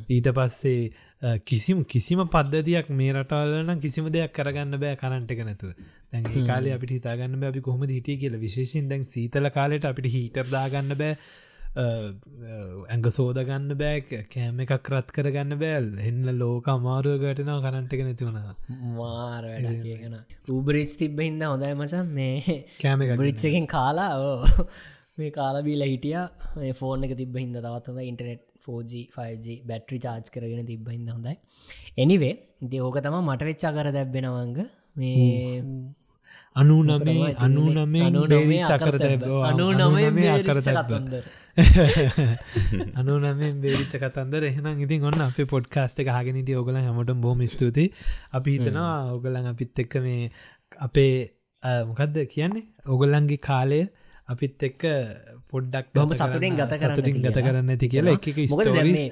[0.08, 5.74] ඊට පස්සේ කිසිම කිසිම පද්ධතියක් මේ රටවලන කිසිම දෙයක් කරගන්න බෑ කරන්ට නැතුව.
[6.12, 8.38] දැන් කාල අපිට හිතාගන්න අපි කොහොම හිටිය කියල.
[8.38, 11.18] විශේෂෙන් දැන් සීතල කාලෙට අපිට හිටර්දාගන්න බෑ
[11.76, 18.40] ඇඟ සෝදගන්න බෑ කෑම එකක් රත් කරගන්න බෑල් එන්න ලෝක අමාරුවගටනාව කරන්ටක නැතිවුණ
[18.98, 20.18] මාර වැඩගෙන
[20.50, 24.68] ඌබරිච් තිබ්බ හිද හොඳයි මසම් මේ කෑම බරිච්චකෙන් කාලා ඕ
[25.18, 26.18] මේ කාලබීල හිටිය.
[26.74, 31.36] ෆෝර්න එක තිබ හිද තවත්හොඳ internet 4G 5G battery charge කරගෙන තිබ හිද හොඳයි.
[31.98, 34.58] එනිවේ ඕක තම මට වෙච්චා කර දැබ්බෙනවංග
[34.96, 35.60] මේ
[36.56, 38.96] අනු නමේ අනු නමේ බේරි චකර
[39.50, 40.58] අනු නමේ අකර
[43.00, 44.44] අනු නමෙන් බේරිච්ච කතන්දර.
[44.50, 47.86] එහෙනම් ඉතින් ඔන්න අප පොඩ්කාස්ට එක හගෙනට ඔගල හමට බොහම ස්තුති
[48.40, 50.22] අපි හිතනවා ඔගලන් අපිත් එක්ක මේ
[50.80, 51.14] අපේ
[51.90, 52.66] මොකක්ද කියන්නේ?
[52.94, 53.82] ඔගොල්ලන්ගේ කාලය
[54.28, 54.82] අපිත් එක්ක
[55.52, 59.04] පොඩ්ඩක් බොම සතුරෙන් ගත කරන ගත කරන්න ඇති කියලා එක ස්තෝරිස්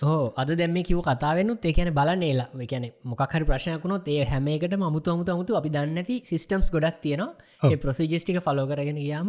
[0.00, 5.56] හෝ අද දැම කිව කතාවෙනුත් ඒකැන බලන්නේලා එකැන මොකහරි ප්‍රශ්නයකුණොත් ඒ හැමේකට මුතු අමුතු අමුතු
[5.56, 7.34] අපි දන්නති සිිස්ටම්ස් ගොඩක් තියෙනවා.
[7.64, 9.28] ඒ ප්‍රසිජස්ටික ෆලෝ කරගෙන ගියාම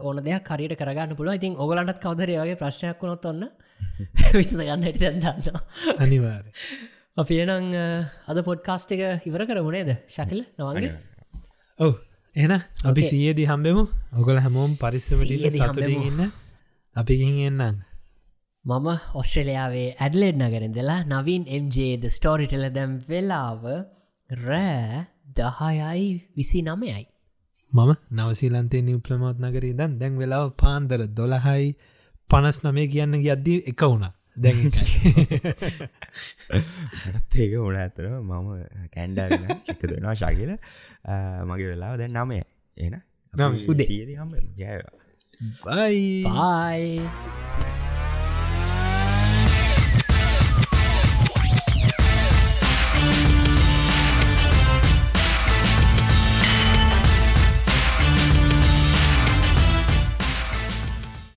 [0.00, 3.42] ඕන දෙයක් හරියට කරගන්න පුළුව ඉතින් ඔගලන්ටත් කවදරයාගේ ප්‍රශ්නයක් වුණොත් ඔන්න
[4.38, 5.60] විසඳ ගන්න හැටි දැන්දන්න
[5.98, 6.44] අනිවාර
[7.20, 7.76] අපියනං
[8.26, 10.92] අද පොඩ්කාස්ට එක ඉවර කරමුණේද ශකල නවගේ?
[11.78, 11.92] ඔව.
[12.36, 12.52] එන
[12.84, 13.84] අපි සියේදි හම්බෙමු.
[14.14, 16.32] ඔගල හැමෝම් පරිස්සමට සතුරන්න
[16.96, 17.84] අපිකින් එන්නම්
[18.66, 23.62] මම ඔස්ට්‍රලියාවේ ඇඩලෙඩ් නගරෙන්දලා නවින් MJද ස්ටෝරිටල දැම් වෙලාව
[24.30, 25.04] රෑ
[25.36, 27.04] දහයයි විසි නමයයි.
[27.72, 31.70] මම නවසීලන්තේ නිවප්‍රමෝත් නගරී දන් දැන් වෙලාව පාන්දර දොළහයි
[32.30, 34.12] පනස් නමේ කියන්න ගියද්දී එක වුණා.
[34.36, 34.58] දැන්
[37.36, 38.48] ඒක උන ඇතර මම
[38.90, 39.18] කැන්ඩ
[39.68, 40.52] එක දෙෙනවා ශාකිල
[41.46, 42.42] මගේ වෙලාව දැන් නමය
[42.76, 42.94] එන
[43.66, 43.88] උදේ.
[44.56, 44.74] ජය
[45.56, 47.85] බයි බයි